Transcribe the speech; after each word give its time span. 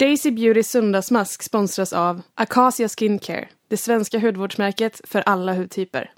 Daisy 0.00 0.30
Beauty 0.30 0.62
söndagsmask 0.62 1.42
sponsras 1.42 1.92
av 1.92 2.22
Acacia 2.34 2.88
Skincare, 2.88 3.48
det 3.68 3.76
svenska 3.76 4.18
hudvårdsmärket 4.18 5.00
för 5.04 5.22
alla 5.26 5.54
hudtyper. 5.54 6.10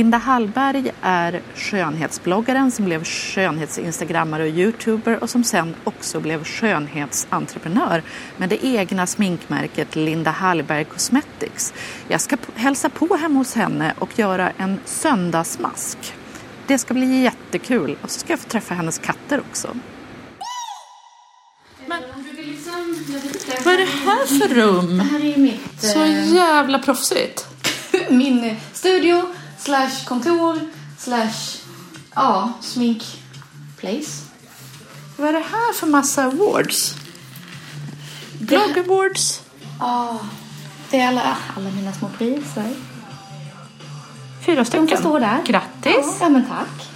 Linda 0.00 0.18
Hallberg 0.18 0.92
är 1.02 1.42
skönhetsbloggaren 1.54 2.70
som 2.70 2.84
blev 2.84 3.04
skönhetsinstagrammare 3.04 4.42
och 4.42 4.48
youtuber 4.48 5.22
och 5.22 5.30
som 5.30 5.44
sen 5.44 5.74
också 5.84 6.20
blev 6.20 6.44
skönhetsentreprenör 6.44 8.02
med 8.36 8.48
det 8.48 8.64
egna 8.64 9.06
sminkmärket 9.06 9.96
Linda 9.96 10.30
Hallberg 10.30 10.84
Cosmetics. 10.84 11.74
Jag 12.08 12.20
ska 12.20 12.36
hälsa 12.54 12.88
på 12.88 13.16
hemma 13.16 13.38
hos 13.38 13.54
henne 13.54 13.94
och 13.98 14.18
göra 14.18 14.52
en 14.56 14.80
söndagsmask. 14.84 16.14
Det 16.66 16.78
ska 16.78 16.94
bli 16.94 17.22
jättekul 17.22 17.96
och 18.02 18.10
så 18.10 18.20
ska 18.20 18.32
jag 18.32 18.40
få 18.40 18.48
träffa 18.48 18.74
hennes 18.74 18.98
katter 18.98 19.40
också. 19.40 19.76
Men, 21.86 22.02
vad 23.64 23.74
är 23.74 23.78
det 23.78 23.84
här 23.84 24.26
för 24.26 24.54
rum? 24.54 24.98
Det 24.98 25.04
här 25.04 25.24
är 25.24 25.38
mitt, 25.38 25.82
Så 25.82 26.02
eh, 26.02 26.34
jävla 26.34 26.78
proffsigt. 26.78 27.46
min 28.10 28.56
studio 28.72 29.26
slash 29.60 30.04
kontor 30.06 30.60
slash 30.98 31.56
ja, 32.14 32.52
sminkplace. 32.60 34.22
Vad 35.16 35.28
är 35.28 35.32
det 35.32 35.38
här 35.50 35.72
för 35.72 35.86
massa 35.86 36.24
awards? 36.24 36.94
Blog 38.38 38.78
awards. 38.78 39.42
Ja, 39.80 40.18
det 40.90 41.00
är 41.00 41.08
alla, 41.08 41.36
alla 41.56 41.70
mina 41.70 41.92
små 41.92 42.08
priser. 42.18 42.74
Fyra 44.46 44.56
De 44.56 44.64
stycken. 44.64 44.88
får 44.88 44.96
stå 44.96 45.18
där. 45.18 45.42
Grattis. 45.46 46.16
Ja, 46.20 46.28
men 46.28 46.44
tack. 46.46 46.88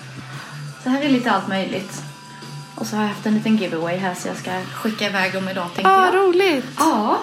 Så 0.82 0.88
här 0.90 1.02
är 1.02 1.08
lite 1.08 1.30
allt 1.30 1.48
möjligt. 1.48 2.02
Och 2.74 2.86
så 2.86 2.96
har 2.96 3.02
jag 3.02 3.08
haft 3.10 3.26
en 3.26 3.34
liten 3.34 3.56
giveaway 3.56 3.96
här 3.96 4.14
så 4.14 4.28
jag 4.28 4.36
ska 4.36 4.50
skicka 4.74 5.06
iväg 5.06 5.32
dem 5.32 5.48
idag 5.48 5.66
tänkte 5.74 5.90
Ah, 5.92 6.06
jag. 6.06 6.14
roligt. 6.14 6.64
Ja, 6.78 7.18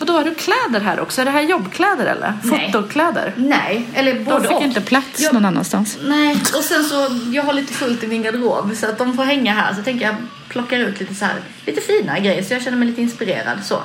Och 0.00 0.06
då 0.06 0.12
har 0.12 0.24
du 0.24 0.34
kläder 0.34 0.80
här 0.80 1.00
också? 1.00 1.20
Är 1.20 1.24
det 1.24 1.30
här 1.30 1.40
jobbkläder 1.42 2.06
eller? 2.06 2.38
Nej. 2.42 2.72
Fotokläder? 2.72 3.32
nej, 3.36 3.88
eller 3.94 4.14
De 4.14 4.24
både 4.24 4.48
fick 4.48 4.56
och. 4.56 4.62
inte 4.62 4.80
plats 4.80 5.20
Jag- 5.20 5.34
någon 5.34 5.44
annanstans. 5.44 5.98
Nej, 6.02 6.36
och 6.56 6.64
sen 6.64 6.84
så, 6.84 7.08
jag 7.32 7.42
har 7.42 7.52
lite 7.52 7.72
fullt 7.72 8.02
i 8.04 8.06
min 8.06 8.22
garderob 8.22 8.76
så 8.76 8.86
att 8.86 8.98
de 8.98 9.16
får 9.16 9.24
hänga 9.24 9.54
här. 9.54 9.74
Så 9.74 9.82
tänker 9.82 10.06
jag 10.06 10.14
plockar 10.48 10.78
ut 10.78 11.00
lite 11.00 11.14
så 11.14 11.24
här, 11.24 11.34
lite 11.66 11.80
fina 11.80 12.18
grejer 12.18 12.42
så 12.42 12.54
jag 12.54 12.62
känner 12.62 12.78
mig 12.78 12.88
lite 12.88 13.02
inspirerad 13.02 13.58
så. 13.64 13.82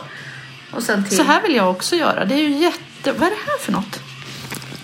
Och 0.72 0.83
sen 0.83 1.03
till... 1.05 1.17
Så 1.17 1.23
här 1.23 1.41
vill 1.41 1.55
jag 1.55 1.72
också 1.72 1.95
göra. 1.95 2.25
Det 2.25 2.35
är 2.35 2.39
ju 2.39 2.57
jätte... 2.57 3.11
Vad 3.11 3.22
är 3.27 3.31
det 3.31 3.52
här 3.52 3.57
för 3.59 3.72
något? 3.72 4.00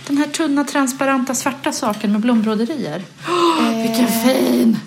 Den 0.08 0.18
här 0.18 0.28
tunna, 0.28 0.64
transparenta, 0.64 1.36
svarta 1.36 1.72
saken 1.72 2.12
med 2.12 2.22
blombroderier. 2.22 3.02
Oh, 3.28 3.82
vilken 3.88 4.08
fin! 4.08 4.80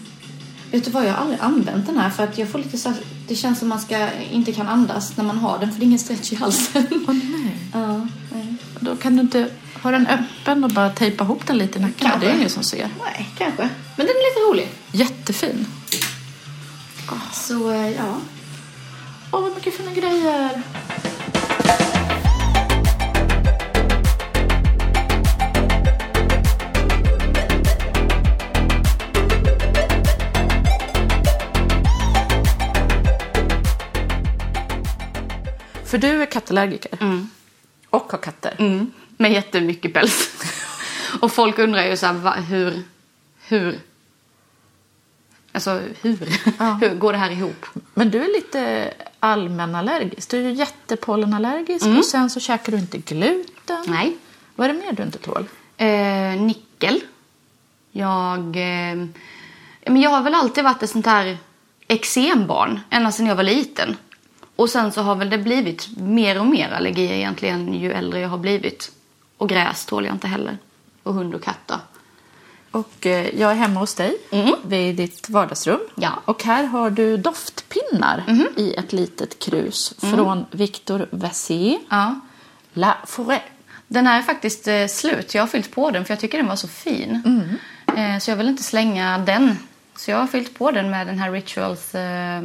Vet 0.74 0.84
du 0.84 0.90
vad, 0.90 1.06
jag 1.06 1.12
har 1.12 1.18
aldrig 1.18 1.40
använt 1.40 1.86
den 1.86 1.98
här 1.98 2.10
för 2.10 2.24
att 2.24 2.38
jag 2.38 2.48
får 2.48 2.58
lite 2.58 2.78
så 2.78 2.88
här, 2.88 2.98
det 3.28 3.34
känns 3.34 3.58
som 3.58 3.68
man 3.68 3.80
ska, 3.80 4.12
inte 4.30 4.52
kan 4.52 4.68
andas 4.68 5.16
när 5.16 5.24
man 5.24 5.38
har 5.38 5.58
den 5.58 5.72
för 5.72 5.78
det 5.78 5.84
är 5.84 5.86
ingen 5.86 5.98
stretch 5.98 6.32
i 6.32 6.36
halsen. 6.36 6.86
Åh 7.08 7.14
nej. 7.14 7.56
ja, 7.72 8.06
nej. 8.32 8.54
Då 8.80 8.96
kan 8.96 9.16
du 9.16 9.22
inte 9.22 9.48
ha 9.82 9.90
den 9.90 10.06
öppen 10.06 10.64
och 10.64 10.70
bara 10.70 10.90
tejpa 10.90 11.24
ihop 11.24 11.46
den 11.46 11.58
lite 11.58 11.78
i 11.78 11.82
nacken. 11.82 12.08
Kanske. 12.08 12.26
Det 12.26 12.32
är 12.32 12.36
ingen 12.36 12.50
som 12.50 12.62
ser. 12.62 12.88
nej, 13.04 13.28
kanske. 13.38 13.68
Men 13.96 14.06
den 14.06 14.16
är 14.16 14.30
lite 14.30 14.50
rolig. 14.50 14.70
Jättefin. 14.92 15.66
Så 17.32 17.70
eh, 17.70 17.90
ja. 17.90 18.16
Åh, 19.30 19.40
vad 19.40 19.54
mycket 19.54 19.74
fina 19.76 19.92
grejer. 19.92 20.62
För 35.94 35.98
du 35.98 36.22
är 36.22 36.26
kattallergiker. 36.26 36.98
Och 37.90 38.12
har 38.12 38.18
katter. 38.18 38.56
Mm, 38.58 38.92
med 39.16 39.32
jättemycket 39.32 39.92
päls. 39.92 40.30
och 41.20 41.32
folk 41.32 41.58
undrar 41.58 41.84
ju 41.84 41.96
så 41.96 42.06
här, 42.06 42.12
va, 42.12 42.30
hur, 42.30 42.82
hur, 43.46 43.78
alltså 45.52 45.80
hur, 46.02 46.16
hur 46.80 46.94
går 46.94 47.12
det 47.12 47.18
här 47.18 47.30
ihop? 47.30 47.66
Men 47.94 48.10
du 48.10 48.24
är 48.24 48.26
lite 48.26 48.90
allmänallergisk. 49.20 50.30
Du 50.30 50.38
är 50.38 50.42
ju 50.42 50.52
jättepollenallergisk 50.52 51.84
Mm. 51.84 51.98
och 51.98 52.04
sen 52.04 52.30
så 52.30 52.40
käkar 52.40 52.72
du 52.72 52.78
inte 52.78 52.98
gluten. 52.98 53.84
Nej. 53.86 54.16
Vad 54.54 54.70
är 54.70 54.74
det 54.74 54.80
mer 54.80 54.92
du 54.92 55.02
inte 55.02 55.18
tål? 55.18 55.46
Eh, 55.76 56.42
nickel. 56.42 57.00
Jag, 57.90 58.40
eh, 58.40 59.06
men 59.86 60.00
jag 60.00 60.10
har 60.10 60.22
väl 60.22 60.34
alltid 60.34 60.64
varit 60.64 60.82
ett 60.82 60.90
sånt 60.90 61.06
här 61.06 61.38
eksembarn 61.88 62.80
ända 62.90 63.12
sedan 63.12 63.26
jag 63.26 63.36
var 63.36 63.42
liten. 63.42 63.96
Och 64.56 64.70
sen 64.70 64.92
så 64.92 65.02
har 65.02 65.14
väl 65.14 65.30
det 65.30 65.38
blivit 65.38 65.88
mer 65.96 66.40
och 66.40 66.46
mer 66.46 66.70
allergier 66.70 67.12
egentligen 67.14 67.74
ju 67.74 67.92
äldre 67.92 68.20
jag 68.20 68.28
har 68.28 68.38
blivit. 68.38 68.92
Och 69.38 69.48
gräs 69.48 69.86
tål 69.86 70.04
jag 70.06 70.14
inte 70.14 70.26
heller. 70.28 70.58
Och 71.02 71.14
hund 71.14 71.34
och 71.34 71.42
katter. 71.42 71.78
Och 72.70 73.06
eh, 73.06 73.40
jag 73.40 73.50
är 73.50 73.54
hemma 73.54 73.80
hos 73.80 73.94
dig 73.94 74.16
Mm. 74.30 74.54
vid 74.66 74.96
ditt 74.96 75.28
vardagsrum. 75.30 75.80
Ja. 75.96 76.10
Och 76.24 76.44
här 76.44 76.64
har 76.64 76.90
du 76.90 77.16
doftpinnar 77.16 78.24
i 78.56 78.74
ett 78.74 78.92
litet 78.92 79.38
krus 79.38 79.94
från 79.98 80.44
Victor 80.50 81.08
Vassier. 81.10 81.78
Ja. 81.88 82.20
La 82.72 82.96
Forêt. 83.06 83.40
Den 83.88 84.06
här 84.06 84.18
är 84.18 84.22
faktiskt 84.22 84.68
eh, 84.68 84.86
slut. 84.86 85.34
Jag 85.34 85.42
har 85.42 85.46
fyllt 85.46 85.70
på 85.74 85.90
den 85.90 86.04
för 86.04 86.12
jag 86.12 86.20
tycker 86.20 86.38
den 86.38 86.46
var 86.46 86.56
så 86.56 86.68
fin. 86.68 87.20
Eh, 87.96 88.18
så 88.18 88.30
jag 88.30 88.36
vill 88.36 88.48
inte 88.48 88.62
slänga 88.62 89.18
den. 89.18 89.58
Så 89.96 90.10
jag 90.10 90.18
har 90.18 90.26
fyllt 90.26 90.58
på 90.58 90.70
den 90.70 90.90
med 90.90 91.06
den 91.06 91.18
här 91.18 91.32
Rituals 91.32 91.94
eh, 91.94 92.42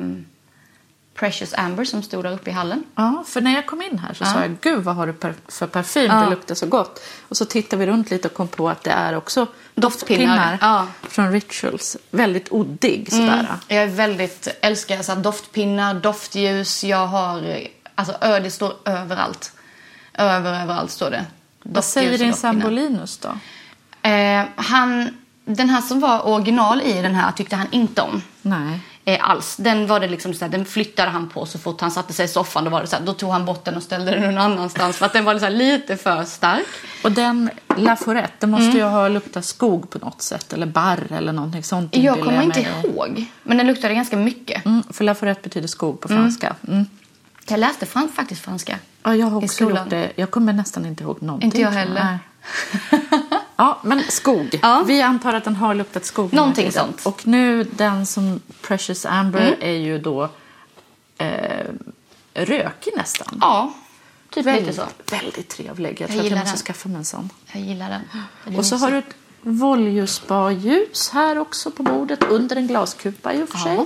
Precious 1.20 1.54
Amber 1.54 1.86
som 1.86 2.04
stod 2.04 2.24
där 2.24 2.32
uppe 2.32 2.50
i 2.50 2.54
hallen. 2.54 2.84
Ja, 2.96 3.24
för 3.28 3.42
när 3.42 3.56
jag 3.56 3.66
kom 3.66 3.82
in 3.82 4.00
här 4.00 4.14
så 4.14 4.26
sa 4.26 4.42
jag, 4.42 4.58
gud 4.62 4.84
vad 4.84 4.96
har 4.96 5.08
du 5.08 5.14
per- 5.14 5.34
för 5.48 5.68
parfym, 5.68 6.06
Ja. 6.12 6.16
det 6.22 6.30
luktar 6.30 6.56
så 6.56 6.66
gott. 6.66 7.02
Och 7.30 7.38
så 7.38 7.46
tittade 7.46 7.86
vi 7.86 7.92
runt 7.92 8.10
lite 8.12 8.28
och 8.28 8.34
kom 8.34 8.48
på 8.48 8.70
att 8.70 8.84
det 8.84 8.92
är 8.92 9.16
också 9.18 9.48
Doftpinnar, 9.76 10.58
ja. 10.62 10.88
från 11.02 11.32
Rituals. 11.32 11.98
Väldigt 12.12 12.52
oddig 12.52 13.12
sådär. 13.12 13.48
Jag 13.68 13.84
är 13.84 13.88
väldigt, 13.88 14.48
älskar 14.62 15.02
så 15.02 15.14
här, 15.14 15.20
doftpinnar, 15.22 15.94
doftljus. 15.94 16.84
Jag 16.84 17.08
har, 17.08 17.58
alltså 17.96 18.16
ö, 18.22 18.40
det 18.40 18.52
står 18.52 18.74
överallt. 18.86 19.52
Över, 20.14 20.62
överallt 20.64 20.92
står 20.92 21.12
det. 21.12 21.26
Vad 21.64 21.84
säger 21.84 22.18
din 22.18 22.30
doftpinnar. 22.30 22.54
sambo 22.54 22.70
Linus 22.70 23.18
då? 23.18 23.30
Eh, 24.10 24.46
han, 24.56 25.18
den 25.46 25.70
här 25.70 25.82
som 25.82 26.00
var 26.00 26.28
original 26.28 26.82
i 26.82 27.02
den 27.02 27.16
här 27.16 27.32
tyckte 27.32 27.56
han 27.56 27.68
inte 27.72 28.02
om. 28.02 28.22
Nej. 28.42 28.80
Eh, 29.10 29.30
alls. 29.30 29.56
Den 29.58 29.88
var 29.88 30.00
det 30.00 30.08
liksom 30.08 30.34
så 30.34 30.46
här, 30.46 30.52
den 30.52 30.66
flyttade 30.66 31.10
han 31.10 31.30
på 31.30 31.46
så 31.46 31.60
fort 31.60 31.82
han 31.82 31.92
satte 31.92 32.14
sig 32.14 32.26
i 32.26 32.28
soffan. 32.28 32.64
Då, 32.64 32.70
var 32.70 32.82
det 32.82 32.88
så 32.88 32.96
här, 32.96 33.04
då 33.04 33.14
tog 33.14 33.32
han 33.32 33.46
bort 33.46 33.66
den 33.66 33.76
och 33.76 33.84
ställde 33.84 34.12
den 34.12 34.22
någon 34.22 34.38
annanstans 34.38 34.98
för 34.98 35.06
att 35.06 35.14
den 35.14 35.26
var 35.26 35.40
här, 35.40 35.50
lite 35.50 35.98
för 35.98 36.24
stark. 36.24 36.68
Och 37.04 37.12
den 37.12 37.50
La 37.78 37.96
Forêt, 37.96 38.30
det 38.40 38.48
måste 38.48 38.78
ju 38.78 38.84
ha 38.84 39.08
luktat 39.08 39.46
skog 39.46 39.90
på 39.90 40.00
något 40.00 40.22
sätt. 40.22 40.54
Eller 40.54 40.66
barr 40.66 41.08
eller 41.12 41.34
någonting 41.34 41.64
sånt. 41.64 41.96
Jag 41.96 42.22
kommer 42.22 42.44
inte 42.44 42.62
mig. 42.62 42.72
ihåg, 42.84 43.26
men 43.44 43.58
den 43.58 43.68
luktade 43.68 43.94
ganska 43.94 44.18
mycket. 44.18 44.66
Mm, 44.66 44.84
för 44.90 45.04
La 45.04 45.14
Forêt 45.14 45.44
betyder 45.44 45.68
skog 45.68 46.02
på 46.02 46.08
franska. 46.08 46.56
Mm. 46.68 46.86
Jag 47.48 47.60
läste 47.60 47.86
fram, 47.86 48.10
faktiskt 48.10 48.42
franska. 48.42 48.80
Ja, 49.04 49.16
jag 49.16 49.28
har 49.28 49.44
också 49.44 49.64
gjort 49.64 49.90
det. 49.90 50.12
Jag 50.16 50.32
kommer 50.32 50.54
nästan 50.54 50.86
inte 50.86 51.04
ihåg 51.04 51.22
någonting. 51.22 51.48
Inte 51.48 51.62
jag 51.62 51.72
heller. 51.72 52.20
Ja, 53.56 53.80
men 53.84 54.04
skog. 54.10 54.60
Ja. 54.62 54.84
Vi 54.88 55.02
antar 55.02 55.34
att 55.34 55.44
den 55.44 55.56
har 55.56 55.74
luktat 55.76 56.06
skog. 56.06 56.34
Någonting 56.34 56.72
sånt. 56.72 57.06
Mm. 57.06 57.14
Och 57.14 57.28
nu 57.28 57.64
den 57.64 58.06
som 58.06 58.40
Precious 58.62 59.06
Amber 59.06 59.58
är 59.60 59.72
ju 59.78 60.00
då 60.00 60.30
eh, 61.18 61.66
rökig 62.34 62.94
nästan. 62.98 63.38
Ja, 63.42 63.74
typ 64.30 64.46
väldigt, 64.46 64.68
lite 64.68 64.78
så. 65.08 65.16
väldigt 65.16 65.48
trevlig. 65.50 66.02
Jag, 66.02 66.02
Jag 66.02 66.10
tror 66.10 66.20
att 66.26 66.30
jag 66.32 66.40
måste 66.40 66.52
den. 66.56 66.58
skaffa 66.66 66.90
mig 66.90 66.98
en 66.98 67.06
sån. 67.06 67.30
Jag 67.54 67.62
gillar 67.62 67.90
den. 67.90 68.02
Den 68.46 68.56
Och 68.56 68.66
så 68.66 68.76
mysig. 68.76 68.86
har 68.86 68.92
du 68.92 68.98
ett 68.98 69.16
Voljuspar-ljus 69.42 71.10
här 71.10 71.38
också 71.38 71.72
på 71.72 71.84
bordet 71.84 72.24
under 72.24 72.56
en 72.56 72.68
glaskupa 72.68 73.34
i 73.34 73.44
och 73.44 73.50
för 73.50 73.58
sig. 73.58 73.76
Ja. 73.76 73.86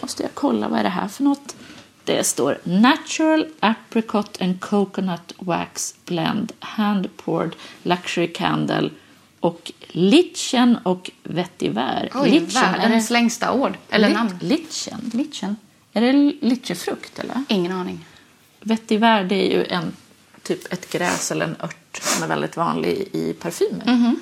Måste 0.00 0.22
jag 0.22 0.30
kolla 0.34 0.68
vad 0.68 0.78
är 0.78 0.82
det 0.82 0.88
här 0.88 1.08
för 1.08 1.22
något. 1.24 1.56
Det 2.04 2.24
står 2.24 2.58
Natural 2.64 3.46
Apricot 3.60 4.40
and 4.42 4.60
Coconut 4.60 5.32
Wax 5.38 5.94
Blend 6.04 6.52
Hand 6.60 7.16
Poured 7.16 7.56
Luxury 7.82 8.32
Candle 8.32 8.90
och 9.40 9.72
Litchen 9.88 10.76
och 10.82 11.10
Vetiver. 11.22 12.10
Oj, 12.14 12.38
världens 12.38 13.10
längsta 13.10 13.52
ord. 13.52 13.76
Eller 13.90 14.08
Lit- 14.08 14.14
namn. 14.14 14.38
Litchen. 14.40 15.10
Litchen. 15.14 15.56
Är 15.92 16.00
det 16.00 16.12
litchifrukt 16.40 17.18
eller? 17.18 17.44
Ingen 17.48 17.72
aning. 17.72 18.06
vetiver 18.60 19.24
det 19.24 19.34
är 19.34 19.58
ju 19.58 19.64
en, 19.64 19.92
typ 20.42 20.72
ett 20.72 20.92
gräs 20.92 21.30
eller 21.32 21.44
en 21.46 21.56
ört 21.60 21.98
som 22.02 22.22
är 22.22 22.28
väldigt 22.28 22.56
vanlig 22.56 23.08
i 23.12 23.32
parfymer. 23.32 23.84
Mhm. 23.86 24.20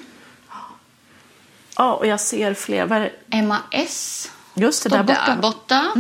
Ja, 1.77 1.95
och 1.95 2.07
jag 2.07 2.21
ser 2.21 2.55
fler. 2.55 2.93
Är 2.93 3.01
det? 3.01 3.13
Emma 3.37 3.59
S. 3.71 4.31
Just 4.55 4.83
det, 4.83 4.89
där 4.89 5.03
borta. 5.03 5.37
borta. 5.43 5.93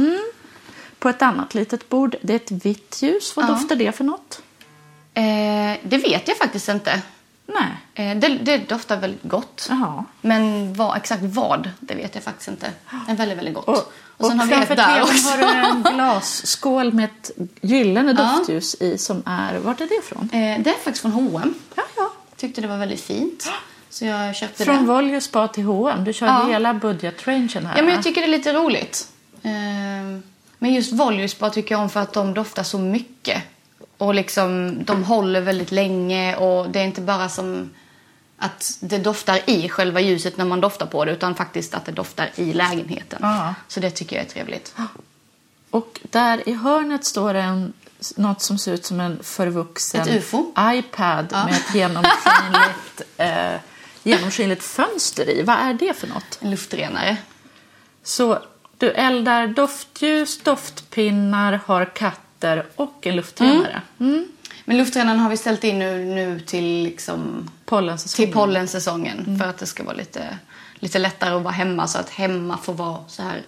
På 0.99 1.09
ett 1.09 1.23
annat 1.23 1.55
litet 1.55 1.89
bord. 1.89 2.17
Det 2.21 2.33
är 2.33 2.37
ett 2.37 2.51
vitt 2.51 3.03
ljus. 3.03 3.37
Vad 3.37 3.45
Ja. 3.45 3.49
doftar 3.49 3.77
det 3.77 3.93
för 3.93 4.05
något? 4.05 4.43
Eh, 5.15 5.23
det 5.83 5.99
vet 5.99 6.29
jag 6.29 6.37
faktiskt 6.37 6.69
inte. 6.69 7.03
Nej. 7.47 8.11
Eh, 8.11 8.17
det, 8.19 8.29
det 8.29 8.59
doftar 8.59 8.97
väldigt 8.97 9.23
gott. 9.23 9.67
Jaha. 9.71 10.05
Men 10.21 10.75
vad, 10.75 10.97
exakt 10.97 11.23
vad, 11.23 11.71
det 11.81 11.95
vet 11.95 12.15
jag 12.15 12.25
faktiskt 12.25 12.49
inte. 12.49 12.71
Men 13.07 13.17
väldigt, 13.17 13.39
väldigt 13.39 13.55
gott. 13.55 13.69
Och, 13.69 13.93
och, 14.17 14.27
sen 14.27 14.39
har 14.41 14.47
vi 14.47 14.53
framför 14.55 14.77
tvn 14.77 15.03
också. 15.03 15.29
har 15.29 15.39
du 15.39 15.45
en 15.45 15.83
glasskål 15.97 16.93
med 16.93 17.05
ett 17.05 17.31
gyllene 17.61 18.13
doftljus 18.37 18.75
i 18.81 18.99
som 18.99 19.23
är... 19.27 19.59
Vart 19.59 19.81
är 19.81 19.87
det 19.87 19.95
ifrån? 19.95 20.31
Eh, 20.33 20.61
det 20.63 20.71
är 20.71 20.75
faktiskt 20.75 21.01
från 21.03 21.13
H&M. 21.13 21.55
Ja, 21.75 21.83
ja. 21.97 22.13
Tyckte 22.37 22.61
det 22.61 22.69
var 22.69 22.77
väldigt 22.79 23.01
fint. 23.01 23.51
Så 23.91 24.05
jag 24.05 24.37
köpte 24.37 24.65
Från 24.65 24.77
det. 24.77 24.83
Volvo 24.83 25.21
Spa 25.21 25.49
till 25.49 25.65
H&M. 25.65 26.05
Du 26.05 26.13
kör 26.13 26.27
Ja. 26.27 26.47
hela 26.49 26.75
budgetrangen 26.75 27.67
här. 27.67 27.77
Ja, 27.77 27.83
men 27.83 27.95
jag 27.95 28.03
tycker 28.05 28.21
det 28.21 28.27
är 28.27 28.31
lite 28.31 28.53
roligt. 28.53 29.09
Eh, 29.43 29.51
men 30.59 30.75
just 30.75 30.93
Voljuspa 30.93 31.51
tycker 31.51 31.75
jag 31.75 31.83
om 31.83 31.91
för 31.91 32.01
att 32.01 32.13
de 32.13 32.35
doftar 32.35 32.63
så 32.63 32.79
mycket. 32.79 33.43
Och 33.99 34.15
liksom, 34.15 34.79
de 34.85 35.05
håller 35.05 35.41
väldigt 35.41 35.71
länge 35.71 36.37
och 36.37 36.71
det 36.71 36.81
är 36.81 36.85
inte 36.85 37.01
bara 37.01 37.29
som 37.29 37.71
att 38.39 38.79
det 38.81 38.99
doftar 38.99 39.51
i 39.51 39.69
själva 39.69 40.01
ljuset 40.01 40.37
när 40.37 40.45
man 40.45 40.61
doftar 40.61 40.87
på 40.87 41.05
det 41.05 41.13
utan 41.13 41.35
faktiskt 41.35 41.75
att 41.75 41.85
det 41.85 41.93
doftar 41.93 42.31
i 42.35 42.53
lägenheten. 42.53 43.19
Ja. 43.23 43.55
Så 43.69 43.81
det 43.81 43.91
tycker 43.91 44.17
jag 44.17 44.25
är 44.25 44.29
trevligt. 44.29 44.75
Och 45.71 46.01
där 46.03 46.49
i 46.49 46.53
hörnet 46.53 47.05
står 47.05 47.35
det 47.35 47.41
en, 47.41 47.73
något 48.17 48.43
som 48.43 48.59
ser 48.59 48.73
ut 48.73 48.85
som 48.85 49.01
en 49.01 49.23
förvuxen 49.23 50.23
iPad 50.59 51.33
med 51.33 51.55
ett 51.55 51.75
genomskinligt, 51.75 53.03
eh, 53.17 53.61
genomskinligt 54.03 54.63
fönster 54.63 55.31
i. 55.31 55.43
Vad 55.43 55.57
är 55.57 55.75
det 55.75 55.95
för 55.95 56.07
något? 56.07 56.39
En 56.41 56.51
luftrenare. 56.51 57.17
Så 58.03 58.39
du 58.79 58.91
eldar 58.91 59.47
doftljus, 59.47 60.39
doftpinnar, 60.39 61.61
har 61.67 61.85
katter 61.85 62.67
och 62.77 63.07
en 63.07 63.17
luftrenare. 63.17 63.83
Mm. 64.01 64.29
Men 64.65 64.77
luftrenaren 64.79 65.19
har 65.19 65.31
vi 65.31 65.37
ställt 65.37 65.65
in 65.65 65.79
nu, 65.79 66.05
nu 66.05 66.41
till, 66.41 66.83
liksom, 66.83 67.51
Pollensäsongen. 67.65 68.27
till 68.27 68.35
pollensäsongen 68.35 69.39
för 69.39 69.49
att 69.49 69.59
det 69.59 69.67
ska 69.67 69.83
vara 69.83 69.97
lite, 69.97 70.39
lite 70.75 70.99
lättare 70.99 71.35
att 71.35 71.43
vara 71.43 71.55
hemma 71.55 71.87
så 71.87 71.99
att 71.99 72.11
hemma 72.11 72.59
får 72.59 72.75
vara 72.75 72.99
så 73.09 73.23
här. 73.23 73.43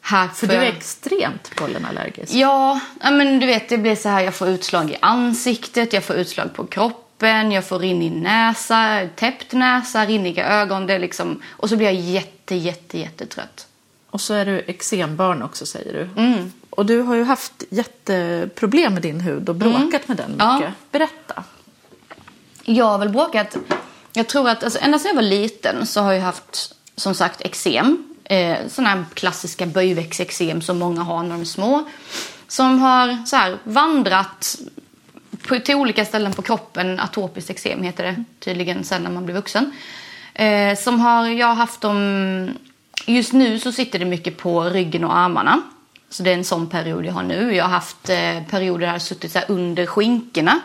här 0.00 0.28
För 0.28 0.46
får 0.46 0.54
du 0.54 0.60
är 0.60 0.62
extremt 0.62 1.56
pollenallergisk. 1.56 2.34
Ja, 2.34 2.80
men 3.00 3.40
du 3.40 3.46
vet 3.46 3.68
det 3.68 3.78
blir 3.78 3.96
så 3.96 4.08
här, 4.08 4.20
jag 4.20 4.34
får 4.34 4.48
utslag 4.48 4.90
i 4.90 4.96
ansiktet, 5.00 5.92
jag 5.92 6.04
får 6.04 6.16
utslag 6.16 6.54
på 6.54 6.66
kroppen, 6.66 7.52
jag 7.52 7.64
får 7.64 7.78
rinnig 7.78 8.12
näsa, 8.12 9.08
täppt 9.16 9.52
näsa, 9.52 10.06
rinniga 10.06 10.46
ögon. 10.46 10.86
Det 10.86 10.98
liksom, 10.98 11.42
och 11.48 11.68
så 11.68 11.76
blir 11.76 11.86
jag 11.86 11.94
jätte, 11.94 12.54
jätte, 12.54 12.98
jättetrött. 12.98 13.66
Och 14.12 14.20
så 14.20 14.34
är 14.34 14.46
du 14.46 14.64
eksembarn 14.66 15.42
också 15.42 15.66
säger 15.66 15.92
du. 15.92 16.22
Mm. 16.22 16.52
Och 16.70 16.86
du 16.86 17.00
har 17.00 17.14
ju 17.14 17.24
haft 17.24 17.52
jätteproblem 17.70 18.92
med 18.94 19.02
din 19.02 19.20
hud 19.20 19.48
och 19.48 19.54
bråkat 19.54 20.08
med 20.08 20.16
den 20.16 20.30
mycket. 20.30 20.44
Ja. 20.44 20.72
Berätta. 20.90 21.44
Jag 22.64 22.84
har 22.84 22.98
väl 22.98 23.08
bråkat, 23.08 23.56
jag 24.12 24.28
tror 24.28 24.48
att 24.48 24.64
alltså, 24.64 24.78
ända 24.82 24.98
sedan 24.98 25.08
jag 25.08 25.14
var 25.14 25.22
liten 25.22 25.86
så 25.86 26.00
har 26.00 26.12
jag 26.12 26.22
haft 26.22 26.74
som 26.96 27.14
sagt 27.14 27.40
eksem. 27.40 28.14
Eh, 28.24 28.56
sådana 28.68 28.90
här 28.90 29.04
klassiska 29.14 29.66
böjväxteksem 29.66 30.62
som 30.62 30.78
många 30.78 31.02
har 31.02 31.22
när 31.22 31.30
de 31.30 31.40
är 31.40 31.44
små. 31.44 31.84
Som 32.48 32.78
har 32.78 33.26
så 33.26 33.36
här, 33.36 33.58
vandrat 33.64 34.56
på, 35.48 35.58
till 35.58 35.74
olika 35.74 36.04
ställen 36.04 36.32
på 36.32 36.42
kroppen. 36.42 37.00
Atopiskt 37.00 37.50
eksem 37.50 37.82
heter 37.82 38.04
det 38.04 38.24
tydligen 38.40 38.84
sen 38.84 39.02
när 39.02 39.10
man 39.10 39.24
blir 39.24 39.34
vuxen. 39.34 39.72
Eh, 40.34 40.78
som 40.78 41.00
har, 41.00 41.26
jag 41.26 41.46
har 41.46 41.54
haft 41.54 41.80
dem, 41.80 42.50
just 43.06 43.32
nu 43.32 43.58
så 43.58 43.72
sitter 43.72 43.98
det 43.98 44.04
mycket 44.04 44.36
på 44.36 44.64
ryggen 44.64 45.04
och 45.04 45.16
armarna. 45.16 45.62
Så 46.08 46.22
det 46.22 46.30
är 46.30 46.34
en 46.34 46.44
sån 46.44 46.66
period 46.66 47.04
jag 47.04 47.12
har 47.12 47.22
nu. 47.22 47.54
Jag 47.54 47.64
har 47.64 47.70
haft 47.70 48.08
eh, 48.08 48.42
perioder 48.50 48.86
där 48.86 48.92
jag 48.92 49.02
suttit 49.02 49.32
så 49.32 49.40
under 49.48 49.86
skinkorna. 49.86 50.60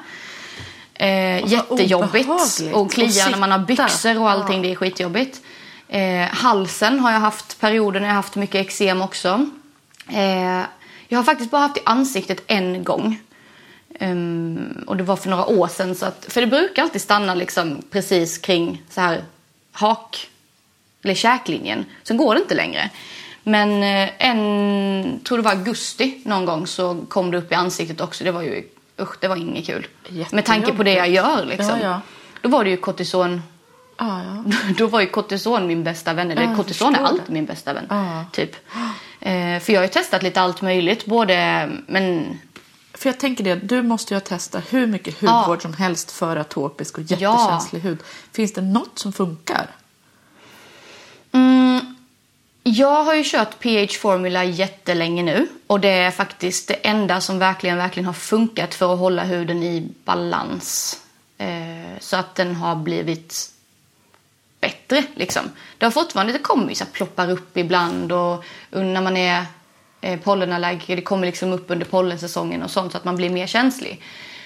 Eh, 0.93 1.51
jättejobbigt. 1.51 2.29
Och 2.73 2.91
kliar 2.91 3.25
Och 3.25 3.31
när 3.31 3.37
man 3.37 3.51
har 3.51 3.59
byxor 3.59 4.19
och 4.19 4.29
allting. 4.29 4.61
Det 4.61 4.71
är 4.71 4.75
skitjobbigt. 4.75 5.41
Eh, 5.89 6.27
halsen 6.27 6.99
har 6.99 7.11
jag 7.11 7.19
haft 7.19 7.59
perioder 7.59 7.99
när 7.99 8.07
jag 8.07 8.13
har 8.13 8.21
haft 8.21 8.35
mycket 8.35 8.61
eksem 8.61 9.01
också. 9.01 9.49
Eh, 10.09 10.61
jag 11.07 11.19
har 11.19 11.23
faktiskt 11.23 11.51
bara 11.51 11.61
haft 11.61 11.77
i 11.77 11.81
ansiktet 11.85 12.43
en 12.47 12.83
gång. 12.83 13.19
Ehm, 13.99 14.83
och 14.87 14.97
det 14.97 15.03
var 15.03 15.15
för 15.15 15.29
några 15.29 15.45
år 15.45 15.67
sedan. 15.67 15.95
Så 15.95 16.05
att, 16.05 16.25
för 16.29 16.41
det 16.41 16.47
brukar 16.47 16.83
alltid 16.83 17.01
stanna 17.01 17.35
liksom 17.35 17.81
precis 17.91 18.37
kring 18.37 18.81
så 18.89 19.01
här 19.01 19.23
hak 19.71 20.29
eller 21.07 21.15
käklinjen. 21.15 21.85
Sen 22.03 22.17
går 22.17 22.35
det 22.35 22.41
inte 22.41 22.55
längre. 22.55 22.89
Men 23.43 23.83
eh, 23.83 24.09
en, 24.17 25.19
tror 25.23 25.37
det 25.37 25.43
var 25.43 25.51
augusti 25.51 26.21
någon 26.25 26.45
gång 26.45 26.67
så 26.67 27.05
kom 27.09 27.31
det 27.31 27.37
upp 27.37 27.51
i 27.51 27.55
ansiktet 27.55 28.01
också. 28.01 28.23
Det 28.23 28.31
var 28.31 28.41
ju, 28.41 28.63
usch, 29.01 29.15
det 29.21 29.27
var 29.27 29.35
inget 29.35 29.65
kul. 29.65 29.87
Med 30.31 30.45
tanke 30.45 30.73
på 30.73 30.83
det 30.83 30.93
jag 30.93 31.09
gör 31.09 31.45
liksom. 31.45 31.79
Ja, 31.81 31.87
ja. 31.87 32.01
Då 32.41 32.49
var 32.49 32.63
det 32.63 32.69
ju 32.69 32.77
kortison. 32.77 33.41
Ja, 33.97 34.21
ja. 34.23 34.43
Då 34.77 34.87
var 34.87 35.01
ju 35.01 35.07
kortison 35.07 35.67
min 35.67 35.83
bästa 35.83 36.13
vän. 36.13 36.31
Eller 36.31 36.41
Ja, 36.43 36.55
kortison 36.55 36.95
är 36.95 36.99
alltid 36.99 37.29
min 37.29 37.45
bästa 37.45 37.73
vän. 37.73 37.85
Ja. 37.89 38.25
Typ. 38.31 38.55
Eh, 39.19 39.59
för 39.59 39.73
jag 39.73 39.79
har 39.79 39.85
ju 39.85 39.91
testat 39.91 40.23
lite 40.23 40.41
allt 40.41 40.61
möjligt. 40.61 41.05
Både, 41.05 41.69
men 41.87 42.37
För 42.93 43.09
jag 43.09 43.19
tänker 43.19 43.43
det, 43.43 43.55
du 43.55 43.81
måste 43.83 44.13
ju 44.13 44.15
ha 44.15 44.21
testat 44.21 44.63
hur 44.73 44.87
mycket 44.87 45.21
hudvård 45.21 45.61
som 45.61 45.73
helst 45.73 46.11
för 46.11 46.35
atopisk 46.37 46.97
och 46.97 47.03
jättekänslig 47.03 47.79
hud. 47.79 47.99
Finns 48.31 48.53
det 48.53 48.61
något 48.61 48.99
som 48.99 49.13
funkar? 49.13 49.67
Jag 52.69 53.03
har 53.03 53.13
ju 53.13 53.23
kört 53.25 53.59
PH 53.59 53.97
Formula 53.99 54.43
jättelänge 54.43 55.23
nu. 55.23 55.47
Och 55.67 55.79
det 55.79 55.89
är 55.89 56.11
faktiskt 56.11 56.67
det 56.67 56.73
enda 56.73 57.21
som 57.21 57.39
verkligen, 57.39 57.77
verkligen 57.77 58.05
har 58.05 58.13
funkat 58.13 58.73
för 58.73 58.93
att 58.93 58.99
hålla 58.99 59.23
huden 59.23 59.63
i 59.63 59.91
balans. 60.05 60.99
Eh, 61.37 61.99
så 61.99 62.17
att 62.17 62.35
den 62.35 62.55
har 62.55 62.75
blivit 62.75 63.49
bättre 64.59 65.03
liksom. 65.15 65.43
Det 65.77 65.85
har 65.85 65.91
fortfarande, 65.91 66.33
det 66.33 66.39
kommer 66.39 66.69
ju 66.69 66.75
så 66.75 66.83
här 66.83 66.91
ploppar 66.91 67.29
upp 67.29 67.57
ibland 67.57 68.11
och 68.11 68.43
när 68.71 69.01
man 69.01 69.17
är 69.17 69.45
eh, 70.01 70.19
pollenallergiker, 70.19 70.95
det 70.95 71.01
kommer 71.01 71.27
liksom 71.27 71.53
upp 71.53 71.65
under 71.67 71.85
pollensäsongen 71.85 72.63
och 72.63 72.71
sånt 72.71 72.91
så 72.91 72.97
att 72.97 73.05
man 73.05 73.15
blir 73.15 73.29
mer 73.29 73.47
känslig. 73.47 74.01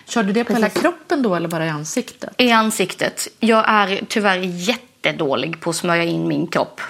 Kör 0.06 0.24
du 0.24 0.34
det 0.34 0.44
på 0.44 0.54
hela 0.54 0.68
Precis. 0.68 0.82
kroppen 0.82 1.22
då 1.22 1.36
eller 1.36 1.48
bara 1.50 1.66
i 1.66 1.70
ansiktet? 1.70 2.34
I 2.38 2.52
ansiktet. 2.52 3.28
Jag 3.40 3.64
är 3.68 4.02
tyvärr 4.08 4.38
jättedålig 4.44 5.62
på 5.62 5.70
att 5.70 5.76
smörja 5.76 6.04
in 6.04 6.28
min 6.28 6.48
kropp. 6.48 6.82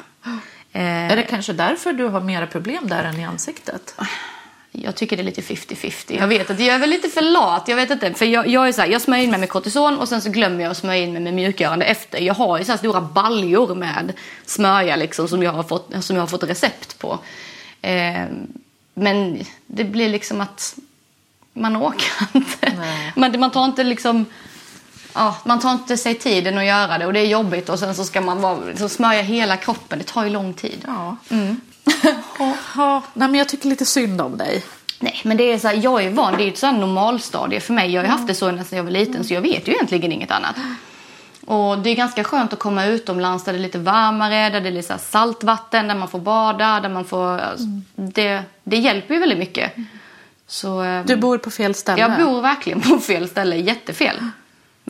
Eh, 0.74 1.12
Är 1.12 1.16
det 1.16 1.24
kanske 1.24 1.54
därför 1.54 1.94
du 1.94 2.06
har 2.06 2.22
mera 2.22 2.48
problem 2.48 2.88
där 2.88 3.04
än 3.04 3.20
i 3.20 3.26
ansiktet? 3.26 3.96
Jag 4.72 4.96
tycker 4.96 5.18
det 5.18 5.22
är 5.22 5.26
lite 5.26 5.42
50-50. 5.42 6.18
Jag 6.20 6.28
vet 6.28 6.50
att 6.50 6.60
jag 6.60 6.76
är 6.76 6.80
väl 6.80 6.90
lite 6.90 7.10
för 7.10 7.22
lat. 7.22 7.68
Jag 7.68 7.76
vet 7.76 7.90
inte. 7.92 8.14
För 8.14 8.26
jag, 8.26 8.48
jag 8.48 8.68
är 8.68 8.72
så 8.72 8.82
här, 8.82 8.88
jag 8.88 9.02
smörjer 9.02 9.24
in 9.24 9.32
mig 9.32 9.40
med 9.40 9.50
kortison 9.50 9.98
och 10.00 10.10
sen 10.10 10.22
så 10.22 10.30
glömmer 10.30 10.64
jag 10.64 10.72
att 10.72 10.78
smörja 10.78 11.04
in 11.04 11.14
mig 11.14 11.22
med 11.22 11.34
mjukgörande 11.34 11.86
efter. 11.86 12.20
Jag 12.20 12.34
har 12.34 12.58
ju 12.60 12.66
så 12.66 12.72
här 12.72 12.78
stora 12.78 13.02
baljor 13.02 13.76
med 13.76 14.14
smörja 14.46 14.96
liksom 14.96 15.28
som 15.28 15.44
jag 15.44 15.52
har 15.52 15.64
fått, 15.64 16.04
som 16.04 16.16
jag 16.16 16.24
har 16.24 16.28
fått 16.28 16.44
recept 16.44 17.00
på. 17.00 17.20
Eh, 17.82 18.26
men 18.94 19.46
det 19.68 19.84
blir 19.84 20.10
liksom 20.10 20.42
att 20.42 20.76
man 21.54 21.78
orkar 21.78 22.28
inte. 22.38 22.74
Man, 23.16 23.40
man 23.40 23.52
tar 23.52 23.66
inte 23.66 23.84
liksom 23.84 24.26
Ja, 25.14 25.36
man 25.46 25.60
tar 25.60 25.72
inte 25.72 25.98
sig 25.98 26.16
tiden 26.16 26.58
att 26.58 26.66
göra 26.66 26.98
det 26.98 27.06
och 27.06 27.14
det 27.14 27.20
är 27.20 27.26
jobbigt 27.26 27.70
och 27.70 27.80
sen 27.80 27.96
så 27.96 28.04
ska 28.04 28.22
man 28.22 28.42
vara, 28.42 28.78
så 28.78 28.90
smörja 28.90 29.22
hela 29.22 29.58
kroppen. 29.58 30.00
Det 30.00 30.06
tar 30.06 30.24
ju 30.24 30.30
lång 30.30 30.54
tid. 30.54 30.86
Ja. 30.88 31.18
ja. 32.76 33.04
Nej, 33.14 33.28
men 33.30 33.36
jag 33.36 33.50
tycker 33.50 33.70
lite 33.70 33.86
synd 33.86 34.22
om 34.22 34.38
dig. 34.38 34.64
Nej, 35.00 35.22
men 35.24 35.38
det 35.38 35.44
är 35.44 35.60
så 35.60 35.68
här, 35.68 35.76
jag 35.84 36.04
är 36.04 36.10
van. 36.10 36.34
Det 36.38 36.44
är 36.44 36.46
ju 36.46 36.52
ett 36.52 36.62
här 36.62 36.72
normalstadie 36.72 37.60
för 37.60 37.74
mig. 37.74 37.92
Jag 37.92 38.02
har 38.02 38.06
ju 38.06 38.12
haft 38.12 38.28
det 38.28 38.34
så 38.36 38.50
sedan 38.50 38.66
jag 38.70 38.84
var 38.84 38.92
liten 38.92 39.24
så 39.24 39.34
jag 39.34 39.42
vet 39.42 39.68
ju 39.68 39.72
egentligen 39.74 40.12
inget 40.12 40.32
annat. 40.32 40.56
Och 41.46 41.80
det 41.80 41.90
är 41.90 41.96
ganska 41.96 42.24
skönt 42.24 42.54
att 42.54 42.60
komma 42.60 42.86
utomlands 42.86 43.44
där 43.44 43.54
det 43.54 43.60
är 43.60 43.62
lite 43.62 43.78
varmare, 43.80 44.50
där 44.50 44.62
det 44.62 44.70
är 44.70 44.72
lite 44.72 44.88
så 44.88 45.00
saltvatten, 45.00 45.88
där 45.88 45.96
man 45.96 46.08
får 46.08 46.20
bada, 46.20 46.80
där 46.80 46.90
man 46.90 47.06
får... 47.06 47.40
alltså, 47.40 47.66
Det, 47.96 48.44
det 48.64 48.78
hjälper 48.78 49.14
ju 49.14 49.20
väldigt 49.20 49.40
mycket. 49.40 49.72
Så, 50.48 50.84
eh, 50.84 51.06
Du 51.06 51.16
bor 51.16 51.38
på 51.38 51.52
fel 51.52 51.76
ställe. 51.76 52.02
jag 52.02 52.18
bor 52.18 52.42
verkligen 52.42 52.82
på 52.82 52.98
fel 52.98 53.30
ställe, 53.30 53.56
jättefel. 53.56 54.16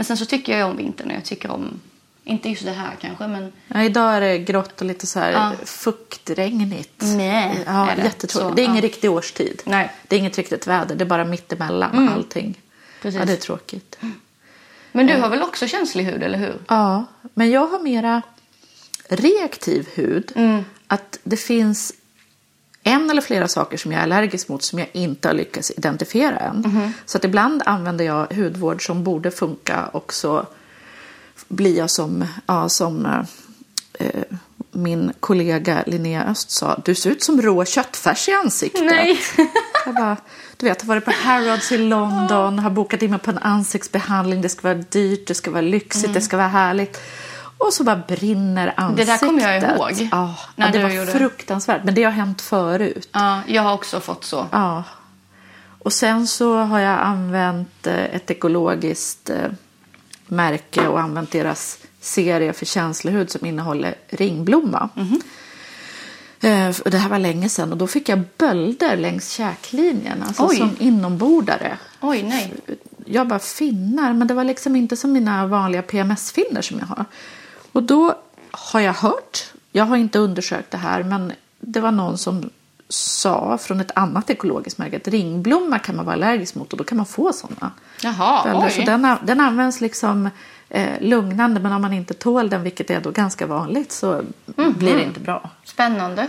Men 0.02 0.06
sen 0.06 0.18
så 0.18 0.26
tycker 0.26 0.58
jag 0.60 0.70
om 0.70 0.78
vintern 0.78 1.10
och 1.10 1.16
jag 1.16 1.26
tycker 1.26 1.52
om, 1.52 1.80
inte 2.24 2.50
just 2.50 2.66
det 2.66 2.72
här 2.72 2.96
kanske, 3.02 3.28
men 3.28 3.52
Ja, 3.68 3.84
idag 3.84 4.16
är 4.16 4.22
det 4.22 4.38
grått 4.38 4.82
och 4.82 4.88
lite 4.88 5.08
så 5.08 5.20
här 5.20 5.32
Ja. 5.32 5.52
fuktregnigt. 5.66 6.94
Nej, 7.02 7.64
ja, 7.66 7.90
är 7.90 7.96
det. 7.96 8.02
jättetråkigt. 8.04 8.56
Det 8.56 8.62
är 8.62 8.64
ingen 8.64 8.76
ja. 8.76 8.82
riktig 8.82 9.12
årstid. 9.12 9.62
Nej. 9.66 9.84
Mm. 9.84 9.90
Det 10.08 10.16
är 10.16 10.20
inget 10.20 10.38
riktigt 10.38 10.68
väder. 10.68 10.96
Det 10.96 11.04
är 11.04 11.06
bara 11.06 11.26
mittemellan 11.26 12.10
allting. 12.10 12.62
Precis. 13.02 13.20
Ja, 13.20 13.26
det 13.26 13.34
är 13.34 13.38
tråkigt. 13.38 13.98
Men 14.92 15.08
du 15.08 15.16
har 15.18 15.30
väl 15.30 15.42
också 15.42 15.68
känslig 15.68 16.04
hud, 16.04 16.24
eller 16.24 16.38
hur? 16.38 16.58
Ja, 16.68 17.06
men 17.34 17.52
jag 17.52 17.68
har 17.68 17.80
mera 17.80 18.22
reaktiv 19.10 19.88
hud. 19.94 20.32
Mm. 20.36 20.66
Att 20.88 21.20
det 21.24 21.38
finns 21.38 21.94
en 22.84 23.10
eller 23.10 23.22
flera 23.22 23.48
saker 23.48 23.78
som 23.78 23.92
jag 23.92 24.00
är 24.00 24.04
allergisk 24.04 24.48
mot 24.48 24.64
som 24.64 24.80
jag 24.80 24.88
inte 24.94 25.28
har 25.28 25.36
lyckats 25.36 25.72
identifiera 25.72 26.38
än. 26.38 26.94
Så 27.06 27.18
att 27.18 27.24
ibland 27.24 27.62
använder 27.66 28.06
jag 28.06 28.34
hudvård 28.34 28.86
som 28.86 29.04
borde 29.04 29.32
funka 29.32 29.86
och 29.86 30.14
så 30.14 30.46
blir 31.48 31.78
jag 31.78 31.90
som, 31.90 32.26
ja, 32.46 32.70
som 32.70 33.06
eh, 33.06 33.22
eh, 33.94 34.38
min 34.72 35.12
kollega 35.20 35.84
Linnea 35.88 36.24
Öst 36.24 36.52
sa, 36.52 36.82
du 36.86 36.96
ser 36.96 37.10
ut 37.10 37.24
som 37.24 37.42
rå 37.42 37.66
köttfärs 37.66 38.30
i 38.30 38.32
ansiktet. 38.32 38.86
Nej. 38.86 39.20
Jag 39.86 39.96
bara, 39.96 40.18
du 40.58 40.66
vet, 40.66 40.78
jag 40.82 40.88
har 40.88 40.96
varit 40.96 41.06
på 41.06 41.12
Harrods 41.12 41.72
i 41.72 41.78
London, 41.78 42.60
har 42.60 42.70
bokat 42.70 43.02
in 43.02 43.12
mig 43.12 43.20
på 43.20 43.32
en 43.32 43.38
ansiktsbehandling. 43.38 44.42
Det 44.42 44.50
ska 44.50 44.62
vara 44.62 44.84
dyrt, 44.90 45.28
det 45.28 45.34
ska 45.34 45.52
vara 45.52 45.62
lyxigt, 45.62 46.14
det 46.14 46.22
ska 46.22 46.38
vara 46.38 46.48
härligt. 46.48 47.02
Och 47.68 47.74
så 47.74 47.84
bara 47.84 47.96
brinner 48.08 48.74
ansiktet. 48.78 49.08
där 49.22 49.28
kommer 49.28 49.42
jag 49.42 49.64
ihåg, 49.76 50.10
Ja, 50.12 50.36
när 50.56 50.66
ja, 50.68 50.72
det 50.74 50.84
var 50.84 50.90
gjorde- 50.90 51.12
fruktansvärt. 51.12 51.84
Men 51.84 51.94
det 51.96 52.04
har 52.04 52.12
hänt 52.12 52.42
förut. 52.42 53.10
Ja, 53.12 53.42
jag 53.48 53.62
har 53.62 53.74
också 53.74 54.00
fått 54.00 54.24
så. 54.24 54.48
Ja. 54.52 54.84
Och 55.80 55.94
sen 55.94 56.28
så 56.28 56.56
har 56.58 56.80
jag 56.80 57.00
använt 57.00 57.88
eh, 57.88 57.96
ett 58.16 58.32
ekologiskt 58.32 59.30
eh, 59.30 59.36
märke 60.28 60.88
och 60.88 61.00
använt 61.00 61.32
deras 61.32 61.78
serie 62.02 62.54
för 62.54 62.66
känslig 62.66 63.12
hud 63.12 63.30
som 63.32 63.46
innehåller 63.46 63.96
ringblomma. 64.10 64.90
Eh, 66.42 66.70
och 66.86 66.92
Det 66.92 66.98
här 66.98 67.10
var 67.10 67.20
länge 67.20 67.50
sedan 67.50 67.72
och 67.72 67.78
då 67.78 67.88
fick 67.88 68.10
jag 68.10 68.24
bölder 68.38 68.98
längs 68.98 69.30
käklinjen, 69.32 70.24
alltså 70.28 70.46
Oj. 70.46 70.56
som 70.58 70.76
inombordare. 70.80 71.78
Oj, 72.02 72.24
nej. 72.24 72.54
Jag 73.06 73.28
bara 73.28 73.40
finnar, 73.40 74.14
men 74.14 74.28
det 74.28 74.34
var 74.34 74.44
liksom 74.44 74.76
inte 74.76 74.98
som 74.98 75.12
mina 75.12 75.48
vanliga 75.48 75.82
PMS-finnar 75.82 76.62
som 76.62 76.80
jag 76.80 76.86
har. 76.86 77.06
Och 77.72 77.84
då 77.84 78.16
har 78.52 78.80
jag 78.80 78.94
hört, 78.94 79.44
jag 79.72 79.86
har 79.86 79.98
inte 79.98 80.20
undersökt 80.20 80.72
det 80.72 80.78
här, 80.78 81.04
men 81.04 81.32
det 81.60 81.80
var 81.80 81.92
någon 81.92 82.18
som 82.18 82.50
sa 82.90 83.58
från 83.58 83.80
ett 83.82 83.92
annat 83.96 84.30
ekologiskt 84.30 84.78
märke 84.80 84.98
att 84.98 85.08
ringblomma 85.08 85.80
kan 85.80 85.96
man 85.96 86.06
vara 86.06 86.14
allergisk 86.16 86.56
mot 86.56 86.72
och 86.72 86.78
då 86.78 86.84
kan 86.84 86.98
man 86.98 87.06
få 87.06 87.34
sådana. 87.34 87.72
Jaha, 88.04 88.44
bölder. 88.44 88.70
Så 88.70 88.80
oj. 88.80 88.86
den, 88.86 89.16
den 89.24 89.40
används 89.40 89.82
liksom 89.82 90.30
eh, 90.70 91.02
lugnande, 91.02 91.60
men 91.60 91.72
om 91.74 91.82
man 91.82 91.94
inte 91.94 92.14
tål 92.14 92.50
den, 92.50 92.64
vilket 92.64 92.90
är 92.90 93.02
då 93.02 93.12
ganska 93.12 93.46
vanligt, 93.48 93.92
så 93.92 94.22
Mhm. 94.58 94.74
blir 94.74 94.96
det 94.96 95.04
inte 95.04 95.20
bra. 95.20 95.50
Spännande. 95.64 96.28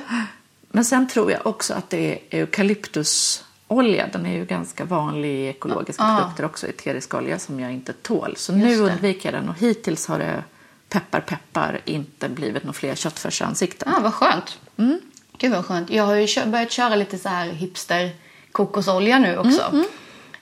Men 0.70 0.84
sen 0.84 1.08
tror 1.08 1.30
jag 1.32 1.46
också 1.46 1.74
att 1.74 1.90
det 1.90 2.12
är 2.12 2.18
eukalyptusolja. 2.40 4.06
Den 4.12 4.26
är 4.26 4.32
ju 4.34 4.44
ganska 4.44 4.84
vanlig 4.84 5.28
i 5.28 5.46
ekologiska 5.48 6.02
Ah. 6.04 6.18
produkter 6.18 6.44
också, 6.44 6.66
eterisk 6.66 7.14
olja 7.14 7.38
som 7.38 7.60
jag 7.60 7.72
inte 7.72 7.92
tål. 7.92 8.34
Så 8.36 8.52
nu 8.52 8.76
det. 8.76 8.82
undviker 8.92 9.32
jag 9.32 9.42
den 9.42 9.48
och 9.48 9.58
hittills 9.58 10.06
har 10.08 10.18
det 10.18 10.44
peppar 10.92 11.20
peppar 11.20 11.80
inte 11.84 12.28
blivit 12.28 12.62
några 12.62 12.72
fler 12.72 12.94
köttfärsansikten. 12.94 13.92
Ja, 13.96 14.00
vad 14.02 14.14
skönt. 14.14 14.58
Mm. 14.78 15.00
Gud 15.38 15.52
vad 15.52 15.66
skönt. 15.66 15.90
Jag 15.90 16.04
har 16.04 16.14
ju 16.14 16.46
börjat 16.46 16.70
köra 16.70 16.94
lite 16.94 17.18
så 17.18 17.28
här 17.28 17.46
hipster 17.46 18.10
kokosolja 18.52 19.18
nu 19.18 19.38
också. 19.38 19.84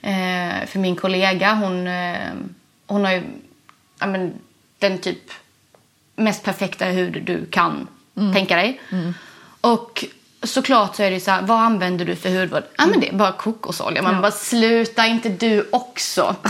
Eh, 0.03 0.67
för 0.67 0.79
min 0.79 0.97
kollega 0.97 1.55
hon, 1.55 1.87
eh, 1.87 2.29
hon 2.87 3.05
har 3.05 3.13
ju 3.13 3.23
ja, 3.99 4.07
men, 4.07 4.33
den 4.79 4.99
typ 4.99 5.31
mest 6.17 6.43
perfekta 6.43 6.85
hud 6.85 7.23
du 7.25 7.47
kan 7.47 7.89
tänka 8.35 8.57
dig. 8.57 8.81
Och 9.61 10.05
såklart 10.43 10.97
så 10.97 11.03
är 11.03 11.11
det 11.11 11.21
så 11.21 11.31
här, 11.31 11.43
vad 11.43 11.59
använder 11.59 12.05
du 12.05 12.17
för 12.17 12.41
hudvård? 12.41 12.63
Ja 12.77 12.87
men 12.87 13.01
det 13.01 13.09
är 13.09 13.13
bara 13.13 13.33
kokosolja. 13.33 14.03
Man 14.03 14.21
bara 14.21 14.33
sluta 14.33 15.07
inte 15.07 15.29
du 15.29 15.69
också. 15.73 16.37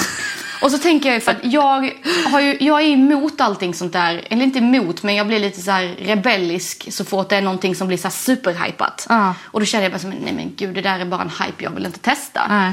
Och 0.61 0.71
så 0.71 0.79
tänker 0.79 1.09
jag 1.09 1.15
ju 1.15 1.21
för 1.21 1.31
att 1.33 1.45
jag, 1.45 1.93
har 2.31 2.41
ju, 2.41 2.57
jag 2.61 2.83
är 2.83 2.87
emot 2.87 3.41
allting 3.41 3.75
sånt 3.75 3.93
där. 3.93 4.25
Eller 4.31 4.45
inte 4.45 4.59
emot 4.59 5.03
men 5.03 5.15
jag 5.15 5.27
blir 5.27 5.39
lite 5.39 5.61
så 5.61 5.71
rebellisk 5.99 6.93
så 6.93 7.05
fort 7.05 7.29
det 7.29 7.37
är 7.37 7.43
någonting 7.43 7.75
som 7.75 7.89
blir 7.89 7.99
så 7.99 8.03
här 8.03 8.11
superhypat. 8.11 9.07
Ja. 9.09 9.35
Och 9.43 9.61
då 9.61 9.67
känner 9.67 9.85
jag 9.85 9.93
bara 9.93 9.99
som, 9.99 10.11
nej 10.11 10.33
men 10.33 10.53
gud 10.57 10.75
det 10.75 10.81
där 10.81 10.99
är 10.99 11.05
bara 11.05 11.23
en 11.23 11.31
hype 11.31 11.65
jag 11.65 11.71
vill 11.71 11.87
inte 11.87 11.99
testa. 11.99 12.47
Nej. 12.49 12.73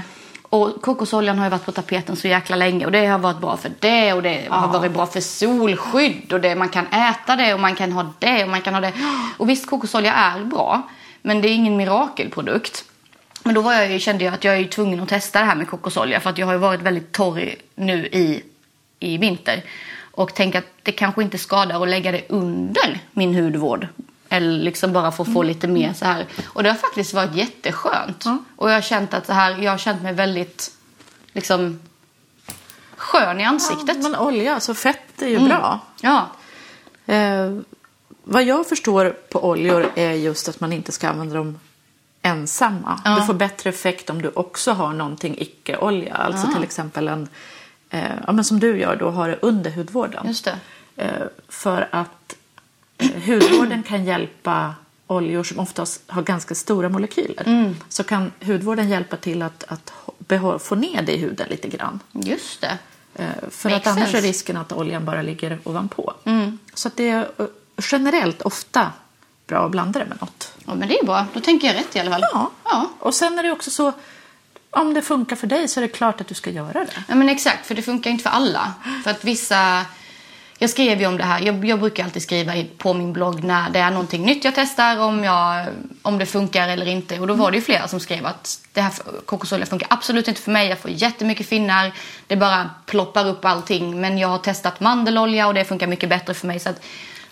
Och 0.50 0.82
kokosoljan 0.82 1.38
har 1.38 1.46
ju 1.46 1.50
varit 1.50 1.66
på 1.66 1.72
tapeten 1.72 2.16
så 2.16 2.28
jäkla 2.28 2.56
länge 2.56 2.86
och 2.86 2.92
det 2.92 3.06
har 3.06 3.20
varit 3.20 3.40
bra 3.40 3.58
för 3.58 3.72
det 3.80 4.14
och 4.14 4.24
det 4.24 4.48
har 4.50 4.68
varit 4.68 4.92
bra 4.92 5.06
för 5.06 5.22
solskydd 5.22 6.34
och 6.34 6.42
det, 6.42 6.56
man 6.56 6.70
kan 6.70 6.88
äta 6.88 7.36
det 7.36 7.54
och 7.54 7.60
man 7.60 7.76
kan 7.76 7.92
ha 7.92 8.14
det 8.20 8.44
och 8.44 8.50
man 8.50 8.62
kan 8.62 8.74
ha 8.74 8.82
det. 8.82 8.94
Och 9.38 9.50
visst 9.50 9.70
kokosolja 9.70 10.14
är 10.14 10.44
bra 10.44 10.90
men 11.22 11.42
det 11.42 11.48
är 11.48 11.54
ingen 11.54 11.78
mirakelprodukt. 11.78 12.84
Men 13.44 13.56
då 13.56 13.62
var 13.62 13.74
jag 13.74 13.92
ju, 13.92 14.00
kände 14.00 14.24
jag 14.24 14.34
att 14.34 14.44
jag 14.44 14.54
är 14.54 14.60
ju 14.60 14.68
tvungen 14.68 15.00
att 15.00 15.10
testa 15.10 15.40
det 15.40 15.46
här 15.46 15.56
med 15.56 15.68
kokosolja 15.70 16.20
för 16.20 16.30
att 16.30 16.38
jag 16.38 16.46
har 16.46 16.54
ju 16.54 16.60
varit 16.60 16.82
väldigt 16.82 17.12
torr 17.12 17.56
nu 17.76 18.08
i, 18.08 18.44
i 19.00 19.18
vinter. 19.18 19.64
Och 20.12 20.34
tänker 20.34 20.60
att 20.60 20.66
det 20.84 20.92
kanske 20.92 21.24
inte 21.24 21.38
skadar 21.38 21.84
att 21.84 21.90
lägga 21.90 22.12
det 22.12 22.26
under 22.30 23.00
min 23.12 23.36
hudvård. 23.36 23.88
Eller 24.30 24.64
liksom 24.64 24.94
bara 24.94 25.08
att 25.08 25.34
få 25.34 25.44
lite 25.44 25.68
mer 25.68 25.94
så 25.94 26.06
här. 26.06 26.26
Och 26.46 26.64
det 26.64 26.70
har 26.70 26.76
faktiskt 26.76 27.14
varit 27.14 27.36
jätteskönt. 27.36 28.26
Och 28.56 28.70
jag 28.70 28.76
har 28.76 28.82
känt 28.82 29.14
att 29.14 29.26
så 29.26 29.34
här, 29.34 29.58
jag 29.58 29.72
har 29.72 29.78
känt 29.78 30.02
mig 30.02 30.14
väldigt 30.14 30.72
liksom 31.34 31.80
skön 32.98 33.40
i 33.40 33.44
ansiktet. 33.44 34.04
Men 34.04 34.16
olja, 34.16 34.60
så 34.60 34.74
fett 34.74 35.22
är 35.22 35.28
ju 35.28 35.40
bra. 35.40 35.80
Ja, 36.02 36.30
Eh, 37.08 37.58
vad 38.24 38.44
jag 38.44 38.68
förstår 38.68 39.10
på 39.30 39.50
oljor 39.50 39.92
är 39.96 40.12
just 40.12 40.50
att 40.50 40.60
man 40.60 40.74
inte 40.74 40.92
ska 40.92 41.10
använda 41.10 41.36
dem 41.36 41.60
ensamma. 42.28 43.02
Ja. 43.06 43.16
Du 43.20 43.26
får 43.26 43.34
bättre 43.34 43.70
effekt 43.70 44.10
om 44.10 44.22
du 44.22 44.30
också 44.36 44.72
har 44.72 44.94
någonting 44.94 45.36
icke-olja. 45.40 46.16
Alltså 46.16 46.48
till 46.54 46.64
exempel 46.64 47.08
en, 47.08 47.28
eh, 47.90 48.02
ja, 48.28 48.32
men 48.34 48.46
som 48.46 48.60
du 48.60 48.80
gör 48.80 48.96
då, 48.96 49.10
har 49.10 49.30
det 49.30 49.38
under 49.42 49.72
hudvården. 49.72 50.28
just 50.28 50.46
det. 50.46 50.60
Eh, 50.96 51.28
för 51.50 51.88
att 51.92 52.36
eh, 52.98 53.24
hudvården 53.26 53.84
kan 53.84 54.06
hjälpa 54.06 54.76
oljor 55.08 55.44
som 55.44 55.60
oftast 55.60 56.02
har 56.08 56.22
ganska 56.22 56.56
stora 56.56 56.90
molekyler. 56.90 57.44
Mm. 57.46 57.76
Så 57.90 58.04
kan 58.04 58.32
hudvården 58.46 58.90
hjälpa 58.90 59.18
till 59.18 59.42
att, 59.42 59.64
att 59.68 59.94
få 60.62 60.76
ner 60.76 61.02
det 61.02 61.14
i 61.14 61.18
huden 61.18 61.48
lite 61.50 61.68
grann. 61.68 62.00
Just 62.12 62.62
det. 62.62 62.78
Eh, 63.16 63.50
För 63.50 63.70
Makes 63.70 63.88
att 63.88 63.94
annars 63.94 64.12
sense. 64.12 64.18
är 64.18 64.22
risken 64.22 64.58
att 64.58 64.72
oljan 64.72 65.06
bara 65.06 65.22
ligger 65.22 65.60
ovanpå. 65.64 66.14
Mm. 66.24 66.58
Så 66.74 66.88
att 66.88 66.98
det 66.98 67.10
är 67.10 67.28
eh, 67.38 67.46
generellt 67.92 68.42
ofta 68.42 68.92
bra 69.48 69.66
att 69.66 69.72
blanda 69.72 70.00
det 70.00 70.06
med 70.06 70.22
något. 70.22 70.54
Ja, 70.66 70.76
men 70.76 70.88
det 70.88 71.00
är 71.00 71.06
bra. 71.06 71.26
Då 71.34 71.40
tänker 71.40 71.68
jag 71.68 71.76
rätt 71.76 71.96
i 71.96 72.00
alla 72.00 72.12
fall. 72.12 72.22
Ja. 72.34 72.52
ja. 72.64 72.90
Och 73.00 73.14
sen 73.14 73.40
är 73.40 73.44
det 73.44 73.52
också 73.52 73.72
så, 73.72 73.94
om 74.70 74.94
det 74.94 75.02
funkar 75.02 75.36
för 75.36 75.48
dig 75.48 75.68
så 75.68 75.80
är 75.80 75.82
det 75.82 75.88
klart 75.88 76.22
att 76.22 76.28
du 76.28 76.34
ska 76.34 76.50
göra 76.50 76.74
det. 76.74 77.04
Ja 77.08 77.16
men 77.16 77.30
exakt, 77.30 77.68
för 77.68 77.76
det 77.76 77.82
funkar 77.82 78.12
inte 78.12 78.24
för 78.24 78.30
alla. 78.30 78.74
För 79.04 79.12
att 79.12 79.24
vissa... 79.24 79.86
Jag 80.60 80.70
skrev 80.70 81.00
ju 81.00 81.08
om 81.08 81.18
det 81.18 81.24
här, 81.24 81.42
jag, 81.42 81.66
jag 81.66 81.80
brukar 81.80 82.04
alltid 82.04 82.22
skriva 82.22 82.54
på 82.78 82.94
min 82.94 83.14
blogg 83.14 83.44
när 83.44 83.70
det 83.70 83.80
är 83.80 83.92
någonting 83.92 84.26
nytt 84.26 84.44
jag 84.44 84.56
testar, 84.56 85.00
om, 85.00 85.24
jag, 85.24 85.66
om 86.02 86.18
det 86.18 86.26
funkar 86.26 86.68
eller 86.68 86.86
inte. 86.86 87.20
Och 87.20 87.28
då 87.28 87.34
var 87.34 87.52
det 87.52 87.58
ju 87.58 87.64
flera 87.64 87.88
som 87.88 88.00
skrev 88.00 88.26
att 88.26 88.60
det 88.74 88.82
här 88.82 88.94
kokosolja 89.26 89.66
funkar 89.66 89.88
absolut 89.92 90.28
inte 90.28 90.42
för 90.42 90.52
mig, 90.52 90.70
jag 90.70 90.80
får 90.80 90.92
jättemycket 90.92 91.50
finnar, 91.50 91.94
det 92.28 92.36
bara 92.36 92.70
ploppar 92.86 93.28
upp 93.28 93.46
allting. 93.46 94.02
Men 94.02 94.18
jag 94.18 94.28
har 94.28 94.38
testat 94.38 94.80
mandelolja 94.80 95.48
och 95.48 95.54
det 95.54 95.66
funkar 95.66 95.88
mycket 95.88 96.10
bättre 96.10 96.34
för 96.34 96.48
mig. 96.48 96.60
Så 96.60 96.70
att 96.70 96.82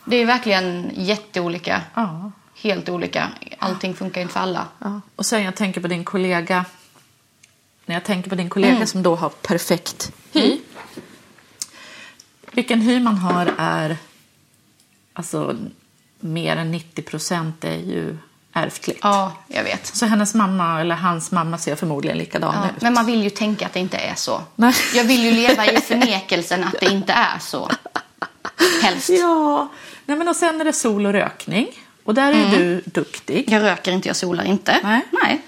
det 0.06 0.16
är 0.16 0.26
verkligen 0.26 0.92
jätteolika. 0.96 1.82
Ja. 1.94 2.32
Helt 2.56 2.90
olika. 2.90 3.30
Allting 3.60 3.94
funkar 3.94 4.22
inte 4.22 4.34
för 4.34 4.40
alla. 4.40 4.68
Ja. 4.80 5.02
Och 5.16 5.26
sen 5.26 5.44
jag 5.44 5.56
tänker 5.56 5.82
på 5.82 5.88
din 5.88 6.04
kollega, 6.04 6.66
när 7.86 7.96
jag 7.96 8.04
tänker 8.04 8.30
på 8.30 8.36
din 8.36 8.50
kollega 8.50 8.76
Mm. 8.76 8.88
som 8.88 9.04
då 9.04 9.16
har 9.16 9.30
perfekt 9.30 10.12
hy. 10.32 10.58
Vilken 12.52 12.82
hy 12.82 13.00
man 13.00 13.18
har 13.18 13.54
är, 13.58 13.98
alltså 15.14 15.56
mer 16.20 16.56
än 16.58 16.72
90 16.72 17.02
procent 17.02 17.64
är 17.64 17.76
ju 17.78 18.18
ärftligt. 18.54 19.00
Ja, 19.02 19.32
jag 19.48 19.64
vet. 19.64 19.86
Så 19.86 20.06
hennes 20.06 20.34
mamma 20.34 20.82
eller 20.82 20.96
hans 20.96 21.32
mamma 21.32 21.58
ser 21.58 21.76
förmodligen 21.76 22.18
likadan 22.18 22.56
Ja, 22.56 22.70
ut. 22.76 22.82
men 22.82 22.94
man 22.94 23.06
vill 23.06 23.24
ju 23.24 23.30
tänka 23.30 23.66
att 23.66 23.74
det 23.74 23.80
inte 23.80 23.98
är 23.98 24.16
så. 24.16 24.42
Nej. 24.56 24.74
Jag 24.96 25.04
vill 25.04 25.24
ju 25.24 25.32
leva 25.32 25.66
i 25.72 25.78
förnekelsen 25.82 26.64
att 26.64 26.76
det 26.80 26.86
inte 26.86 27.14
är 27.14 27.40
så. 27.40 27.70
Helst. 28.82 29.10
Ja, 29.10 29.68
Nej, 30.06 30.18
men 30.18 30.28
och 30.28 30.36
sen 30.36 30.62
är 30.62 30.66
det 30.66 30.74
sol 30.74 31.06
och 31.06 31.12
rökning. 31.14 31.68
Och 32.04 32.14
där 32.14 32.34
är 32.34 32.58
du 32.58 32.82
duktig. 32.86 33.46
Jag 33.52 33.64
röker 33.64 33.92
inte, 33.92 34.10
jag 34.10 34.16
solar 34.16 34.44
inte. 34.44 34.80
Nej. 34.84 35.02
Nej. 35.12 35.42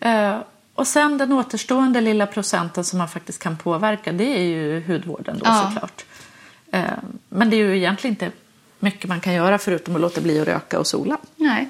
Eh, 0.00 0.36
och 0.74 0.86
sen 0.86 1.18
den 1.18 1.32
återstående 1.32 2.00
lilla 2.00 2.26
procenten 2.26 2.84
som 2.84 2.98
man 2.98 3.08
faktiskt 3.08 3.42
kan 3.42 3.56
påverka, 3.56 4.12
det 4.12 4.24
är 4.38 4.42
ju 4.42 4.82
hudvården 4.86 5.38
då 5.38 5.42
Ja. 5.44 5.70
såklart. 5.72 6.04
Eh, 6.72 6.82
men 7.28 7.50
det 7.50 7.56
är 7.56 7.58
ju 7.58 7.76
egentligen 7.76 8.12
inte 8.12 8.30
mycket 8.78 9.08
man 9.08 9.20
kan 9.20 9.34
göra 9.34 9.58
förutom 9.58 9.94
att 9.94 10.00
låta 10.00 10.20
bli 10.20 10.40
att 10.40 10.48
röka 10.48 10.78
och 10.78 10.86
sola. 10.86 11.18
Nej. 11.36 11.68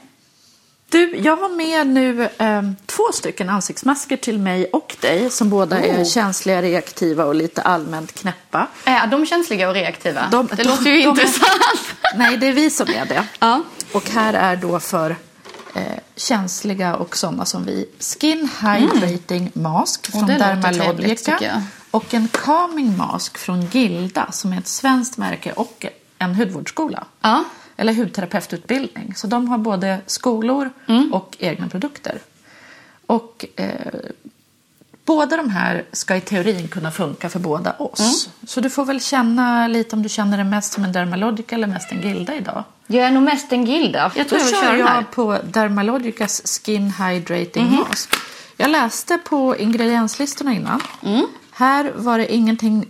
Du, 0.90 1.16
jag 1.16 1.36
har 1.36 1.48
med 1.48 1.86
nu 1.86 2.28
eh, 2.38 2.62
två 2.86 3.02
stycken 3.14 3.48
ansiktsmasker 3.48 4.16
till 4.16 4.38
mig 4.38 4.66
och 4.72 4.96
dig 5.00 5.30
som 5.30 5.50
båda 5.50 5.78
är 5.80 6.00
Oh. 6.02 6.04
känsliga, 6.04 6.62
reaktiva 6.62 7.24
och 7.24 7.34
lite 7.34 7.62
allmänt 7.62 8.12
knäppa. 8.14 8.66
Är 8.84 9.06
de 9.06 9.26
känsliga 9.26 9.68
och 9.68 9.74
reaktiva? 9.74 10.28
De- 10.30 10.46
det 10.46 10.56
de- 10.56 10.62
låter 10.68 10.84
ju 10.90 11.02
de- 11.02 11.08
intressant. 11.08 11.50
Nej, 12.16 12.36
det 12.36 12.46
är 12.46 12.52
vi 12.52 12.70
som 12.70 12.88
är 12.88 13.04
det. 13.06 13.24
Ja. 13.38 13.62
Och 13.92 14.10
här 14.10 14.34
är 14.34 14.56
då 14.56 14.80
för 14.80 15.16
eh, 15.74 15.82
känsliga 16.16 16.96
och 16.96 17.16
sådana 17.16 17.44
som 17.44 17.64
vi 17.64 17.86
Skin 18.00 18.48
Hydrating 18.60 19.50
Mask 19.54 20.10
från 20.12 20.26
Dermalogica 20.26 21.62
och 21.90 22.14
en 22.14 22.28
Calming 22.28 22.96
Mask 22.96 23.38
från 23.38 23.60
Gilda 23.66 24.32
som 24.32 24.52
är 24.52 24.58
ett 24.58 24.68
svenskt 24.68 25.16
märke 25.16 25.52
och 25.52 25.86
en 26.18 26.34
hudvårdsskola. 26.34 27.04
Ja. 27.20 27.44
Eller 27.80 27.92
hudterapeututbildning. 27.94 29.14
Så 29.16 29.26
de 29.26 29.48
har 29.48 29.58
både 29.58 29.98
skolor 30.06 30.70
Mm. 30.88 31.12
och 31.14 31.36
egna 31.40 31.68
produkter. 31.68 32.18
Och 33.06 33.44
eh, 33.56 33.66
båda 35.04 35.36
de 35.36 35.50
här 35.50 35.84
ska 35.92 36.16
i 36.16 36.20
teorin 36.20 36.68
kunna 36.68 36.90
funka 36.90 37.28
för 37.28 37.38
båda 37.38 37.72
oss. 37.72 38.00
Mm. 38.00 38.12
Så 38.48 38.60
du 38.60 38.70
får 38.70 38.84
väl 38.84 39.00
känna 39.00 39.66
lite 39.68 39.96
om 39.96 40.02
du 40.02 40.08
känner 40.08 40.36
dig 40.36 40.46
mest 40.46 40.72
som 40.72 40.84
en 40.84 40.92
Dermalogica 40.92 41.54
eller 41.54 41.66
mest 41.66 41.92
en 41.92 42.02
Gilda 42.02 42.34
idag. 42.34 42.64
Jag 42.86 43.06
är 43.06 43.10
nog 43.10 43.22
mest 43.22 43.52
en 43.52 43.66
Gilda. 43.66 44.12
Jag 44.16 44.26
Då 44.26 44.28
tror 44.28 44.40
jag 44.40 44.46
vill 44.46 44.60
kör 44.60 44.76
jag 44.94 45.10
på 45.10 45.38
Dermalogicas 45.52 46.42
Skin 46.64 46.90
Hydrating 46.92 47.64
Mhm. 47.66 47.76
Mask. 47.88 48.14
Jag 48.56 48.70
läste 48.70 49.18
på 49.18 49.56
ingredienslistorna 49.56 50.52
innan. 50.54 50.80
Mm. 51.02 51.26
Här 51.50 51.92
var 51.96 52.18
det 52.18 52.34
ingenting... 52.34 52.86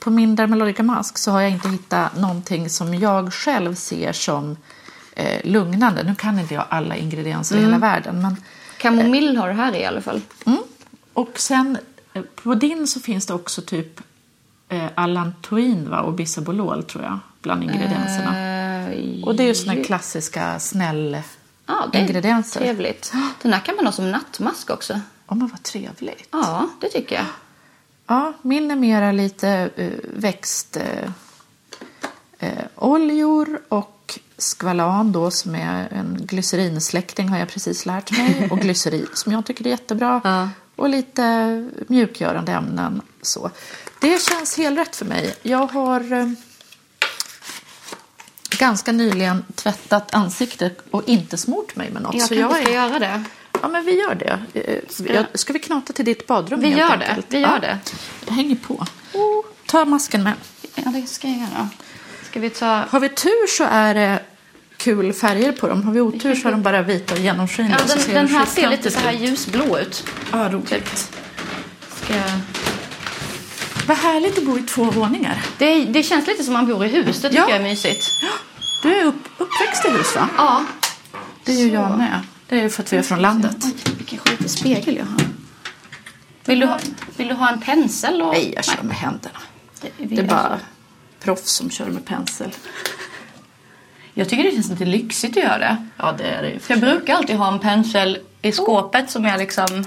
På 0.00 0.10
min 0.10 0.36
Dermalogica 0.36 0.82
Mask 0.82 1.18
så 1.18 1.30
har 1.30 1.40
jag 1.40 1.50
inte 1.50 1.68
hittat 1.68 2.16
någonting 2.16 2.70
som 2.70 2.94
jag 2.94 3.32
själv 3.32 3.74
ser 3.74 4.12
som 4.12 4.56
eh, 5.16 5.40
lugnande. 5.44 6.02
Nu 6.02 6.14
kan 6.14 6.38
inte 6.38 6.54
jag 6.54 6.64
alla 6.68 6.96
ingredienser 6.96 7.56
i 7.56 7.58
hela 7.58 7.68
Mm. 7.76 7.80
världen. 7.80 8.22
Men, 8.22 8.36
Kamomill 8.78 9.36
har 9.36 9.48
det 9.48 9.54
här 9.54 9.74
i 9.76 9.84
alla 9.84 10.00
fall. 10.00 10.20
mm. 10.46 10.58
Och 11.12 11.38
sen 11.38 11.78
eh, 12.12 12.22
på 12.22 12.54
din 12.54 12.86
så 12.86 13.00
finns 13.00 13.26
det 13.26 13.34
också 13.34 13.62
typ 13.62 14.00
eh, 14.68 14.86
allantoin 14.94 15.90
va? 15.90 16.00
och 16.00 16.12
bisabolol 16.12 16.82
tror 16.84 17.04
jag 17.04 17.18
bland 17.42 17.62
ingredienserna. 17.62 18.38
Eh, 18.90 19.24
Och 19.24 19.34
det 19.34 19.42
är 19.42 19.46
ju 19.46 19.54
såna 19.54 19.84
klassiska 19.84 20.58
snäll... 20.60 21.16
Ja, 21.66 21.86
det 21.92 21.98
är 21.98 22.02
ingredienser. 22.02 22.60
trevligt. 22.60 23.12
Den 23.42 23.52
här 23.52 23.60
kan 23.60 23.76
man 23.76 23.84
ha 23.86 23.92
som 23.92 24.10
nattmask 24.10 24.70
också. 24.70 24.92
Ja, 25.28 25.34
men 25.34 25.46
vad 25.48 25.62
trevligt. 25.62 26.28
Ja, 26.30 26.68
det 26.80 26.88
tycker 26.88 27.16
jag. 27.16 27.24
Ja, 28.10 28.32
min 28.42 28.70
är 28.70 28.76
mera 28.76 29.12
lite 29.12 29.70
uh, 29.78 29.90
växt... 30.02 30.76
eh, 30.76 31.10
eh, 32.38 33.54
och 33.68 34.18
skvalan 34.38 35.12
då 35.12 35.30
som 35.30 35.54
är 35.54 35.88
en 35.92 36.18
glycerinsläkting 36.20 37.28
har 37.28 37.38
jag 37.38 37.48
precis 37.48 37.86
lärt 37.86 38.10
mig. 38.10 38.48
Och 38.50 38.58
glycerin 38.58 39.06
som 39.14 39.32
jag 39.32 39.46
tycker 39.46 39.66
är 39.66 39.70
jättebra. 39.70 40.20
Ja. 40.24 40.48
Och 40.76 40.88
lite 40.88 41.68
mjukgörande 41.88 42.52
ämnen. 42.52 43.02
Så. 43.22 43.50
Det 44.00 44.22
känns 44.22 44.56
helt 44.56 44.78
rätt 44.78 44.96
för 44.96 45.04
mig. 45.04 45.34
Jag 45.42 45.66
har 45.66 46.12
eh, 46.12 46.28
ganska 48.58 48.92
nyligen 48.92 49.44
tvättat 49.54 50.14
ansiktet 50.14 50.78
och 50.90 51.08
inte 51.08 51.36
smort 51.36 51.76
mig 51.76 51.90
med 51.90 52.02
något. 52.02 52.14
Jag 52.14 52.28
så 52.28 52.34
kanske 52.34 52.58
jag 52.58 52.62
ska 52.62 52.72
är... 52.72 52.74
göra 52.74 52.98
det. 52.98 53.24
Ja, 53.62 53.68
men 53.68 53.84
vi 53.84 54.00
gör 54.00 54.14
det. 54.14 54.38
Eh, 54.60 54.78
Ska- 54.88 55.14
jag- 55.14 55.26
Ska 55.34 55.52
vi 55.52 55.58
knata 55.58 55.92
till 55.92 56.04
ditt 56.04 56.26
badrum 56.26 56.60
Vi 56.60 56.68
gör 56.68 56.96
det, 56.96 57.06
enkelt? 57.08 57.26
vi 57.28 57.38
gör 57.38 57.48
Ja. 57.52 57.58
det. 57.58 57.78
Jag 58.26 58.32
hänger 58.34 58.56
på. 58.56 58.86
Ta 59.66 59.84
masken 59.84 60.22
med. 60.22 60.32
Ja, 60.74 60.82
det 60.90 61.06
ska 61.06 61.28
jag 61.28 61.36
göra. 61.38 61.68
Ska 62.30 62.40
vi 62.40 62.50
ta... 62.50 62.66
Har 62.90 63.00
vi 63.00 63.08
tur 63.08 63.46
så 63.56 63.64
är 63.70 63.94
det 63.94 64.22
kul 64.76 65.12
färger 65.12 65.52
på 65.52 65.68
dem. 65.68 65.82
Har 65.82 65.92
vi 65.92 66.00
otur 66.00 66.34
så 66.34 66.48
är 66.48 66.52
de 66.52 66.62
bara 66.62 66.82
vita 66.82 67.14
och 67.14 67.20
genomskinliga. 67.20 67.76
Ja, 67.80 67.88
så 67.88 67.98
den, 67.98 68.14
den 68.14 68.28
här 68.28 68.46
ser 68.46 68.68
lite 68.70 68.90
så 68.90 68.98
här 68.98 69.12
ljusblå 69.12 69.78
ut. 69.78 70.04
Ja, 70.32 70.48
roligt. 70.52 71.12
Ska 72.04 72.16
jag... 72.16 72.30
Vad 73.86 73.96
härligt 73.96 74.38
att 74.38 74.44
bo 74.44 74.58
i 74.58 74.62
två 74.62 74.84
våningar. 74.84 75.42
det, 75.58 75.84
det 75.84 76.02
känns 76.02 76.26
lite 76.26 76.44
som 76.44 76.52
man 76.52 76.66
bor 76.66 76.84
i 76.84 76.88
hus. 76.88 77.20
Det 77.20 77.28
tycker 77.28 77.42
Ja. 77.42 77.48
jag 77.48 77.58
är 77.58 77.62
mysigt. 77.62 78.04
Du 78.82 78.94
är 79.00 79.04
upp, 79.04 79.28
uppväxt 79.38 79.84
i 79.84 79.90
hus 79.90 80.14
va? 80.16 80.28
Ja. 80.36 80.64
Det 81.44 81.52
är 81.52 81.56
ju 81.56 81.72
jag 81.72 81.98
med. 81.98 82.20
Det 82.50 82.58
är 82.58 82.62
ju 82.62 82.70
för 82.70 82.82
att 82.82 82.92
vi 82.92 82.96
är 82.96 83.02
från 83.02 83.22
landet. 83.22 83.56
Oj, 83.64 83.94
vilken 83.98 84.18
skitig 84.18 84.50
spegel 84.50 84.96
jag 84.96 85.04
har. 85.04 85.20
Vill 86.44 86.60
du 86.60 86.66
ha, 86.66 86.78
vill 87.16 87.28
du 87.28 87.34
ha 87.34 87.48
en 87.48 87.60
pensel? 87.60 88.22
Och... 88.22 88.32
Nej, 88.32 88.52
jag 88.54 88.64
kör 88.64 88.82
med 88.82 88.96
händerna. 88.96 89.38
Nej, 89.82 89.92
Det 89.98 90.18
är 90.18 90.26
bara 90.26 90.58
proffs 91.20 91.50
som 91.52 91.70
kör 91.70 91.86
med 91.86 92.04
pensel. 92.04 92.50
Jag 94.14 94.28
tycker 94.28 94.44
det 94.44 94.50
känns 94.50 94.68
lite 94.70 94.84
lyxigt 94.84 95.36
att 95.36 95.42
göra 95.42 95.58
det. 95.58 95.86
Ja, 95.96 96.12
det 96.18 96.24
är 96.24 96.42
det 96.42 96.50
ju. 96.50 96.58
För 96.58 96.74
jag 96.74 96.80
brukar 96.80 97.14
alltid 97.14 97.36
ha 97.36 97.52
en 97.52 97.58
pensel 97.58 98.18
i 98.42 98.52
skåpet 98.52 99.10
som 99.10 99.24
jag 99.24 99.38
liksom... 99.38 99.84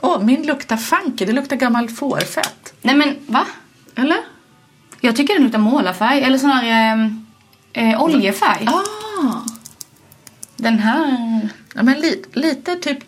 Åh, 0.00 0.22
min 0.22 0.42
luktar 0.42 0.76
funky. 0.76 1.24
Det 1.24 1.32
luktar 1.32 1.56
gammalt 1.56 1.98
fårfett. 1.98 2.72
Nej 2.82 2.94
men 2.96 3.16
va? 3.26 3.46
Eller? 3.94 4.18
Jag 5.00 5.16
tycker 5.16 5.34
den 5.34 5.42
luktar 5.42 5.58
målarfärg 5.58 6.22
eller 6.22 6.38
sån 6.38 6.50
här 6.50 6.96
eh, 7.72 7.90
eh, 7.90 8.02
oljefärg. 8.02 8.66
Ah! 8.66 9.49
Den 10.60 10.78
här... 10.78 11.48
Ja, 11.74 11.82
men 11.82 12.00
li, 12.00 12.24
lite 12.32 12.76
typ 12.76 12.98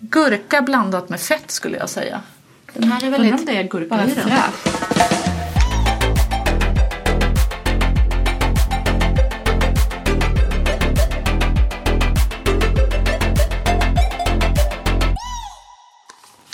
gurka 0.00 0.62
blandat 0.62 1.08
med 1.08 1.20
fett 1.20 1.50
skulle 1.50 1.76
jag 1.76 1.90
säga. 1.90 2.22
Den 2.72 2.92
här 2.92 3.06
är 3.06 3.10
väldigt 3.10 3.46
det 3.46 3.56
är 3.56 3.62
gurka 3.62 3.88
bara 3.88 4.06
den. 4.06 4.10
fräsch. 4.10 4.80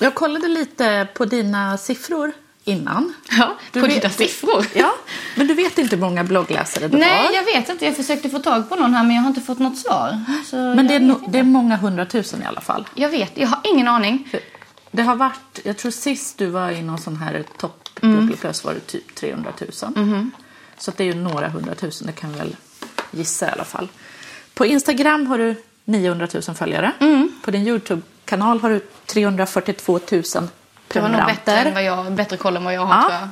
Jag 0.00 0.14
kollade 0.14 0.48
lite 0.48 1.08
på 1.14 1.24
dina 1.24 1.78
siffror 1.78 2.32
innan. 2.68 3.14
Ja, 3.30 3.56
på 3.72 3.80
vet- 3.80 3.90
dina 4.02 4.10
siffror. 4.10 4.66
Ja, 4.74 4.92
men 5.36 5.46
du 5.46 5.54
vet 5.54 5.78
inte 5.78 5.96
hur 5.96 6.02
många 6.02 6.24
bloggläsare 6.24 6.88
du 6.88 6.98
Nej, 6.98 7.24
har. 7.26 7.32
jag 7.32 7.44
vet 7.44 7.68
inte. 7.68 7.84
Jag 7.84 7.96
försökte 7.96 8.30
få 8.30 8.38
tag 8.38 8.68
på 8.68 8.76
någon 8.76 8.94
här 8.94 9.04
men 9.04 9.16
jag 9.16 9.22
har 9.22 9.28
inte 9.28 9.40
fått 9.40 9.58
något 9.58 9.78
svar. 9.78 10.24
Så 10.46 10.56
Men 10.56 10.86
det 10.86 10.94
är, 10.94 11.00
no, 11.00 11.20
det 11.28 11.38
är 11.38 11.42
många 11.42 11.76
hundratusen 11.76 12.42
i 12.42 12.46
alla 12.46 12.60
fall. 12.60 12.88
jag 12.94 13.08
vet, 13.08 13.32
jag 13.34 13.48
har 13.48 13.60
ingen 13.64 13.88
aning. 13.88 14.28
Det 14.90 15.02
har 15.02 15.16
varit, 15.16 15.60
jag 15.64 15.76
tror 15.76 15.90
sist 15.92 16.38
du 16.38 16.46
var 16.46 16.70
i 16.70 16.82
någon 16.82 16.98
sån 16.98 17.16
här 17.16 17.44
toppbubbleplös 17.58 18.64
var 18.64 18.74
det 18.74 18.80
typ 18.80 19.14
300 19.14 19.52
000. 19.60 20.30
Så 20.78 20.90
att 20.90 20.96
det 20.96 21.04
är 21.04 21.06
ju 21.06 21.14
några 21.14 21.48
hundratusen, 21.48 22.06
det 22.06 22.12
kan 22.12 22.32
vi 22.32 22.38
väl 22.38 22.56
gissa 23.10 23.46
i 23.48 23.50
alla 23.50 23.64
fall. 23.64 23.88
På 24.54 24.66
Instagram 24.66 25.26
har 25.26 25.38
du 25.38 25.54
900 25.84 26.28
000 26.34 26.42
följare. 26.56 26.92
På 27.42 27.50
din 27.50 27.66
YouTube-kanal 27.66 28.60
har 28.60 28.70
du 28.70 28.80
342 29.06 30.00
000 30.12 30.22
Det 30.96 31.02
var 31.02 31.08
nog 31.08 31.26
bättre, 31.26 31.52
än 31.58 31.74
vad 31.74 31.84
jag, 31.84 32.12
bättre 32.12 32.36
koll 32.36 32.56
än 32.56 32.64
vad 32.64 32.74
jag 32.74 32.86
har 32.86 32.94
Ja. 32.94 33.02
tror 33.08 33.20
jag. 33.20 33.28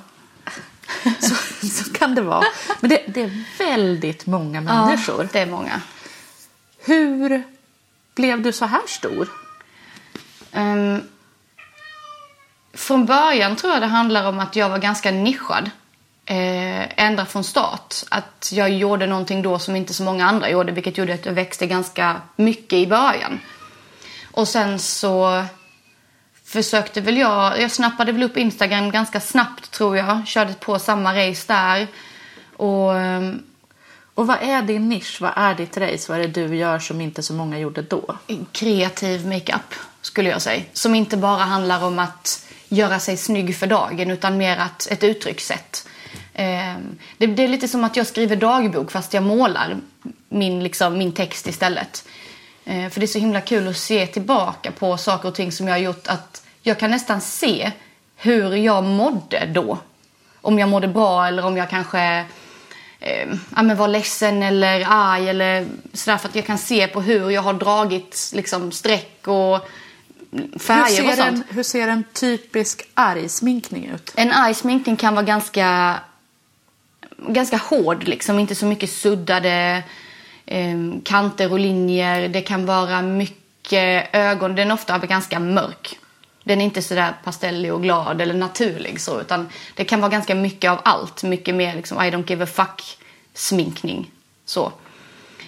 Så, 1.21 1.35
så 1.67 1.93
kan 1.93 2.15
det 2.15 2.23
vara. 2.23 2.45
Men 2.81 2.91
det, 2.91 3.03
det 3.07 3.23
är 3.23 3.45
väldigt 3.59 4.27
många 4.27 4.61
människor. 4.61 5.23
Ja, 5.23 5.29
det 5.33 5.39
är 5.41 5.47
många. 5.47 5.81
Hur 6.85 7.43
blev 8.15 8.43
du 8.43 8.53
så 8.53 8.65
här 8.65 8.81
stor? 8.87 9.29
Ehm, 10.53 11.03
från 12.75 13.07
början 13.07 13.57
tror 13.57 13.73
jag 13.73 13.83
det 13.83 13.87
handlar 13.87 14.29
om 14.29 14.41
att 14.41 14.57
jag 14.57 14.69
var 14.69 14.79
ganska 14.79 15.11
nischad. 15.11 15.71
Eh, 16.27 17.03
ända 17.05 17.27
från 17.27 17.45
start. 17.45 17.95
Att 18.09 18.51
jag 18.53 18.71
gjorde 18.71 19.07
någonting 19.07 19.43
då 19.43 19.59
som 19.59 19.77
inte 19.77 19.95
så 19.95 20.03
många 20.03 20.27
andra 20.27 20.51
gjorde 20.51 20.73
vilket 20.73 20.99
gjorde 20.99 21.15
att 21.15 21.27
jag 21.27 21.33
växte 21.33 21.67
ganska 21.67 22.21
mycket 22.37 22.73
i 22.73 22.87
början. 22.87 23.41
Och 24.33 24.49
sen 24.49 24.79
så 24.79 25.45
försökte 26.55 27.01
väl 27.01 27.17
jag, 27.17 27.61
jag 27.61 27.71
snappade 27.71 28.13
väl 28.13 28.23
upp 28.23 28.37
Instagram 28.37 28.91
ganska 28.91 29.21
snabbt 29.21 29.71
tror 29.71 29.97
jag. 29.97 30.27
Körde 30.27 30.55
på 30.55 30.79
samma 30.79 31.15
race 31.15 31.45
där. 31.47 31.87
Och 32.57 32.99
ehm, 32.99 33.43
Och 34.15 34.27
vad 34.27 34.37
är 34.43 34.63
din 34.63 34.89
nisch? 34.89 35.21
Vad 35.21 35.33
är 35.37 35.55
ditt 35.55 35.77
race? 35.77 36.13
Vad 36.13 36.21
är 36.21 36.29
det 36.29 36.47
du 36.47 36.57
gör 36.57 36.79
som 36.79 37.01
inte 37.01 37.23
så 37.23 37.33
många 37.35 37.59
gjorde 37.59 37.83
då? 37.83 38.17
kreativ 38.53 39.27
makeup 39.27 39.75
skulle 40.03 40.31
jag 40.31 40.43
säga. 40.43 40.63
Som 40.73 40.95
inte 40.95 41.17
bara 41.17 41.43
handlar 41.45 41.85
om 41.85 41.99
att 41.99 42.47
göra 42.69 42.99
sig 42.99 43.17
snygg 43.17 43.57
för 43.57 43.67
dagen 43.67 44.11
utan 44.11 44.37
mer 44.37 44.57
att, 44.57 44.87
ett 44.91 45.05
uttryckssätt. 45.05 45.89
Eh, 46.35 46.75
det, 47.19 47.27
det 47.27 47.43
är 47.43 47.49
lite 47.49 47.69
som 47.69 47.85
att 47.85 47.97
jag 47.97 48.07
skriver 48.07 48.37
dagbok 48.37 48.91
fast 48.91 49.15
jag 49.15 49.23
målar 49.23 49.77
min, 50.29 50.63
liksom, 50.63 50.99
min 50.99 51.13
text 51.13 51.47
istället. 51.47 52.05
Eh, 52.65 52.89
för 52.91 53.01
det 53.01 53.07
är 53.07 53.09
så 53.09 53.19
himla 53.19 53.41
kul 53.41 53.69
att 53.69 53.77
se 53.77 54.07
tillbaka 54.07 54.71
på 54.71 54.97
saker 54.97 55.29
och 55.29 55.35
ting 55.35 55.53
som 55.53 55.69
jag 55.69 55.75
har 55.75 55.81
gjort 55.81 56.07
att 56.07 56.44
jag 56.67 56.79
kan 56.79 56.91
nästan 56.91 57.21
se 57.21 57.73
hur 58.17 58.55
jag 58.55 58.85
mådde 58.85 59.47
då. 59.47 59.79
Om 60.41 60.59
jag 60.59 60.69
mådde 60.69 60.89
bra 60.89 61.27
eller 61.27 61.45
om 61.45 61.57
jag 61.57 61.71
kanske 61.71 62.25
eh, 63.01 63.29
ja, 63.57 63.63
men 63.63 63.77
var 63.77 63.89
ledsen 63.89 64.43
eller 64.43 64.87
arg 64.89 65.29
eller 65.29 65.67
sådär 65.93 66.19
för 66.19 66.29
att 66.29 66.35
jag 66.35 66.47
kan 66.47 66.59
se 66.59 66.87
på 66.89 67.01
hur 67.01 67.31
jag 67.31 67.43
har 67.43 67.53
dragit 67.53 68.31
liksom 68.35 68.73
streck 68.73 69.29
och 69.29 69.69
Hur 70.31 70.59
färger 70.59 71.09
och 71.09 71.15
ser, 71.15 71.17
sånt. 71.17 71.29
en, 71.29 71.45
hur 71.49 71.63
ser 71.63 71.89
en 71.89 72.05
typisk 72.13 72.89
arg 72.95 73.29
sminkning 73.29 73.91
ut? 73.95 74.13
En 74.17 74.33
arg 74.33 74.55
sminkning 74.55 74.97
kan 74.97 75.15
vara 75.15 75.25
ganska, 75.25 75.95
ganska 77.29 77.57
hård 77.57 78.09
liksom, 78.09 78.39
inte 78.39 78.55
så 78.55 78.67
mycket 78.67 78.91
suddade 78.91 79.83
eh, 80.47 80.77
kanter 81.05 81.53
och 81.53 81.59
linjer. 81.59 82.29
Det 82.29 82.41
kan 82.41 82.67
vara 82.67 83.03
mycket 83.03 84.15
ögon, 84.15 84.55
den 84.55 84.71
är 84.71 84.75
ofta 84.75 84.99
ganska 84.99 85.39
mörk. 85.41 85.99
Den 86.45 86.61
är 86.61 86.65
inte 86.65 86.83
sådär 86.83 87.15
pastellig 87.25 87.73
och 87.73 87.83
glad 87.83 88.21
eller 88.21 88.35
naturlig 88.35 89.01
så 89.01 89.21
utan 89.21 89.49
det 89.75 89.85
kan 89.85 90.01
vara 90.01 90.11
ganska 90.11 90.35
mycket 90.35 90.71
av 90.71 90.81
allt. 90.85 91.23
Mycket 91.23 91.55
mer 91.55 91.77
liksom 91.77 91.99
I 91.99 92.11
don't 92.11 92.31
give 92.31 92.45
a 92.45 92.47
fuck 92.47 92.99
sminkning. 93.35 94.11
Så. 94.45 94.73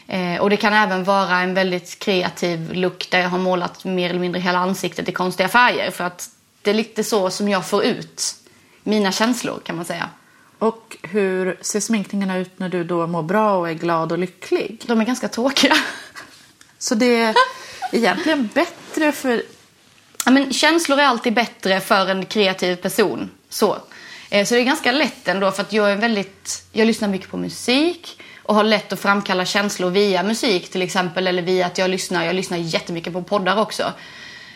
Eh, 0.07 0.41
och 0.41 0.51
det 0.51 0.57
kan 0.57 0.73
även 0.73 1.05
vara 1.05 1.41
en 1.41 1.55
väldigt 1.55 1.99
kreativ 1.99 2.73
look 2.75 3.11
där 3.11 3.21
jag 3.21 3.29
har 3.29 3.39
målat 3.39 3.85
mer 3.85 4.11
eller 4.11 4.21
mindre 4.21 4.41
hela 4.41 4.59
ansiktet 4.59 5.09
i 5.09 5.13
konstiga 5.13 5.49
färger. 5.49 5.91
För 5.91 6.05
att 6.05 6.31
det 6.63 6.71
är 6.71 6.75
lite 6.75 7.05
så 7.05 7.31
som 7.31 7.49
jag 7.49 7.67
får 7.67 7.85
ut 7.85 8.35
mina 8.83 9.13
känslor 9.13 9.61
kan 9.65 9.77
man 9.77 9.85
säga. 9.85 10.09
Och 10.59 10.97
hur 11.03 11.59
ser 11.61 11.81
sminkningarna 11.81 12.39
ut 12.39 12.59
när 12.59 12.69
du 12.69 12.85
då 12.85 13.07
mår 13.07 13.23
bra 13.23 13.57
och 13.57 13.69
är 13.71 13.75
glad 13.75 14.13
och 14.13 14.19
lycklig? 14.19 14.83
De 14.87 15.01
är 15.01 15.05
ganska 15.05 15.29
tråkiga. 15.29 15.77
Så 16.79 16.95
det 16.95 17.21
är 17.21 17.35
egentligen 17.93 18.49
bättre 18.55 19.13
för... 19.13 19.43
Ja, 20.27 20.33
men 20.33 20.53
känslor 20.53 20.99
är 20.99 21.07
alltid 21.07 21.35
bättre 21.35 21.81
för 21.81 22.07
en 22.07 22.27
kreativ 22.27 22.77
person. 22.77 23.31
Så. 23.49 23.79
Eh, 24.31 24.47
så 24.47 24.55
det 24.55 24.61
är 24.61 24.65
ganska 24.65 24.93
lätt 24.93 25.29
ändå 25.29 25.51
för 25.51 25.63
att 25.63 25.73
jag 25.73 25.93
är 25.93 25.97
väldigt... 25.97 26.65
Jag 26.73 26.87
lyssnar 26.87 27.09
mycket 27.09 27.31
på 27.31 27.37
musik 27.37 28.21
och 28.43 28.55
har 28.55 28.65
lätt 28.65 28.93
att 28.93 29.01
framkalla 29.01 29.45
känslor 29.45 29.91
via 29.91 30.23
musik 30.23 30.71
till 30.71 30.83
exempel. 30.83 31.27
Eller 31.27 31.43
via 31.43 31.67
att 31.67 31.79
jag 31.79 31.91
lyssnar. 31.91 32.25
Jag 32.25 32.35
lyssnar 32.35 32.59
jättemycket 32.59 33.13
på 33.13 33.23
poddar 33.23 33.61
också. 33.61 33.93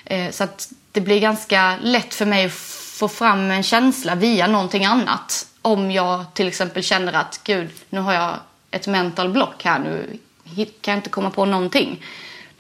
Eh, 0.05 0.31
så 0.31 0.45
att 0.45 0.73
det 0.93 1.01
blir 1.01 1.21
ganska 1.21 1.77
lätt 1.83 2.15
för 2.15 2.27
mig 2.27 2.45
att 2.45 2.53
få 2.99 3.09
fram 3.09 3.51
en 3.51 3.63
känsla 3.63 4.15
via 4.15 4.47
någonting 4.47 4.85
annat. 4.85 5.47
Om 5.63 5.91
jag 5.91 6.25
till 6.35 6.49
exempel 6.49 6.83
känner 6.83 7.13
att 7.13 7.41
gud, 7.45 7.71
nu 7.91 8.01
har 8.01 8.13
jag 8.13 8.35
ett 8.71 8.87
mental 8.87 9.29
block 9.29 9.65
här. 9.65 9.79
Nu 9.79 10.19
kan 10.81 10.93
jag 10.93 10.99
inte 10.99 11.11
komma 11.11 11.31
på 11.31 11.45
någonting. 11.45 12.05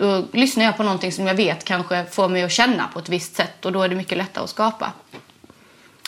Då 0.00 0.24
lyssnar 0.32 0.64
jag 0.64 0.76
på 0.76 0.82
någonting 0.82 1.12
som 1.12 1.26
jag 1.26 1.34
vet 1.34 1.64
kanske 1.64 2.04
får 2.04 2.28
mig 2.28 2.42
att 2.42 2.52
känna 2.52 2.88
på 2.92 2.98
ett 2.98 3.08
visst 3.08 3.36
sätt 3.36 3.64
och 3.64 3.72
då 3.72 3.82
är 3.82 3.88
det 3.88 3.94
mycket 3.94 4.18
lättare 4.18 4.44
att 4.44 4.50
skapa. 4.50 4.92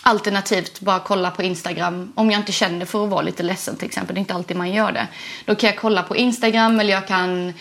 Alternativt 0.03 0.81
bara 0.81 0.99
kolla 0.99 1.31
på 1.31 1.43
Instagram 1.43 2.13
om 2.15 2.31
jag 2.31 2.41
inte 2.41 2.53
känner 2.53 2.87
för 2.87 3.05
att 3.05 3.11
vara 3.11 3.23
lite 3.23 3.43
ledsen 3.43 3.77
till 3.77 3.87
exempel. 3.87 4.15
Det 4.15 4.19
är 4.19 4.21
inte 4.21 4.35
alltid 4.35 4.57
man 4.57 4.73
gör 4.73 4.93
det. 4.93 5.09
Då 5.45 5.55
kan 5.55 5.71
jag 5.71 5.79
kolla 5.79 6.03
på 6.03 6.17
Instagram 6.17 6.81
eller 6.81 6.93
jag 6.93 7.07
kan 7.07 7.53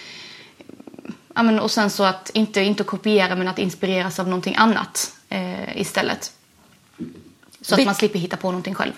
Ja, 1.35 1.43
men, 1.43 1.59
och 1.59 1.71
sen 1.71 1.89
så 1.89 2.03
att 2.03 2.29
inte, 2.29 2.61
inte 2.61 2.83
kopiera 2.83 3.35
men 3.35 3.47
att 3.47 3.59
inspireras 3.59 4.19
av 4.19 4.27
någonting 4.27 4.55
annat 4.57 5.15
eh, 5.29 5.81
istället. 5.81 6.31
Så 7.61 7.75
att 7.75 7.85
man 7.85 7.95
slipper 7.95 8.19
hitta 8.19 8.37
på 8.37 8.47
någonting 8.47 8.75
själv. 8.75 8.93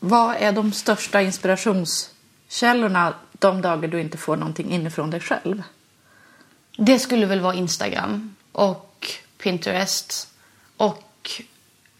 Vad 0.00 0.36
är 0.36 0.52
de 0.52 0.72
största 0.72 1.22
inspirationskällorna 1.22 3.14
de 3.32 3.62
dagar 3.62 3.88
du 3.88 4.00
inte 4.00 4.18
får 4.18 4.36
någonting 4.36 4.70
inifrån 4.70 5.10
dig 5.10 5.20
själv? 5.20 5.62
Det 6.76 6.98
skulle 6.98 7.26
väl 7.26 7.40
vara 7.40 7.54
Instagram 7.54 8.36
och 8.52 9.06
Pinterest. 9.42 10.28
Och 10.76 11.30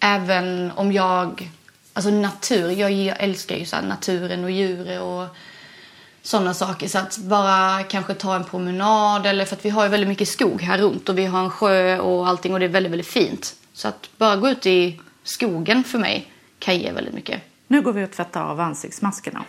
även 0.01 0.73
om 0.77 0.93
jag... 0.93 1.51
Alltså 1.93 2.11
natur. 2.11 2.71
Jag, 2.71 2.93
jag 2.93 3.17
älskar 3.21 3.57
ju 3.57 3.65
så 3.65 3.77
här 3.77 3.83
naturen 3.83 4.45
och 4.45 4.51
djur 4.51 5.01
och 5.01 5.27
sådana 6.23 6.55
saker. 6.55 6.89
Så 6.89 6.99
att 6.99 7.19
bara 7.19 7.83
kanske 7.83 8.15
ta 8.15 8.37
en 8.37 8.45
promenad 8.45 9.27
eller 9.27 9.45
för 9.45 9.57
att 9.57 9.65
vi 9.65 9.71
har 9.71 9.85
ju 9.85 9.91
väldigt 9.91 10.09
mycket 10.09 10.29
skog 10.29 10.63
här 10.63 10.79
runt 10.79 11.09
och 11.09 11.19
vi 11.19 11.27
har 11.27 11.41
en 11.41 11.51
sjö 11.51 11.99
och 11.99 12.29
allting 12.29 12.53
och 12.53 12.61
det 12.61 12.67
är 12.67 12.69
väldigt, 12.69 12.93
väldigt 12.93 13.07
fint. 13.07 13.55
Så 13.73 13.89
att 13.89 14.11
bara 14.17 14.37
gå 14.37 14.49
ut 14.49 14.67
i 14.67 15.01
skogen 15.25 15.85
för 15.85 15.99
mig 15.99 16.33
kan 16.59 16.79
ge 16.79 16.93
väldigt 16.93 17.15
mycket. 17.15 17.43
Nu 17.67 17.83
går 17.83 17.93
vi 17.93 18.05
och 18.05 18.13
tvättar 18.13 18.43
av 18.43 18.61
ansiktsmaskerna. 18.61 19.45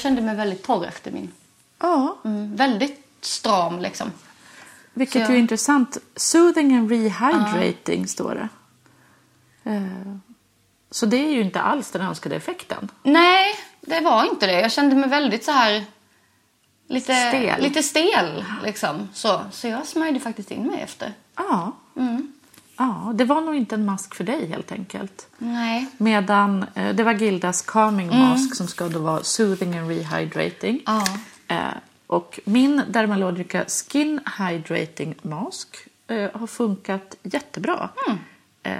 Jag 0.00 0.02
kände 0.02 0.22
mig 0.22 0.36
väldigt 0.36 0.62
torr 0.62 0.86
efter 0.86 1.10
min. 1.10 1.32
Ja, 1.78 2.16
Mm, 2.24 2.56
väldigt 2.56 3.06
stram 3.20 3.78
liksom. 3.78 4.12
vilket 4.94 5.20
jag- 5.20 5.30
är 5.30 5.36
intressant. 5.36 5.98
Soothing 6.16 6.76
and 6.76 6.90
rehydrating 6.90 8.06
står 8.08 8.34
det. 8.34 8.48
Eh, 9.70 10.16
Så 10.90 11.06
det 11.06 11.16
är 11.16 11.30
ju 11.30 11.40
inte 11.40 11.60
alls 11.60 11.90
den 11.90 12.02
önskade 12.02 12.36
effekten. 12.36 12.88
Nej, 13.02 13.54
det 13.80 14.00
var 14.00 14.24
inte 14.24 14.46
det. 14.46 14.60
Jag 14.60 14.72
kände 14.72 14.96
mig 14.96 15.08
väldigt 15.08 15.44
så 15.44 15.52
här... 15.52 15.84
Lite 16.88 17.14
Stel. 17.28 17.62
Lite 17.62 17.82
stel, 17.82 18.44
liksom. 18.64 19.08
Så, 19.14 19.40
så 19.52 19.68
jag 19.68 19.86
smörjde 19.86 20.20
faktiskt 20.20 20.50
in 20.50 20.66
mig 20.66 20.80
efter. 20.80 21.12
Ja. 21.36 21.72
Ja, 22.80 23.12
det 23.14 23.24
var 23.24 23.40
nog 23.40 23.54
inte 23.54 23.74
en 23.74 23.84
mask 23.84 24.14
för 24.14 24.24
dig 24.24 24.46
helt 24.46 24.72
enkelt. 24.72 25.28
Nej. 25.38 25.86
Medan 25.98 26.64
eh, 26.74 26.94
det 26.94 27.02
var 27.04 27.12
Gildas 27.12 27.62
calming 27.62 28.08
mask 28.08 28.54
som 28.56 28.66
ska 28.66 28.88
då 28.88 28.98
vara 28.98 29.22
soothing 29.22 29.78
and 29.78 29.88
rehydrating. 29.88 30.82
Ja. 30.86 31.04
Eh, 31.48 31.74
och 32.06 32.40
min 32.44 32.82
Dermalogica 32.88 33.64
Skin 33.64 34.20
Hydrating 34.38 35.14
Mask 35.22 35.68
eh, 36.06 36.30
har 36.34 36.46
funkat 36.46 37.16
jättebra. 37.22 37.88
Eh, 38.62 38.72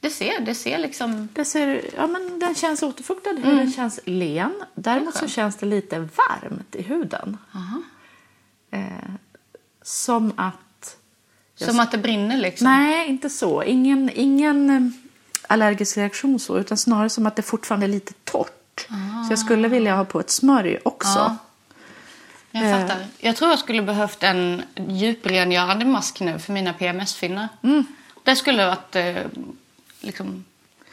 Det 0.00 0.10
ser, 0.10 0.40
det 0.40 0.54
ser 0.54 0.78
liksom... 0.78 1.28
det 1.32 1.44
ser, 1.44 1.82
ja, 1.96 2.06
men 2.06 2.38
den 2.38 2.54
känns 2.54 2.82
återfuktad, 2.82 3.30
huden 3.30 3.72
känns 3.72 4.00
len. 4.04 4.54
Däremot 4.74 5.16
så 5.16 5.28
känns 5.28 5.56
det 5.56 5.66
lite 5.66 5.98
varmt 5.98 6.74
i 6.74 6.82
huden. 6.82 7.36
Eh, 8.70 8.80
som 9.82 10.32
att... 10.36 10.54
Som 11.66 11.80
att 11.80 11.90
det 11.90 11.98
brinner 11.98 12.36
liksom. 12.38 12.64
Nej, 12.64 13.08
inte 13.08 13.30
så. 13.30 13.62
Ingen, 13.62 14.10
ingen 14.14 14.70
eh, 14.70 14.80
allergisk 15.46 15.96
reaktion 15.96 16.38
så, 16.40 16.58
utan 16.58 16.78
snarare 16.78 17.10
som 17.10 17.26
att 17.26 17.36
det 17.36 17.42
fortfarande 17.42 17.86
är 17.86 17.90
lite 17.90 18.12
torrt. 18.24 18.86
Så 19.26 19.32
jag 19.32 19.38
skulle 19.38 19.68
vilja 19.68 19.96
ha 19.96 20.04
på 20.04 20.20
ett 20.20 20.30
smörj 20.30 20.78
också. 20.82 21.18
Ja. 21.18 21.36
Jag 22.50 22.62
Eh. 22.70 22.80
fattar. 22.80 23.06
Jag 23.18 23.36
tror 23.36 23.50
jag 23.50 23.58
skulle 23.58 23.82
behövt 23.82 24.22
en 24.22 24.62
djuprengörande 24.88 25.84
mask 25.84 26.20
nu 26.20 26.38
för 26.38 26.52
mina 26.52 26.72
PMS-finnar. 26.72 27.48
Mm. 27.62 27.84
Det 28.22 28.36
skulle 28.36 28.66
varit 28.66 28.96
eh, 28.96 29.14
liksom 30.00 30.44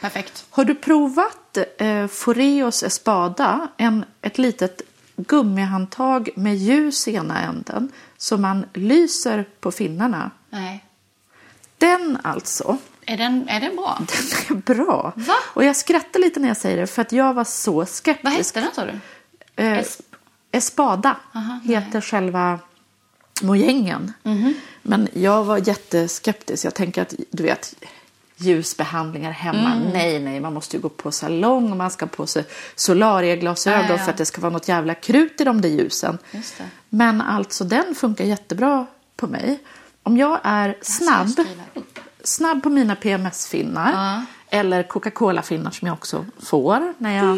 perfekt. 0.02 0.46
Har 0.50 0.66
du 0.66 0.76
provat 0.76 1.58
eh, 1.78 2.08
Foreos 2.08 2.84
Espada? 2.84 3.68
En, 3.78 4.06
ett 4.22 4.38
litet 4.38 4.82
gummihandtag 5.16 6.30
med 6.36 6.56
ljus 6.56 7.08
i 7.08 7.16
ena 7.16 7.42
änden 7.42 7.90
så 8.18 8.38
man 8.38 8.66
lyser 8.74 9.46
på 9.60 9.72
finnarna. 9.72 10.32
Nej. 10.52 10.86
Den 11.78 12.18
alltså, 12.24 12.78
Är 13.06 13.18
den, 13.18 13.50
är 13.50 13.60
den 13.62 13.76
bra? 13.76 13.98
den 14.48 14.58
är 14.58 14.62
bra. 14.76 15.14
Va? 15.16 15.34
Och 15.44 15.64
jag 15.66 15.76
skrattar 15.76 16.20
lite 16.20 16.40
när 16.40 16.48
jag 16.48 16.58
säger 16.58 16.78
det 16.78 16.88
för 16.88 17.02
att 17.02 17.12
jag 17.12 17.34
var 17.34 17.44
så 17.44 17.72
Vad 17.74 17.90
skeptisk. 17.90 18.56
hette 18.56 18.60
den 18.60 18.70
sa 18.76 18.86
du? 18.86 19.00
Eh, 19.64 19.80
Es- 19.80 20.02
Espada 20.52 21.16
Aha, 21.36 21.60
heter 21.64 22.02
själva 22.02 22.60
mojängen. 23.42 24.14
Mhm. 24.24 24.54
Men 24.82 25.08
jag 25.14 25.44
var 25.44 25.68
jätteskeptisk. 25.68 26.66
Jag 26.66 26.74
tänker 26.74 27.02
att 27.02 27.14
du 27.32 27.44
vet 27.44 27.76
ljusbehandlingar 28.38 29.32
hemma. 29.32 29.72
Mm. 29.74 29.90
Nej, 29.94 30.20
nej, 30.20 30.40
man 30.40 30.54
måste 30.54 30.76
ju 30.78 30.82
gå 30.82 30.90
på 30.90 31.12
salong 31.12 31.72
och 31.72 31.78
man 31.78 31.92
ska 31.92 32.08
på 32.08 32.28
sig 32.28 32.46
solarieglasögon 32.76 33.86
Ja, 33.86 33.92
ja, 33.92 33.98
för 33.98 34.12
att 34.12 34.18
det 34.18 34.26
ska 34.26 34.42
vara 34.42 34.52
något 34.54 34.68
jävla 34.68 34.96
krut 34.96 35.42
i 35.42 35.44
de 35.44 35.62
där 35.62 35.70
ljusen. 35.70 36.18
Men 36.90 37.22
alltså 37.22 37.64
den 37.64 37.96
funkar 37.96 38.26
jättebra 38.26 38.86
på 39.16 39.28
mig. 39.28 39.60
Om 40.04 40.18
jag 40.18 40.40
är 40.44 40.76
snabb, 40.82 41.28
snabb 42.24 42.64
på 42.64 42.70
mina 42.70 42.96
PMS-finnar 42.96 43.92
Ja. 43.92 44.26
eller 44.58 44.84
Coca-Cola-finnar 44.84 45.72
som 45.72 45.88
jag 45.88 45.94
också 45.94 46.26
får 46.40 46.94
när 46.98 47.18
jag, 47.26 47.38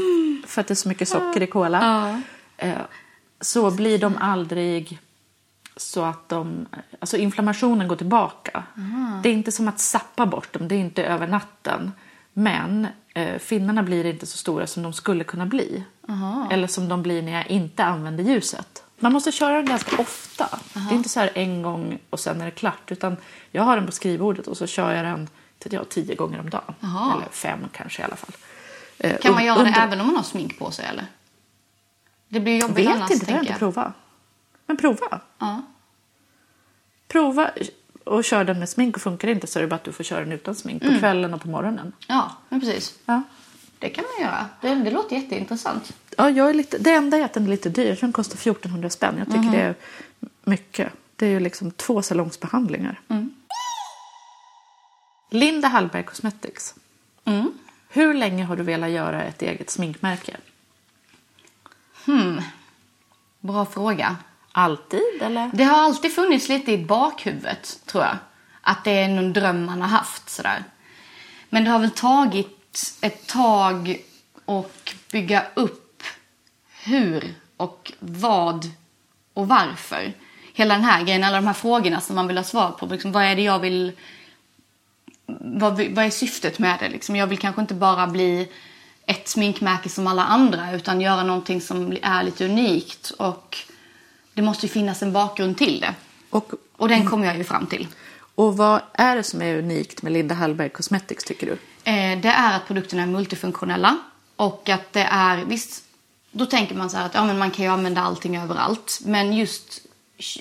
för 0.50 0.62
att 0.62 0.68
det 0.68 0.74
är 0.74 0.76
så 0.76 0.88
mycket 0.90 1.08
socker 1.10 1.42
i 1.44 1.48
cola. 1.48 2.22
Eh, 2.58 2.74
så 3.42 3.72
blir 3.72 3.98
de 4.00 4.18
aldrig 4.18 5.00
så 5.78 6.04
att 6.04 6.30
de, 6.30 6.66
alltså 7.00 7.18
inflammationen 7.18 7.88
går 7.88 7.96
tillbaka. 7.96 8.64
Det 9.24 9.30
är 9.30 9.34
inte 9.34 9.52
som 9.52 9.68
att 9.68 9.80
sappa 9.80 10.26
bort 10.26 10.54
dem, 10.54 10.68
det 10.68 10.76
är 10.76 10.80
inte 10.80 11.04
över 11.04 11.28
natten. 11.28 11.92
Men 12.34 12.88
eh, 13.16 13.38
finnarna 13.40 13.84
blir 13.84 14.06
inte 14.06 14.26
så 14.26 14.38
stora 14.38 14.68
som 14.68 14.84
de 14.84 14.94
skulle 14.94 15.24
kunna 15.24 15.46
bli. 15.46 15.84
Eller 16.52 16.68
som 16.68 16.90
de 16.90 17.02
blir 17.04 17.22
när 17.22 17.32
jag 17.32 17.48
inte 17.48 17.84
använder 17.84 18.24
ljuset. 18.24 18.84
Man 19.00 19.14
måste 19.14 19.32
köra 19.32 19.56
den 19.56 19.66
ganska 19.66 20.02
ofta. 20.02 20.60
Det 20.74 20.80
är 20.94 20.96
inte 20.96 21.10
så 21.10 21.20
här 21.20 21.32
en 21.36 21.62
gång 21.62 22.00
och 22.10 22.20
sen 22.20 22.42
är 22.42 22.46
det 22.46 22.52
klart. 22.52 22.92
Utan 22.92 23.18
jag 23.52 23.64
har 23.64 23.76
den 23.78 23.86
på 23.86 23.92
skrivbordet 23.92 24.48
och 24.48 24.58
så 24.58 24.68
kör 24.68 24.92
jag 24.94 25.06
den 25.06 25.30
till 25.60 25.74
jag, 25.74 25.90
tio 25.90 26.16
gånger 26.16 26.40
om 26.40 26.50
dagen. 26.50 26.74
Jaha. 26.80 27.14
Eller 27.18 27.32
fem 27.32 27.60
kanske 27.72 28.02
i 28.02 28.06
alla 28.06 28.16
fall. 28.16 28.32
Eh, 28.98 29.18
Kan 29.18 29.34
man 29.34 29.46
göra 29.46 29.56
det 29.64 29.68
under- 29.68 29.82
även 29.84 30.02
om 30.02 30.08
man 30.08 30.16
har 30.16 30.24
smink 30.24 30.60
på 30.60 30.72
sig 30.72 30.86
eller? 30.86 31.06
Det 32.28 32.40
blir 32.40 32.62
jobbigt 32.62 32.78
vet 32.78 32.96
annars 32.96 33.12
inte, 33.12 33.26
det 33.26 33.32
har 33.32 33.38
jag 33.40 33.46
inte 33.46 33.60
provat. 33.60 33.94
Men 34.66 34.78
prova. 34.78 35.22
Ja. 35.40 35.62
Prova 37.08 37.52
och 38.04 38.24
kör 38.24 38.44
den 38.44 38.60
med 38.60 38.70
smink 38.70 38.96
och 38.96 39.02
funkar 39.02 39.28
det 39.28 39.32
inte 39.34 39.48
så 39.48 39.60
är 39.60 39.64
det 39.64 39.68
bara 39.68 39.76
att 39.76 39.84
du 39.84 39.92
får 39.92 40.04
köra 40.04 40.20
den 40.20 40.32
utan 40.32 40.56
smink 40.56 40.84
på 40.84 41.00
kvällen 41.00 41.34
och 41.34 41.42
på 41.42 41.48
morgonen. 41.48 41.94
ja, 42.08 42.32
men 42.50 42.60
precis. 42.60 43.00
Ja. 43.06 43.22
Det 43.80 43.90
kan 43.90 44.04
man 44.18 44.26
göra. 44.28 44.46
Det, 44.62 44.76
det 44.76 44.92
låter 44.92 45.16
jätteintressant. 45.16 45.94
Ja, 46.18 46.30
jag 46.30 46.50
är 46.50 46.54
lite, 46.54 46.78
det 46.78 46.92
enda 46.92 47.18
är 47.18 47.26
att 47.26 47.34
den 47.34 47.44
är 47.44 47.50
lite 47.50 47.70
dyr. 47.70 47.98
Den 48.02 48.14
kostar 48.14 48.36
1400 48.36 48.90
spänn. 48.90 49.16
Jag 49.18 49.28
tycker 49.28 49.52
det 49.52 49.62
är 49.62 49.76
mycket. 50.44 50.94
Det 51.16 51.26
är 51.26 51.30
ju 51.30 51.40
liksom 51.40 51.72
två 51.72 52.02
salongsbehandlingar. 52.02 53.02
Linda 55.30 55.68
Hallberg 55.68 56.04
Cosmetics. 56.04 56.76
Mm. 57.26 57.52
Hur 57.90 58.14
länge 58.14 58.44
har 58.44 58.56
du 58.56 58.64
velat 58.64 58.90
göra 58.90 59.24
ett 59.24 59.42
eget 59.42 59.70
sminkmärke? 59.70 60.38
Bra 63.40 63.66
fråga. 63.66 64.18
Alltid 64.52 65.22
eller? 65.22 65.52
Det 65.54 65.64
har 65.64 65.84
alltid 65.84 66.16
funnits 66.16 66.50
lite 66.50 66.72
i 66.72 66.86
bakhuvudet, 66.86 67.80
tror 67.86 68.04
jag. 68.04 68.18
Att 68.62 68.84
det 68.84 68.92
är 68.92 69.08
någon 69.08 69.34
dröm 69.34 69.66
man 69.66 69.82
har 69.82 69.88
haft 69.88 70.30
sådär. 70.30 70.64
Men 71.50 71.64
det 71.64 71.70
har 71.70 71.80
väl 71.80 71.92
tagit 71.92 72.98
ett 73.02 73.28
tag 73.28 74.04
och 74.46 74.94
bygga 75.12 75.46
upp 75.54 75.83
hur 76.84 77.34
och 77.58 77.92
vad 78.00 78.72
och 79.34 79.48
varför. 79.48 80.14
Hela 80.54 80.74
den 80.74 80.84
här 80.84 81.04
grejen, 81.04 81.24
alla 81.24 81.36
de 81.38 81.48
här 81.48 81.54
frågorna 81.54 82.02
som 82.02 82.16
man 82.16 82.28
vill 82.28 82.38
ha 82.38 82.44
svar 82.44 82.72
på. 82.72 82.86
Liksom, 82.86 83.12
vad 83.12 83.24
är 83.24 83.36
det 83.36 83.42
jag 83.42 83.60
vill... 83.60 83.92
Vad, 85.40 85.74
vad 85.82 86.06
är 86.06 86.10
syftet 86.10 86.60
med 86.60 86.80
det? 86.80 86.90
Liksom, 86.90 87.16
jag 87.16 87.28
vill 87.28 87.38
kanske 87.38 87.62
inte 87.62 87.74
bara 87.74 88.08
bli 88.08 88.48
ett 89.06 89.28
sminkmärke 89.28 89.90
som 89.90 90.08
alla 90.08 90.24
andra 90.24 90.72
utan 90.72 91.02
göra 91.02 91.24
någonting 91.24 91.62
som 91.62 91.98
är 92.02 92.24
lite 92.24 92.46
unikt. 92.46 93.10
Och 93.10 93.58
det 94.34 94.42
måste 94.42 94.66
ju 94.66 94.70
finnas 94.72 95.02
en 95.04 95.14
bakgrund 95.14 95.58
till 95.58 95.80
det. 95.80 95.94
Och, 96.30 96.52
Och 96.78 96.90
den 96.90 97.06
kommer 97.10 97.28
jag 97.28 97.38
ju 97.38 97.44
fram 97.44 97.66
till. 97.68 97.88
och 98.36 98.58
vad 98.58 98.82
är 98.94 99.16
det 99.16 99.24
som 99.24 99.42
är 99.42 99.58
unikt 99.58 100.02
med 100.02 100.12
Linda 100.14 100.36
Hallberg 100.36 100.70
Cosmetics 100.70 101.24
tycker 101.24 101.48
du? 101.48 101.52
Eh, 101.92 102.20
det 102.20 102.30
är 102.30 102.56
att 102.56 102.68
produkterna 102.68 103.02
är 103.02 103.08
multifunktionella. 103.08 103.98
Och 104.36 104.70
att 104.70 104.94
det 104.94 105.08
är, 105.12 105.38
visst, 105.46 105.84
då 106.34 106.46
tänker 106.46 106.76
man 106.76 106.90
så 106.90 106.98
här 106.98 107.06
att 107.06 107.14
ja, 107.14 107.26
men 107.26 107.38
man 107.38 107.52
kan 107.52 107.66
ju 107.66 107.72
använda 107.72 108.02
allting 108.02 108.38
överallt. 108.38 109.00
Men 109.06 109.34
just 109.34 109.82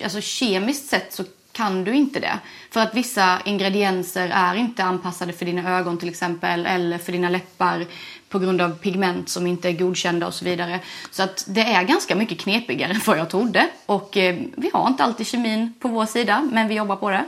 alltså, 0.05 0.21
kemiskt 0.21 0.89
sett 0.89 1.13
så 1.13 1.25
kan 1.53 1.85
du 1.85 1.95
inte 1.95 2.21
det. 2.21 2.39
För 2.71 2.81
att 2.81 2.95
vissa 2.95 3.41
ingredienser 3.45 4.29
är 4.35 4.55
inte 4.55 4.85
anpassade 4.85 5.33
för 5.33 5.45
dina 5.47 5.79
ögon 5.79 5.99
till 5.99 6.09
exempel. 6.09 6.67
Eller 6.67 6.99
för 6.99 7.13
dina 7.13 7.29
läppar 7.29 7.87
på 8.29 8.39
grund 8.39 8.61
av 8.61 8.79
pigment 8.79 9.29
som 9.29 9.47
inte 9.47 9.69
är 9.69 9.73
godkända 9.73 10.27
och 10.27 10.35
så 10.35 10.45
vidare. 10.45 10.81
Så 11.11 11.23
att 11.23 11.45
det 11.49 11.61
är 11.61 11.83
ganska 11.83 12.15
mycket 12.15 12.39
knepigare 12.39 12.93
än 12.93 13.01
vad 13.07 13.19
jag 13.19 13.31
trodde. 13.31 13.69
Och 13.87 14.17
eh, 14.17 14.37
vi 14.57 14.71
har 14.73 14.89
inte 14.89 15.05
alltid 15.05 15.27
kemin 15.27 15.75
på 15.81 15.89
vår 15.89 16.07
sida, 16.07 16.49
men 16.53 16.69
vi 16.69 16.75
jobbar 16.75 16.97
på 16.97 17.11
det. 17.11 17.25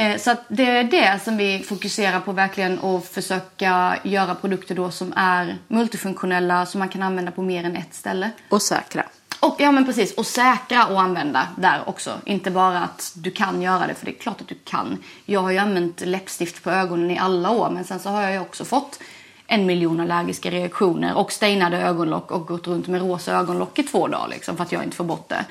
Eh, 0.00 0.16
Så 0.18 0.34
det 0.48 0.64
är 0.64 0.84
det 0.84 1.20
som 1.24 1.36
vi 1.36 1.58
fokuserar 1.68 2.20
på 2.20 2.32
verkligen 2.32 2.78
och 2.78 3.04
försöka 3.04 3.96
göra 4.02 4.34
produkter 4.34 4.74
då 4.74 4.90
som 4.90 5.12
är 5.16 5.58
multifunktionella 5.68 6.66
som 6.66 6.78
man 6.78 6.88
kan 6.88 7.02
använda 7.02 7.32
på 7.32 7.42
mer 7.42 7.64
än 7.64 7.76
ett 7.76 7.94
ställe. 7.94 8.30
Och 8.48 8.62
säkra. 8.62 9.04
Och 9.40 9.56
ja 9.58 9.72
men 9.72 9.84
precis, 9.84 10.14
och 10.14 10.26
säkra 10.26 10.82
att 10.82 10.90
använda 10.90 11.48
där 11.56 11.82
också. 11.86 12.12
Inte 12.24 12.50
bara 12.50 12.78
att 12.78 13.12
du 13.14 13.30
kan 13.30 13.62
göra 13.62 13.86
det, 13.86 13.94
för 13.94 14.06
det 14.06 14.12
är 14.12 14.18
klart 14.20 14.40
att 14.40 14.48
du 14.48 14.54
kan. 14.64 14.98
Jag 15.24 15.40
har 15.40 15.50
ju 15.50 15.58
använt 15.58 16.00
läppstift 16.00 16.62
på 16.62 16.70
ögonen 16.70 17.10
i 17.10 17.18
alla 17.18 17.50
år 17.50 17.70
men 17.70 17.84
sen 17.84 17.98
så 17.98 18.08
har 18.08 18.22
jag 18.22 18.32
ju 18.32 18.38
också 18.40 18.64
fått 18.64 18.98
en 19.46 19.66
miljon 19.66 20.00
allergiska 20.00 20.50
reaktioner 20.50 21.14
och 21.16 21.32
stainade 21.32 21.80
ögonlock 21.80 22.30
och 22.30 22.46
gått 22.46 22.66
runt 22.66 22.86
med 22.86 23.00
rosa 23.00 23.32
ögonlock 23.32 23.78
i 23.78 23.82
två 23.82 24.08
dagar 24.08 24.28
liksom 24.28 24.56
för 24.56 24.64
att 24.64 24.72
jag 24.72 24.84
inte 24.84 24.96
får 24.96 25.04
bort 25.04 25.28
det. 25.28 25.44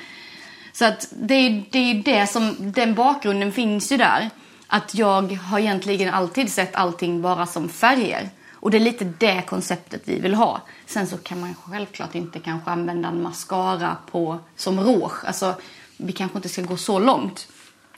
Så 0.79 0.85
att 0.85 1.07
det 1.11 1.33
är 1.33 1.63
det, 1.71 1.79
är 1.79 2.03
det 2.03 2.27
som, 2.27 2.55
den 2.59 2.95
bakgrunden 2.95 3.51
finns 3.51 3.91
ju 3.91 3.97
där. 3.97 4.29
Att 4.67 4.95
jag 4.95 5.33
har 5.33 5.59
egentligen 5.59 6.13
alltid 6.13 6.51
sett 6.51 6.75
allting 6.75 7.21
bara 7.21 7.45
som 7.45 7.69
färger. 7.69 8.29
Och 8.53 8.71
det 8.71 8.77
är 8.77 8.81
lite 8.81 9.05
det 9.05 9.41
konceptet 9.41 10.01
vi 10.05 10.19
vill 10.19 10.33
ha. 10.33 10.61
Sen 10.85 11.07
så 11.07 11.17
kan 11.17 11.39
man 11.39 11.55
självklart 11.55 12.15
inte 12.15 12.39
kanske 12.39 12.71
använda 12.71 13.09
en 13.09 13.21
mascara 13.21 13.97
på, 14.11 14.39
som 14.55 14.79
rouge. 14.79 15.25
Alltså, 15.25 15.55
vi 15.97 16.13
kanske 16.13 16.37
inte 16.37 16.49
ska 16.49 16.61
gå 16.61 16.77
så 16.77 16.99
långt. 16.99 17.47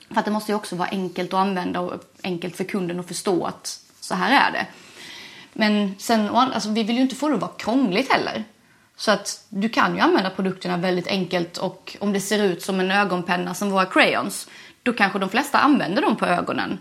För 0.10 0.20
att 0.20 0.26
det 0.26 0.32
måste 0.32 0.52
ju 0.52 0.56
också 0.56 0.76
vara 0.76 0.90
enkelt 0.90 1.34
att 1.34 1.40
använda 1.40 1.80
och 1.80 2.04
enkelt 2.24 2.56
för 2.56 2.64
kunden 2.64 3.00
att 3.00 3.08
förstå 3.08 3.46
att 3.46 3.80
så 4.00 4.16
här 4.16 4.48
är 4.48 4.52
det. 4.52 4.68
Men 5.54 5.96
sen, 6.00 6.30
alltså, 6.30 6.70
vi 6.70 6.84
vill 6.84 6.96
ju 6.96 7.02
inte 7.02 7.16
få 7.16 7.28
det 7.28 7.36
att 7.36 7.42
vara 7.42 7.52
krångligt 7.58 8.12
heller. 8.12 8.44
Så 9.02 9.12
att 9.12 9.44
du 9.50 9.70
kan 9.70 9.96
ju 9.96 10.02
använda 10.02 10.30
produkterna 10.30 10.78
väldigt 10.78 11.08
enkelt 11.08 11.58
och 11.58 11.98
om 12.00 12.14
det 12.14 12.22
ser 12.22 12.44
ut 12.44 12.62
som 12.62 12.80
en 12.80 12.92
ögonpenna 12.92 13.54
som 13.54 13.72
våra 13.72 13.86
crayons, 13.86 14.48
då 14.84 14.94
kanske 14.94 15.20
de 15.20 15.30
flesta 15.30 15.60
använder 15.60 16.02
dem 16.02 16.16
på 16.16 16.26
ögonen. 16.26 16.80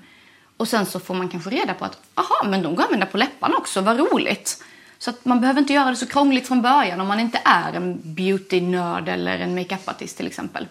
Och 0.56 0.68
sen 0.68 0.86
så 0.86 1.00
får 1.00 1.14
man 1.14 1.28
kanske 1.28 1.50
reda 1.50 1.74
på 1.74 1.84
att, 1.84 1.98
aha, 2.14 2.44
men 2.44 2.62
de 2.62 2.74
går 2.74 2.82
att 2.82 2.88
använda 2.88 3.06
på 3.06 3.18
läpparna 3.18 3.56
också, 3.56 3.80
vad 3.80 3.98
roligt. 3.98 4.64
Så 4.98 5.10
att 5.10 5.24
man 5.24 5.40
behöver 5.40 5.60
inte 5.60 5.72
göra 5.72 5.90
det 5.90 5.96
så 5.96 6.06
krångligt 6.06 6.48
från 6.48 6.62
början 6.62 7.00
om 7.00 7.08
man 7.08 7.20
inte 7.20 7.40
är 7.44 7.72
en 7.72 8.00
beauty-nörd 8.04 9.08
eller 9.08 9.38
en 9.38 9.54
makeup-artist 9.54 10.16
till 10.16 10.26
exempel. 10.26 10.68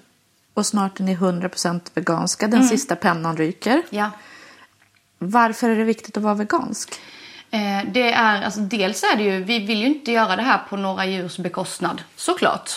Och 0.53 0.65
snart 0.65 0.99
är 0.99 1.03
ni 1.03 1.15
100% 1.15 1.81
veganska. 1.93 2.47
Den 2.47 2.67
sista 2.67 2.95
pennan 2.95 3.37
ryker. 3.37 3.81
Ja. 3.89 4.11
Varför 5.17 5.69
är 5.69 5.75
det 5.75 5.83
viktigt 5.83 6.17
att 6.17 6.23
vara 6.23 6.33
vegansk? 6.33 6.99
Eh, 7.51 7.83
det 7.91 8.11
är, 8.11 8.41
alltså 8.41 8.59
dels 8.59 9.03
är 9.03 9.15
det 9.15 9.23
ju, 9.23 9.43
vi 9.43 9.59
vill 9.59 9.79
ju 9.79 9.85
inte 9.85 10.11
göra 10.11 10.35
det 10.35 10.41
här 10.41 10.59
på 10.69 10.77
några 10.77 11.05
djurs 11.05 11.37
bekostnad, 11.37 12.03
såklart. 12.15 12.71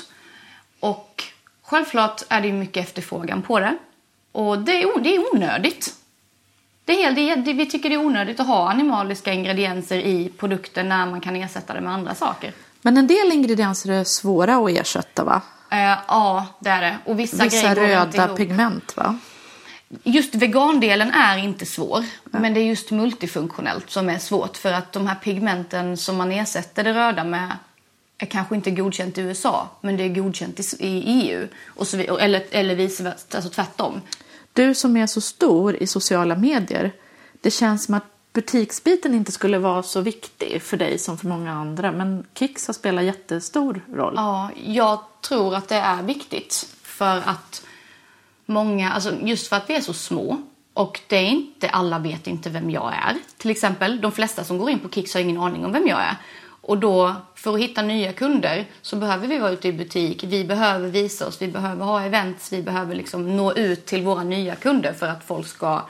Och 0.81 1.25
självklart 1.63 2.23
är 2.29 2.41
det 2.41 2.47
ju 2.47 2.53
mycket 2.53 2.85
efterfrågan 2.87 3.43
på 3.43 3.61
det. 3.61 3.77
Och 4.33 4.59
det 4.59 4.83
är, 4.83 5.01
det 5.01 5.15
är 5.15 5.35
onödigt. 5.35 5.95
Det 6.85 7.05
är 7.05 7.13
det 7.13 7.35
det, 7.35 7.53
vi 7.53 7.67
tycker 7.67 7.89
det 7.89 7.95
är 7.95 8.07
onödigt 8.07 8.41
att 8.41 8.47
ha 8.47 8.71
animaliska 8.71 9.33
ingredienser 9.33 9.97
i 9.99 10.33
produkter 10.39 10.85
när 10.85 11.07
man 11.07 11.21
kan 11.21 11.37
ersätta 11.37 11.75
det 11.75 11.81
med 11.81 11.93
andra 11.93 12.15
saker. 12.15 12.53
Men 12.83 12.97
en 12.97 13.07
del 13.07 13.33
ingredienser 13.33 13.93
är 13.93 14.05
svåra 14.05 14.57
att 14.57 14.71
ersätta 14.71 15.25
va? 15.25 15.41
Eh, 15.71 15.99
ja, 16.09 16.47
det 16.59 16.71
är 16.71 16.81
det. 16.81 16.99
Och 17.05 17.19
vissa, 17.19 17.45
Vissa 17.45 17.75
röda 17.75 18.29
pigment 18.29 18.97
va? 18.97 19.19
Just 20.05 20.35
vegandelen 20.35 21.11
är 21.11 21.39
inte 21.39 21.67
svår, 21.67 22.05
men 22.25 22.55
det 22.55 22.61
är 22.61 22.65
just 22.65 22.91
multifunktionellt 22.91 23.91
som 23.91 24.09
är 24.09 24.19
svårt. 24.19 24.57
För 24.57 24.73
att 24.73 24.93
de 24.93 25.07
här 25.07 25.15
pigmenten 25.15 25.97
som 25.97 26.17
man 26.17 26.33
ersätter 26.33 26.85
det 26.85 26.95
röda 26.95 27.25
med 27.25 27.57
är 28.19 28.27
kanske 28.27 28.55
inte 28.55 28.71
godkänt 28.71 29.19
i 29.19 29.21
USA, 29.21 29.69
men 29.81 29.97
det 29.97 30.05
är 30.05 30.09
godkänt 30.09 30.61
i, 30.61 31.03
EU. 31.07 31.49
Och 31.67 31.87
så, 31.89 31.97
eller, 31.99 32.45
eller 32.51 32.75
vice 32.75 33.03
versa, 33.03 33.37
alltså 33.37 33.51
tvärtom. 33.51 34.01
Du 34.53 34.75
som 34.75 34.97
är 34.97 35.07
så 35.07 35.21
stor 35.21 35.77
i 35.77 35.87
sociala 35.87 36.37
medier. 36.37 36.93
Det 37.41 37.51
känns 37.51 37.85
som 37.85 37.95
att 37.95 38.05
butiksbiten 38.33 39.15
inte 39.15 39.33
skulle 39.33 39.59
vara 39.59 39.83
så 39.83 40.01
viktig 40.01 40.63
för 40.63 40.77
dig 40.77 40.99
som 40.99 41.19
för 41.19 41.27
många 41.27 41.53
andra. 41.53 41.93
Men 41.93 42.27
Kicks 42.35 42.67
har 42.67 42.75
spelat 42.75 43.05
jättestor 43.05 43.85
roll. 43.93 44.15
Ja, 44.17 44.51
jag 44.65 45.01
tror 45.21 45.55
att 45.55 45.69
det 45.69 45.77
är 45.77 46.03
viktigt. 46.03 46.69
För 46.83 47.17
att 47.17 47.63
många, 48.47 48.93
alltså 48.93 49.17
just 49.23 49.49
för 49.49 49.57
att 49.57 49.71
vi 49.71 49.75
är 49.75 49.81
så 49.81 49.93
små 49.93 50.43
och 50.75 51.01
det 51.09 51.17
är 51.17 51.29
inte, 51.29 51.69
alla 51.69 51.99
vet 51.99 52.27
inte 52.27 52.51
vem 52.51 52.71
jag 52.71 52.95
är. 52.95 53.17
Till 53.37 53.51
exempel, 53.51 54.01
de 54.01 54.13
flesta 54.13 54.45
som 54.45 54.59
går 54.59 54.71
in 54.71 54.79
på 54.79 54.89
Kicks 54.89 55.15
har 55.15 55.21
ingen 55.21 55.39
aning 55.39 55.65
om 55.65 55.73
vem 55.73 55.87
jag 55.87 56.01
är. 56.01 56.17
Och 56.65 56.79
då, 56.79 57.15
för 57.35 57.55
att 57.55 57.61
hitta 57.61 57.83
nya 57.83 58.13
kunder 58.13 58.67
så 58.83 58.97
behöver 58.97 59.29
vi 59.29 59.39
vara 59.39 59.51
ute 59.51 59.69
i 59.69 59.73
butik. 59.73 60.25
Vi 60.25 60.45
behöver 60.45 60.89
visa 60.89 61.27
oss, 61.27 61.43
vi 61.43 61.49
behöver 61.49 61.85
ha 61.85 62.03
events, 62.03 62.53
vi 62.53 62.63
behöver 62.63 62.95
liksom 62.95 63.37
nå 63.37 63.53
ut 63.53 63.87
till 63.87 64.03
våra 64.03 64.23
nya 64.23 64.55
kunder 64.55 64.93
för 64.93 65.07
att 65.07 65.25
folk 65.25 65.47
ska 65.47 65.83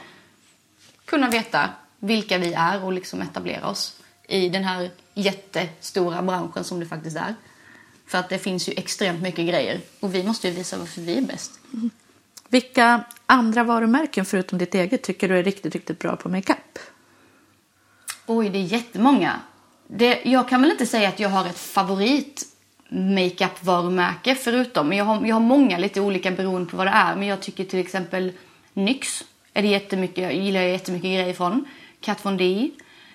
kunna 1.04 1.30
veta 1.30 1.68
vilka 1.98 2.38
vi 2.38 2.52
är 2.52 2.84
och 2.84 2.92
liksom 2.92 3.22
etablera 3.22 3.68
oss 3.68 3.96
i 4.28 4.48
den 4.48 4.64
här 4.64 4.90
jättestora 5.14 6.22
branschen 6.22 6.64
som 6.64 6.80
det 6.80 6.86
faktiskt 6.86 7.16
är. 7.16 7.34
För 8.06 8.18
att 8.18 8.28
det 8.28 8.38
finns 8.38 8.68
ju 8.68 8.72
extremt 8.72 9.22
mycket 9.22 9.48
grejer 9.48 9.80
och 10.00 10.14
vi 10.14 10.22
måste 10.22 10.48
ju 10.48 10.54
visa 10.54 10.78
varför 10.78 11.00
vi 11.00 11.18
är 11.18 11.22
bäst. 11.22 11.52
Mm. 11.72 11.90
Vilka 12.52 13.04
andra 13.26 13.64
varumärken 13.64 14.24
förutom 14.24 14.58
ditt 14.58 14.74
eget 14.74 15.02
tycker 15.02 15.28
du 15.28 15.38
är 15.38 15.42
riktigt, 15.42 15.74
riktigt 15.74 15.98
bra 15.98 16.16
på 16.16 16.28
makeup? 16.28 16.78
Oj, 18.26 18.48
det 18.48 18.58
är 18.58 18.62
jättemånga. 18.62 19.40
Det, 19.86 20.20
jag 20.24 20.48
kan 20.48 20.62
väl 20.62 20.70
inte 20.70 20.86
säga 20.86 21.08
att 21.08 21.20
jag 21.20 21.28
har 21.28 21.46
ett 21.46 21.58
favorit 21.58 22.42
makeup-varumärke 22.88 24.34
förutom. 24.34 24.88
Men 24.88 24.98
jag 24.98 25.04
har, 25.04 25.26
jag 25.26 25.34
har 25.34 25.40
många 25.40 25.78
lite 25.78 26.00
olika 26.00 26.30
beroende 26.30 26.70
på 26.70 26.76
vad 26.76 26.86
det 26.86 26.90
är. 26.90 27.16
Men 27.16 27.28
jag 27.28 27.40
tycker 27.40 27.64
till 27.64 27.78
exempel 27.78 28.32
NYX 28.72 29.24
är 29.54 29.62
det 29.62 29.68
jättemycket, 29.68 30.18
jag 30.18 30.34
gillar 30.34 30.60
jag 30.60 30.70
jättemycket 30.70 31.10
grejer 31.10 31.34
från. 31.34 31.64
Kat 32.00 32.24
Von 32.24 32.36
D. 32.36 32.70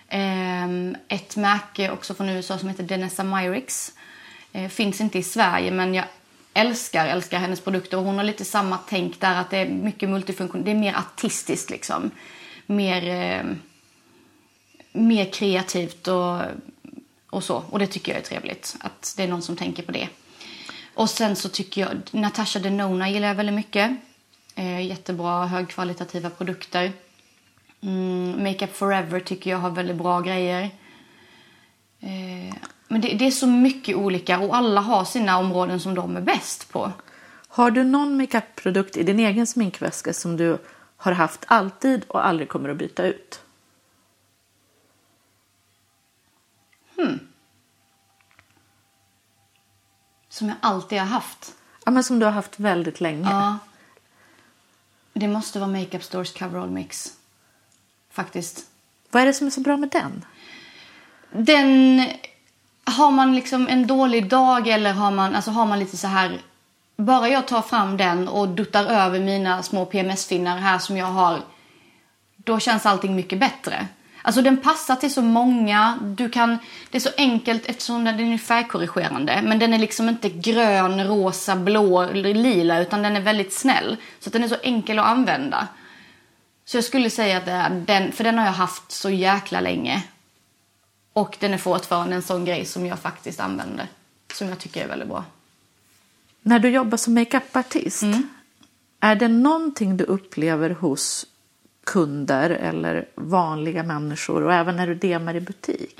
Ehm, 0.09 0.95
ett 1.07 1.35
märke 1.35 1.91
också 1.91 2.13
från 2.13 2.29
USA 2.29 2.57
som 2.57 2.69
heter 2.69 2.83
Denessa 2.83 3.23
Myricks. 3.23 3.93
Eh, 4.53 4.69
finns 4.69 5.01
inte 5.01 5.19
i 5.19 5.23
Sverige 5.23 5.71
men 5.71 5.93
jag 5.93 6.05
älskar, 6.57 7.07
älskar 7.07 7.39
hennes 7.39 7.61
produkter. 7.61 7.97
Och 7.97 8.03
hon 8.03 8.17
har 8.17 8.23
lite 8.23 8.45
samma 8.45 8.77
tänk 8.89 9.19
där 9.19 9.35
att 9.35 9.49
det 9.49 9.57
är 9.57 9.69
mycket 9.69 10.09
multifunktion. 10.09 10.63
Det 10.63 10.71
är 10.71 10.75
mer 10.75 10.95
artistiskt 10.95 11.69
liksom. 11.69 12.11
Mer... 12.65 13.09
Eh, 13.09 13.45
mer 14.97 15.25
kreativt 15.25 16.07
och, 16.07 16.41
och 17.29 17.43
så. 17.43 17.63
Och 17.69 17.79
det 17.79 17.87
tycker 17.87 18.11
jag 18.11 18.21
är 18.21 18.25
trevligt. 18.25 18.75
Att 18.79 19.13
det 19.17 19.23
är 19.23 19.27
någon 19.27 19.41
som 19.41 19.55
tänker 19.55 19.83
på 19.83 19.91
det. 19.91 20.09
Och 20.93 21.09
sen 21.09 21.35
så 21.35 21.49
tycker 21.49 21.81
jag, 21.81 21.91
Natasha 22.11 22.59
Denona 22.59 23.09
gillar 23.09 23.27
jag 23.27 23.35
väldigt 23.35 23.55
mycket. 23.55 23.91
Eh, 24.55 24.85
jättebra 24.85 25.45
högkvalitativa 25.45 26.29
produkter. 26.29 26.91
Mm, 27.81 28.43
Makeup 28.43 28.75
Forever 28.75 29.19
tycker 29.19 29.49
jag 29.49 29.57
har 29.57 29.69
väldigt 29.69 29.95
bra 29.95 30.21
grejer. 30.21 30.69
Men 32.97 33.01
det, 33.01 33.13
det 33.13 33.27
är 33.27 33.31
så 33.31 33.47
mycket 33.47 33.95
olika 33.95 34.39
och 34.39 34.55
alla 34.55 34.81
har 34.81 35.05
sina 35.05 35.37
områden 35.37 35.79
som 35.79 35.95
de 35.95 36.17
är 36.17 36.21
bäst 36.21 36.69
på. 36.69 36.91
Har 37.47 37.71
du 37.71 37.83
någon 37.83 38.17
makeup-produkt 38.17 38.97
i 38.97 39.03
din 39.03 39.19
egen 39.19 39.47
sminkväska 39.47 40.13
som 40.13 40.37
du 40.37 40.57
har 40.97 41.11
haft 41.11 41.45
alltid 41.47 42.05
och 42.07 42.25
aldrig 42.25 42.49
kommer 42.49 42.69
att 42.69 42.77
byta 42.77 43.03
ut? 43.05 43.41
Som 50.29 50.47
jag 50.47 50.57
alltid 50.61 50.99
har 50.99 51.05
haft. 51.05 51.55
Ja, 51.85 51.91
men 51.91 52.03
som 52.03 52.19
du 52.19 52.25
har 52.25 52.33
haft 52.33 52.59
väldigt 52.59 53.01
länge. 53.01 53.29
Ja. 53.29 53.57
Det 55.13 55.27
måste 55.27 55.59
vara 55.59 55.71
Makeup 55.71 56.03
Stores 56.03 56.33
Coverall 56.33 56.69
Mix. 56.69 57.13
Faktiskt. 58.09 58.65
Vad 59.11 59.21
är 59.21 59.25
det 59.25 59.33
som 59.33 59.47
är 59.47 59.51
så 59.51 59.61
bra 59.61 59.77
med 59.77 59.89
den? 59.89 60.25
Den 61.31 62.07
har 62.87 63.11
man 63.11 63.35
liksom 63.35 63.67
en 63.67 63.87
dålig 63.87 64.29
dag 64.29 64.67
eller 64.67 64.93
har 64.93 65.11
man, 65.11 65.35
alltså 65.35 65.51
har 65.51 65.65
man 65.65 65.79
lite 65.79 65.97
så 65.97 66.07
här... 66.07 66.41
Bara 66.97 67.29
jag 67.29 67.47
tar 67.47 67.61
fram 67.61 67.97
den 67.97 68.27
och 68.27 68.47
duttar 68.47 68.85
över 68.85 69.19
mina 69.19 69.63
små 69.63 69.85
PMS-finnar 69.85 70.57
här 70.57 70.79
som 70.79 70.97
jag 70.97 71.05
har, 71.05 71.39
då 72.37 72.59
känns 72.59 72.85
allting 72.85 73.15
mycket 73.15 73.39
bättre. 73.39 73.87
Alltså 74.21 74.41
den 74.41 74.57
passar 74.57 74.95
till 74.95 75.13
så 75.13 75.21
många. 75.21 75.97
Du 76.01 76.29
kan, 76.29 76.57
det 76.91 76.97
är 76.97 77.01
så 77.01 77.09
enkelt 77.17 77.65
eftersom 77.65 78.03
den 78.03 78.33
är 78.33 78.37
färgkorrigerande. 78.37 79.41
Men 79.43 79.59
den 79.59 79.73
är 79.73 79.79
liksom 79.79 80.09
inte 80.09 80.29
grön, 80.29 81.07
rosa, 81.07 81.55
blå 81.55 82.01
eller 82.01 82.33
lila 82.33 82.79
utan 82.79 83.03
den 83.03 83.15
är 83.15 83.21
väldigt 83.21 83.53
snäll. 83.53 83.97
Så 84.19 84.29
att 84.29 84.33
den 84.33 84.43
är 84.43 84.47
så 84.47 84.57
enkel 84.63 84.99
att 84.99 85.05
använda. 85.05 85.67
Så 86.65 86.77
jag 86.77 86.83
skulle 86.83 87.09
säga 87.09 87.37
att 87.37 87.45
det 87.45 87.51
är 87.51 87.69
den, 87.69 88.11
för 88.11 88.23
den 88.23 88.37
har 88.37 88.45
jag 88.45 88.53
haft 88.53 88.91
så 88.91 89.09
jäkla 89.09 89.61
länge. 89.61 90.03
Och 91.17 91.37
den 91.39 91.53
är 91.53 91.57
fortfarande 91.57 92.15
en 92.15 92.21
sån 92.21 92.45
grej 92.45 92.65
som 92.65 92.85
jag 92.85 92.99
faktiskt 92.99 93.39
använder. 93.39 93.87
Som 94.33 94.49
jag 94.49 94.59
tycker 94.59 94.83
är 94.83 94.87
väldigt 94.87 95.07
bra. 95.07 95.23
När 96.41 96.59
du 96.59 96.69
jobbar 96.69 96.97
som 96.97 97.13
makeupartist, 97.13 98.03
är 98.99 99.15
det 99.15 99.27
någonting 99.27 99.97
du 99.97 100.03
upplever 100.03 100.69
hos 100.69 101.25
kunder 101.83 102.49
eller 102.49 103.07
vanliga 103.15 103.83
människor 103.83 104.43
och 104.43 104.53
även 104.53 104.75
när 104.75 104.87
du 104.87 104.95
demar 104.95 105.35
i 105.35 105.41
butik 105.41 105.97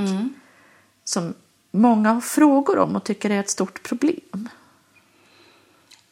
som 1.03 1.33
många 1.71 2.13
har 2.13 2.21
frågor 2.21 2.77
om 2.77 2.95
och 2.95 3.03
tycker 3.03 3.29
är 3.29 3.39
ett 3.39 3.49
stort 3.49 3.83
problem? 3.83 4.49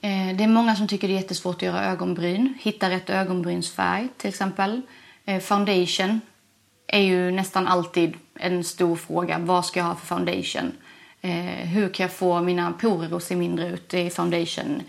Eh, 0.01 0.35
Det 0.37 0.43
är 0.43 0.47
många 0.47 0.75
som 0.75 0.87
tycker 0.87 1.07
det 1.07 1.13
är 1.13 1.21
jättesvårt 1.21 1.55
att 1.55 1.61
göra 1.61 1.85
ögonbryn. 1.85 2.53
Hitta 2.59 2.89
rätt 2.89 3.09
ögonbrynsfärg 3.09 4.07
till 4.17 4.29
exempel. 4.29 4.81
Eh, 5.25 5.41
Foundation 5.41 6.21
är 6.87 7.01
ju 7.01 7.31
nästan 7.31 7.67
alltid 7.67 8.13
en 8.35 8.63
stor 8.63 8.95
fråga. 8.95 9.37
Vad 9.39 9.65
ska 9.65 9.79
jag 9.79 9.87
ha 9.87 9.95
för 9.95 10.05
foundation? 10.05 10.71
Eh, 11.21 11.67
Hur 11.67 11.89
kan 11.89 12.03
jag 12.03 12.11
få 12.13 12.41
mina 12.41 12.71
porer 12.71 13.17
att 13.17 13.23
se 13.23 13.35
mindre 13.35 13.67
ut 13.67 13.93
i 13.93 14.09
foundation? 14.09 14.83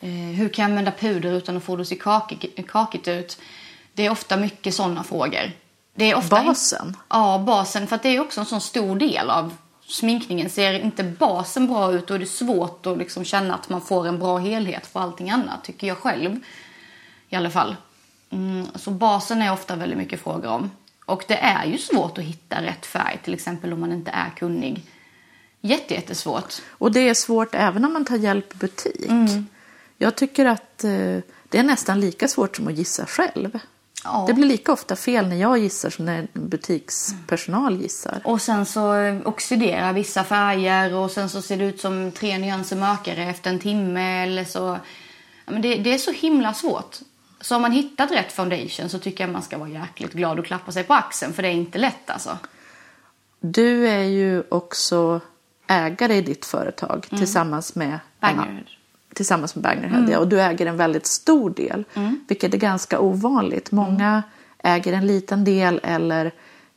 Eh, 0.00 0.08
Hur 0.10 0.48
kan 0.48 0.62
jag 0.62 0.70
använda 0.70 0.92
puder 0.92 1.32
utan 1.32 1.56
att 1.56 1.64
få 1.64 1.76
det 1.76 1.82
att 1.82 1.88
se 1.88 1.96
kakigt, 1.96 2.68
kakigt 2.68 3.08
ut? 3.08 3.38
Det 3.92 4.06
är 4.06 4.10
ofta 4.10 4.36
mycket 4.36 4.74
sådana 4.74 5.04
frågor. 5.04 5.52
Det 5.94 6.10
är 6.10 6.14
ofta 6.16 6.44
Basen? 6.44 6.96
Ja, 7.08 7.44
basen. 7.46 7.86
För 7.86 7.98
det 8.02 8.08
är 8.16 8.20
också 8.20 8.40
en 8.40 8.46
sån 8.46 8.60
stor 8.60 8.96
del 8.96 9.30
av 9.30 9.56
sminkningen. 9.88 10.50
Ser 10.50 10.72
inte 10.80 11.04
basen 11.04 11.66
bra 11.66 11.92
ut 11.92 12.06
då 12.06 12.14
är 12.14 12.18
det 12.18 12.26
svårt 12.26 12.86
att 12.86 12.98
liksom 12.98 13.24
känna 13.24 13.54
att 13.54 13.68
man 13.68 13.80
får 13.80 14.06
en 14.06 14.18
bra 14.18 14.38
helhet 14.38 14.92
på 14.92 14.98
allting 14.98 15.30
annat, 15.30 15.64
tycker 15.64 15.86
jag 15.86 15.98
själv. 15.98 16.40
I 17.28 17.36
alla 17.36 17.50
fall. 17.50 17.76
Mm, 18.30 18.66
så 18.74 18.90
basen 18.90 19.42
är 19.42 19.52
ofta 19.52 19.76
väldigt 19.76 19.98
mycket 19.98 20.20
frågor 20.20 20.48
om. 20.50 20.70
Och 21.06 21.24
det 21.28 21.36
är 21.36 21.64
ju 21.66 21.78
svårt 21.78 22.18
att 22.18 22.24
hitta 22.24 22.62
rätt 22.62 22.86
färg, 22.86 23.18
till 23.24 23.34
exempel 23.34 23.72
om 23.72 23.80
man 23.80 23.92
inte 23.92 24.10
är 24.10 24.30
kunnig. 24.30 24.84
Jätte, 25.60 25.94
jättesvårt. 25.94 26.54
Och 26.68 26.92
det 26.92 27.08
är 27.08 27.14
svårt 27.14 27.54
även 27.54 27.84
om 27.84 27.92
man 27.92 28.04
tar 28.04 28.16
hjälp 28.16 28.54
i 28.54 28.56
butik. 28.56 29.10
Jag 29.98 30.16
tycker 30.16 30.44
att 30.46 30.84
eh, 30.84 30.90
det 31.48 31.58
är 31.58 31.62
nästan 31.62 32.00
lika 32.00 32.28
svårt 32.28 32.56
som 32.56 32.68
att 32.68 32.74
gissa 32.74 33.06
själv. 33.06 33.58
Ja. 34.04 34.24
Det 34.26 34.34
blir 34.34 34.46
lika 34.46 34.72
ofta 34.72 34.96
fel 34.96 35.28
när 35.28 35.36
jag 35.36 35.58
gissar 35.58 35.90
som 35.90 36.04
när 36.04 36.28
butikspersonal 36.32 37.80
gissar. 37.82 38.20
Och 38.24 38.42
sen 38.42 38.66
så 38.66 38.94
oxiderar 39.24 39.92
vissa 39.92 40.24
färger 40.24 40.94
och 40.94 41.10
sen 41.10 41.28
så 41.30 41.42
ser 41.42 41.56
det 41.56 41.64
ut 41.64 41.80
som 41.80 42.12
tre 42.12 42.38
nyanser 42.38 42.76
mörkare 42.76 43.24
efter 43.24 43.50
en 43.50 43.58
timme 43.58 44.22
eller 44.22 44.44
så. 44.44 44.78
Men 45.46 45.62
det, 45.62 45.74
det 45.74 45.94
är 45.94 45.98
så 45.98 46.12
himla 46.12 46.54
svårt. 46.54 46.98
Så 47.40 47.56
om 47.56 47.62
man 47.62 47.72
hittat 47.72 48.10
rätt 48.10 48.32
foundation 48.32 48.88
så 48.88 48.98
tycker 48.98 49.24
jag 49.24 49.32
man 49.32 49.42
ska 49.42 49.58
vara 49.58 49.68
jäkligt 49.68 50.12
glad 50.12 50.38
och 50.38 50.46
klappa 50.46 50.72
sig 50.72 50.84
på 50.84 50.94
axeln 50.94 51.32
för 51.32 51.42
det 51.42 51.48
är 51.48 51.52
inte 51.52 51.78
lätt 51.78 52.10
alltså. 52.10 52.38
Du 53.40 53.88
är 53.88 54.04
ju 54.04 54.42
också 54.48 55.20
ägare 55.66 56.14
i 56.14 56.22
ditt 56.22 56.46
företag 56.46 57.06
tillsammans 57.08 57.74
med 57.74 57.98
Bangerhead. 58.20 58.64
Tillsammans 59.14 59.54
med 59.54 59.62
Bangerhead, 59.62 60.08
ja. 60.10 60.18
Och 60.18 60.28
du 60.28 60.40
äger 60.40 60.66
en 60.66 60.76
väldigt 60.76 61.06
stor 61.06 61.50
del, 61.50 61.84
vilket 62.28 62.54
är 62.54 62.58
ganska 62.58 63.00
ovanligt. 63.00 63.72
Många 63.72 64.22
äger 64.58 64.92
en 64.92 65.06
liten 65.06 65.44
del 65.44 65.80
eller 65.82 66.32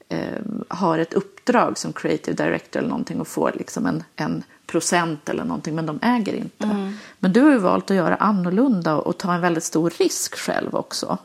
eh, 0.10 0.42
har 0.68 1.00
ett 1.00 1.14
uppdrag 1.14 1.78
som 1.78 1.94
creative 1.94 2.44
director 2.44 2.80
eller 2.80 2.90
någonting 2.90 3.22
och 3.22 3.28
får 3.28 3.52
liksom 3.56 3.86
en, 3.86 4.04
en 4.16 4.44
procent 4.72 5.30
eller 5.30 5.44
någonting, 5.44 5.76
men 5.76 5.86
de 5.86 6.00
äger 6.02 6.34
inte. 6.34 6.94
Men 7.20 7.34
du 7.34 7.42
har 7.42 7.52
ju 7.52 7.58
valt 7.58 7.92
att 7.92 7.98
göra 7.98 8.16
annorlunda 8.16 8.96
och, 8.96 9.18
ta 9.18 9.34
en 9.34 9.42
väldigt 9.42 9.64
stor 9.64 9.90
risk 9.90 10.36
själv 10.38 10.76
också. 10.76 11.18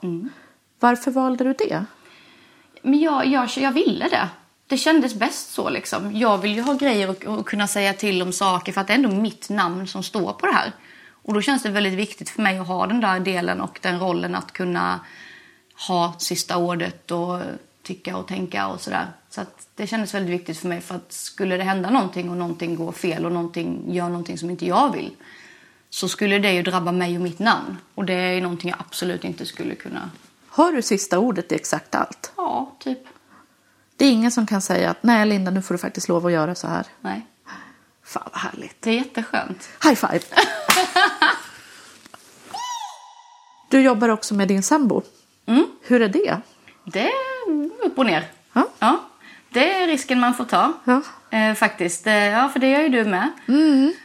Varför 0.81 1.11
valde 1.11 1.45
du 1.45 1.53
det? 1.53 1.85
Men 2.83 3.01
jag, 3.01 3.27
jag, 3.27 3.49
jag 3.57 3.73
ville 3.73 4.09
det. 4.09 4.29
Det 4.67 4.77
kändes 4.77 5.15
bäst 5.15 5.53
så 5.53 5.71
liksom. 5.71 6.17
Jag 6.17 6.39
vill 6.39 6.55
ju 6.55 6.63
ha 6.63 6.75
grejer 6.75 7.11
och, 7.11 7.25
och 7.25 7.49
kunna 7.49 7.67
säga 7.67 7.93
till 7.93 8.23
om 8.23 8.33
saker 8.33 8.73
för 8.73 8.81
att 8.81 8.87
det 8.87 8.93
är 8.93 8.99
ändå 8.99 9.09
mitt 9.09 9.49
namn 9.49 9.87
som 9.87 10.03
står 10.03 10.33
på 10.33 10.47
det 10.47 10.53
här. 10.53 10.73
Och 11.11 11.35
då 11.35 11.41
känns 11.41 11.63
det 11.63 11.71
väldigt 11.71 11.95
viktigt 11.95 12.31
för 12.31 12.43
mig 12.43 12.59
att 12.59 12.67
ha 12.67 12.87
den 12.87 13.01
där 13.01 13.21
delen 13.21 13.61
och 13.61 13.79
den 13.83 14.01
rollen 14.01 14.35
att 14.35 14.53
kunna 14.53 15.01
ha 15.89 16.15
sista 16.19 16.57
ordet 16.57 17.11
och 17.11 17.41
tycka 17.85 18.17
och 18.17 18.29
tänka 18.29 18.69
och 18.69 18.81
sådär. 18.81 19.07
Så 19.31 19.41
det 19.75 19.87
kändes 19.87 20.15
väldigt 20.15 20.41
viktigt 20.41 20.59
för 20.59 20.69
mig 20.69 20.81
för 20.81 20.95
att 20.95 21.13
skulle 21.13 21.57
det 21.57 21.65
hända 21.65 21.91
någonting 21.91 22.31
och 22.31 22.37
någonting 22.37 22.77
går 22.77 22.93
fel 22.93 23.27
och 23.27 23.33
någonting 23.33 23.95
gör 23.95 24.09
någonting 24.09 24.39
som 24.39 24.51
inte 24.51 24.67
jag 24.67 24.93
vill 24.93 25.11
så 25.95 26.09
skulle 26.09 26.39
det 26.39 26.53
ju 26.53 26.63
drabba 26.63 26.93
mig 26.93 27.17
och 27.17 27.23
mitt 27.23 27.39
namn. 27.39 27.77
Och 27.95 28.05
det 28.05 28.15
är 28.15 28.41
någonting 28.41 28.71
jag 28.71 28.81
absolut 28.81 29.25
inte 29.25 29.47
skulle 29.47 29.75
kunna... 29.75 30.11
Har 30.49 30.73
du 30.73 30.83
sista 30.83 31.19
ordet 31.19 31.53
i 31.53 31.55
exakt 31.55 31.95
allt? 31.95 32.33
Ja, 32.37 32.77
typ. 32.79 32.99
Det 33.97 34.05
är 34.05 34.11
ingen 34.11 34.33
som 34.33 34.47
kan 34.47 34.63
säga 34.63 34.91
att 34.91 35.03
nej 35.03 35.27
Linda, 35.27 35.51
nu 35.51 35.63
får 35.63 35.75
du 35.75 35.79
faktiskt 35.79 36.09
lov 36.09 36.27
att 36.27 36.33
göra 36.33 36.55
så 36.55 36.67
här. 36.67 36.87
Nej. 37.01 37.27
Fan 38.05 38.29
vad 38.33 38.41
härligt. 38.41 38.83
Det 38.83 38.91
är 38.91 38.95
jätteskönt. 38.95 39.69
High 39.83 39.95
five! 39.95 40.21
du 43.71 43.81
jobbar 43.81 44.09
också 44.09 44.35
med 44.35 44.49
din 44.49 44.63
sambo. 44.63 45.03
Mm. 45.47 45.67
Hur 45.83 46.03
är 46.03 46.09
det? 46.09 46.41
Det 46.85 47.11
upp 47.85 47.99
och 47.99 48.07
ner. 48.07 48.25
Ja. 48.79 49.01
det 49.51 49.73
är 49.83 49.87
risken 49.87 50.21
man 50.21 50.35
får 50.35 50.45
ta. 50.45 50.73
Ja. 50.85 51.01
Eh, 51.39 51.55
faktiskt. 51.55 52.07
Eh, 52.07 52.15
Ja, 52.15 52.49
för 52.49 52.61
det 52.61 52.71
gör 52.71 52.81
ju 52.81 52.89
du 52.89 53.05
med. 53.05 53.31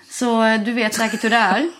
Så 0.10 0.43
eh, 0.43 0.62
du 0.62 0.73
vet 0.73 0.93
säkert 0.93 1.23
hur 1.23 1.30
det 1.30 1.36
är. 1.36 1.69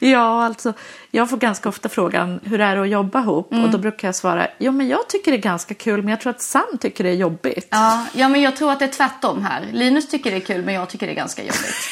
Ja, 0.00 0.44
alltså 0.44 0.72
jag 1.10 1.30
får 1.30 1.36
ganska 1.36 1.68
ofta 1.68 1.88
frågan 1.88 2.40
hur 2.44 2.60
är 2.60 2.76
det 2.76 2.82
att 2.82 2.88
jobba 2.88 3.20
ihop? 3.20 3.52
Mm. 3.52 3.64
Och 3.64 3.70
då 3.70 3.78
brukar 3.78 4.08
jag 4.08 4.14
svara, 4.14 4.46
jo 4.58 4.72
men 4.72 4.88
jag 4.88 5.08
tycker 5.08 5.30
det 5.32 5.36
är 5.38 5.42
ganska 5.42 5.74
kul 5.74 6.02
men 6.02 6.08
jag 6.08 6.20
tror 6.20 6.30
att 6.30 6.40
Sam 6.40 6.78
tycker 6.80 7.04
det 7.04 7.10
är 7.10 7.14
jobbigt. 7.14 7.68
Ja, 7.70 8.06
ja, 8.12 8.28
men 8.28 8.42
jag 8.42 8.56
tror 8.56 8.72
att 8.72 8.78
det 8.78 8.84
är 8.84 8.88
tvärtom 8.92 9.44
här. 9.44 9.66
Linus 9.72 10.08
tycker 10.08 10.30
det 10.30 10.36
är 10.36 10.40
kul, 10.40 10.64
men 10.64 10.74
jag 10.74 10.88
tycker 10.88 11.06
det 11.06 11.12
är 11.12 11.16
ganska 11.16 11.42
jobbigt. 11.42 11.88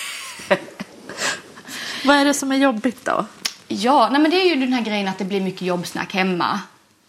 Vad 2.05 2.17
är 2.17 2.25
det 2.25 2.35
som 2.35 2.53
är 2.53 2.57
jobbigt 2.57 3.05
då? 3.05 3.27
Ja, 3.69 4.09
nej 4.13 4.21
men 4.21 4.31
det 4.31 4.37
är 4.37 4.55
ju 4.55 4.57
den 4.57 4.73
här 4.73 4.83
grejen 4.83 5.09
att 5.09 5.19
det 5.19 5.25
blir 5.25 5.41
mycket 5.41 5.63
jobbsnack 5.63 6.15
hemma. 6.15 6.61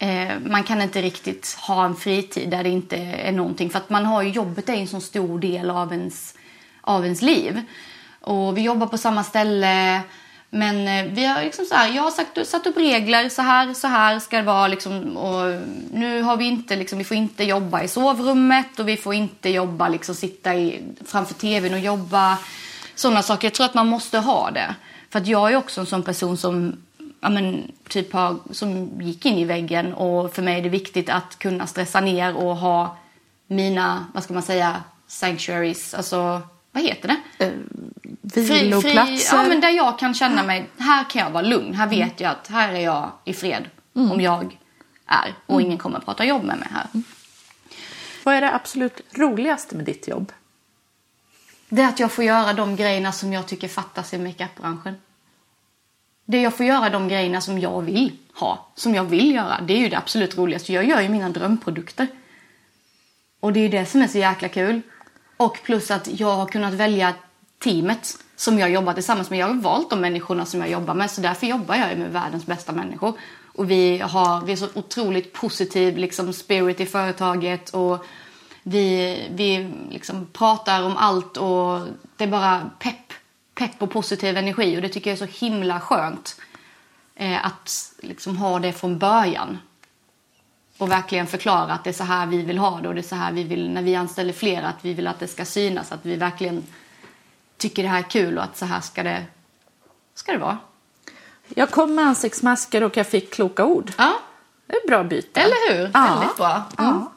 Eh, 0.02 0.38
man 0.46 0.64
kan 0.64 0.82
inte 0.82 1.02
riktigt 1.02 1.56
ha 1.60 1.84
en 1.84 1.96
fritid 1.96 2.50
där 2.50 2.62
det 2.62 2.68
inte 2.68 2.96
är 2.96 3.32
någonting. 3.32 3.70
För 3.70 3.78
att 3.78 3.90
man 3.90 4.04
har 4.04 4.22
ju 4.22 4.30
jobbet 4.30 4.68
är 4.68 4.72
en 4.72 4.88
så 4.88 5.00
stor 5.00 5.38
del 5.38 5.70
av 5.70 5.92
ens, 5.92 6.34
av 6.80 7.04
ens 7.04 7.22
liv. 7.22 7.62
Och 8.20 8.56
vi 8.56 8.62
jobbar 8.62 8.86
på 8.86 8.98
samma 8.98 9.24
ställe. 9.24 10.00
Men 10.50 10.88
eh, 10.88 11.12
vi 11.12 11.24
har 11.24 11.42
liksom 11.42 11.64
så 11.64 11.74
här, 11.74 11.92
jag 11.92 12.02
har 12.02 12.10
sagt, 12.10 12.46
satt 12.46 12.66
upp 12.66 12.76
regler, 12.76 13.28
så 13.28 13.42
här, 13.42 13.74
så 13.74 13.88
här 13.88 14.18
ska 14.18 14.36
det 14.36 14.42
vara 14.42 14.68
liksom. 14.68 15.16
Och 15.16 15.60
nu 15.92 16.22
har 16.22 16.36
vi 16.36 16.44
inte 16.44 16.76
liksom, 16.76 16.98
vi 16.98 17.04
får 17.04 17.16
inte 17.16 17.44
jobba 17.44 17.82
i 17.82 17.88
sovrummet 17.88 18.78
och 18.78 18.88
vi 18.88 18.96
får 18.96 19.14
inte 19.14 19.48
jobba 19.48 19.88
liksom 19.88 20.14
sitta 20.14 20.54
i, 20.54 20.82
framför 21.06 21.34
tvn 21.34 21.74
och 21.74 21.80
jobba. 21.80 22.38
Sådana 22.94 23.22
saker. 23.22 23.46
Jag 23.46 23.54
tror 23.54 23.66
att 23.66 23.74
man 23.74 23.88
måste 23.88 24.18
ha 24.18 24.50
det. 24.50 24.74
För 25.10 25.18
att 25.18 25.26
jag 25.26 25.52
är 25.52 25.56
också 25.56 25.80
en 25.80 25.86
sån 25.86 26.02
person 26.02 26.36
som 26.36 26.76
ja, 27.22 27.28
men, 27.28 27.72
typ 27.88 28.12
har, 28.12 28.36
som 28.50 29.00
gick 29.00 29.26
in 29.26 29.38
i 29.38 29.44
väggen 29.44 29.94
och 29.94 30.34
för 30.34 30.42
mig 30.42 30.58
är 30.58 30.62
det 30.62 30.68
viktigt 30.68 31.10
att 31.10 31.38
kunna 31.38 31.66
stressa 31.66 32.00
ner 32.00 32.36
och 32.36 32.56
ha 32.56 32.96
mina, 33.46 34.06
vad 34.14 34.22
ska 34.22 34.34
man 34.34 34.42
säga, 34.42 34.82
sanctuaries, 35.06 35.94
alltså 35.94 36.42
vad 36.72 36.82
heter 36.82 37.16
det? 37.38 37.52
Viloplatser? 38.22 39.36
ja, 39.36 39.42
men 39.48 39.60
där 39.60 39.70
jag 39.70 39.98
kan 39.98 40.14
känna 40.14 40.42
mig, 40.42 40.70
här 40.78 41.10
kan 41.10 41.22
jag 41.22 41.30
vara 41.30 41.42
lugn, 41.42 41.74
här 41.74 41.86
vet 41.86 42.20
jag 42.20 42.30
att 42.30 42.48
här 42.48 42.72
är 42.72 42.80
jag 42.80 43.10
i 43.24 43.34
fred 43.34 43.70
om 43.92 44.20
jag 44.20 44.58
är 45.06 45.34
och 45.46 45.62
ingen 45.62 45.78
kommer 45.78 45.98
att 45.98 46.04
prata 46.04 46.24
jobb 46.24 46.44
med 46.44 46.58
mig 46.58 46.68
här. 46.70 46.86
Vad 48.24 48.34
är 48.34 48.40
det 48.40 48.54
absolut 48.54 49.00
roligaste 49.10 49.76
med 49.76 49.84
ditt 49.84 50.08
jobb? 50.08 50.32
Det 51.68 51.82
är 51.82 51.88
att 51.88 52.00
jag 52.00 52.12
får 52.12 52.24
göra 52.24 52.52
de 52.52 52.76
grejerna 52.76 53.12
som 53.12 53.32
jag 53.32 53.46
tycker 53.46 53.68
fattas 53.68 54.14
i 54.14 54.18
makeupbranschen. 54.18 54.94
Det 56.24 56.40
jag 56.42 56.54
får 56.54 56.66
göra 56.66 56.90
de 56.90 57.08
grejerna 57.08 57.40
som 57.40 57.58
jag 57.58 57.82
vill 57.82 58.12
ha, 58.34 58.66
som 58.74 58.94
jag 58.94 59.04
vill 59.04 59.34
göra. 59.34 59.60
Det 59.60 59.72
är 59.72 59.78
ju 59.78 59.88
det 59.88 59.98
absolut 59.98 60.38
roligaste. 60.38 60.72
Jag 60.72 60.84
gör 60.84 61.00
ju 61.00 61.08
mina 61.08 61.28
drömprodukter. 61.28 62.06
Och 63.40 63.52
det 63.52 63.60
är 63.60 63.62
ju 63.62 63.68
det 63.68 63.86
som 63.86 64.02
är 64.02 64.06
så 64.06 64.18
jäkla 64.18 64.48
kul. 64.48 64.80
Och 65.36 65.58
plus 65.64 65.90
att 65.90 66.20
jag 66.20 66.36
har 66.36 66.46
kunnat 66.46 66.74
välja 66.74 67.14
teamet 67.58 68.16
som 68.36 68.58
jag 68.58 68.70
jobbar 68.70 68.92
tillsammans 68.92 69.30
med. 69.30 69.38
Jag 69.38 69.46
har 69.46 69.54
valt 69.54 69.90
de 69.90 70.00
människorna 70.00 70.46
som 70.46 70.60
jag 70.60 70.70
jobbar 70.70 70.94
med 70.94 71.10
så 71.10 71.20
därför 71.20 71.46
jobbar 71.46 71.74
jag 71.74 71.90
ju 71.90 71.96
med 71.96 72.12
världens 72.12 72.46
bästa 72.46 72.72
människor. 72.72 73.12
Och 73.54 73.70
vi 73.70 73.98
har, 73.98 74.40
vi 74.40 74.52
är 74.52 74.56
så 74.56 74.68
otroligt 74.74 75.32
positiv 75.32 75.96
liksom, 75.96 76.32
spirit 76.32 76.80
i 76.80 76.86
företaget 76.86 77.70
och 77.70 78.06
Vi, 78.64 79.18
vi 79.34 79.70
liksom 79.90 80.26
pratar 80.32 80.82
om 80.82 80.96
allt 80.96 81.36
och 81.36 81.80
det 82.16 82.24
är 82.24 82.28
bara 82.28 82.70
pepp, 82.78 83.12
pepp 83.54 83.82
och 83.82 83.90
positiv 83.90 84.36
energi 84.36 84.78
och 84.78 84.82
det 84.82 84.88
tycker 84.88 85.10
jag 85.10 85.22
är 85.22 85.26
så 85.26 85.44
himla 85.46 85.80
skönt. 85.80 86.40
Eh, 87.14 87.46
att 87.46 87.92
liksom 87.98 88.36
ha 88.36 88.58
det 88.58 88.72
från 88.72 88.98
början. 88.98 89.58
Och 90.78 90.90
verkligen 90.90 91.26
förklara 91.26 91.72
att 91.72 91.84
det 91.84 91.90
är 91.90 91.94
så 91.94 92.04
här 92.04 92.26
vi 92.26 92.42
vill 92.42 92.58
ha 92.58 92.80
det 92.80 92.88
och 92.88 92.94
det 92.94 93.00
är 93.00 93.02
så 93.02 93.14
här 93.16 93.32
vi 93.32 93.42
vill, 93.44 93.70
när 93.70 93.82
vi 93.82 93.94
anställer 93.94 94.32
fler, 94.32 94.62
att 94.62 94.84
vi 94.84 94.94
vill 94.94 95.06
att 95.06 95.18
det 95.20 95.28
ska 95.28 95.44
synas, 95.44 95.92
att 95.92 96.06
vi 96.06 96.16
verkligen 96.16 96.62
tycker 97.56 97.82
det 97.82 97.88
här 97.88 97.98
är 97.98 98.10
kul 98.10 98.38
och 98.38 98.44
att 98.44 98.56
så 98.56 98.64
här 98.66 98.80
ska 98.80 99.02
det, 99.02 99.24
ska 100.14 100.32
det 100.32 100.38
vara. 100.38 100.58
Jag 101.48 101.70
kom 101.70 101.94
med 101.94 102.04
ansiktsmasker 102.06 102.82
och 102.82 102.96
jag 102.96 103.06
fick 103.06 103.32
kloka 103.34 103.64
ord. 103.64 103.92
Ja, 103.98 104.12
Det 104.66 104.72
är 104.72 104.80
ett 104.80 104.86
bra 104.86 105.04
byte. 105.04 105.40
eller 105.40 105.76
hur? 105.76 105.90
Ja. 105.94 106.16
Väldigt 106.18 106.36
bra. 106.36 106.62
Ja. 106.76 107.12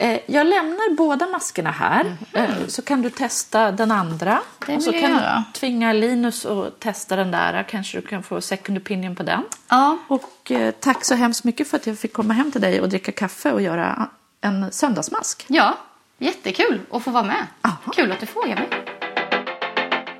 Eh, 0.00 0.18
Jag 0.26 0.46
lämnar 0.46 0.94
båda 0.96 1.26
maskerna 1.26 1.70
här 1.70 2.16
eh, 2.32 2.44
så 2.68 2.82
kan 2.82 3.02
du 3.02 3.10
testa 3.10 3.72
den 3.72 3.90
andra. 3.92 4.40
Det 4.66 4.76
och 4.76 4.82
så 4.82 4.92
kan 4.92 5.00
göra. 5.00 5.44
du 5.54 5.58
tvinga 5.60 5.92
Linus 5.92 6.46
att 6.46 6.80
testa 6.80 7.16
den 7.16 7.30
där. 7.30 7.62
Kanske 7.68 8.00
du 8.00 8.06
kan 8.06 8.22
få 8.22 8.40
second 8.40 8.78
opinion 8.78 9.16
på 9.16 9.22
den. 9.22 9.42
Ja. 9.68 9.98
Och 10.08 10.50
eh, 10.50 10.70
tack 10.80 11.04
så 11.04 11.14
hemskt 11.14 11.44
mycket 11.44 11.68
för 11.70 11.76
att 11.76 11.86
jag 11.86 11.98
fick 11.98 12.12
komma 12.12 12.34
hem 12.34 12.52
till 12.52 12.60
dig 12.60 12.80
och 12.80 12.88
dricka 12.88 13.12
kaffe 13.12 13.52
och 13.52 13.62
göra 13.62 14.08
en 14.40 14.72
söndagsmask. 14.72 15.44
ja, 15.48 15.78
jättekul 16.18 16.80
att 16.90 17.02
få 17.02 17.10
vara 17.10 17.22
med. 17.24 17.46
Aha. 17.62 17.92
Kul 17.96 18.12
att 18.12 18.20
du 18.20 18.26
frågar 18.26 18.56
mig. 18.56 18.68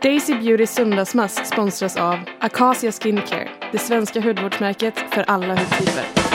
Daisy 0.03 0.35
Beauty 0.35 0.67
söndagsmask 0.67 1.47
sponsras 1.47 1.97
av 1.97 2.19
Acacia 2.41 2.93
Skincare, 2.93 3.49
det 3.73 3.79
svenska 3.79 4.21
hudvårdsmärket 4.21 4.95
för 5.11 5.23
alla 5.31 5.55
hudtyper. 5.55 6.30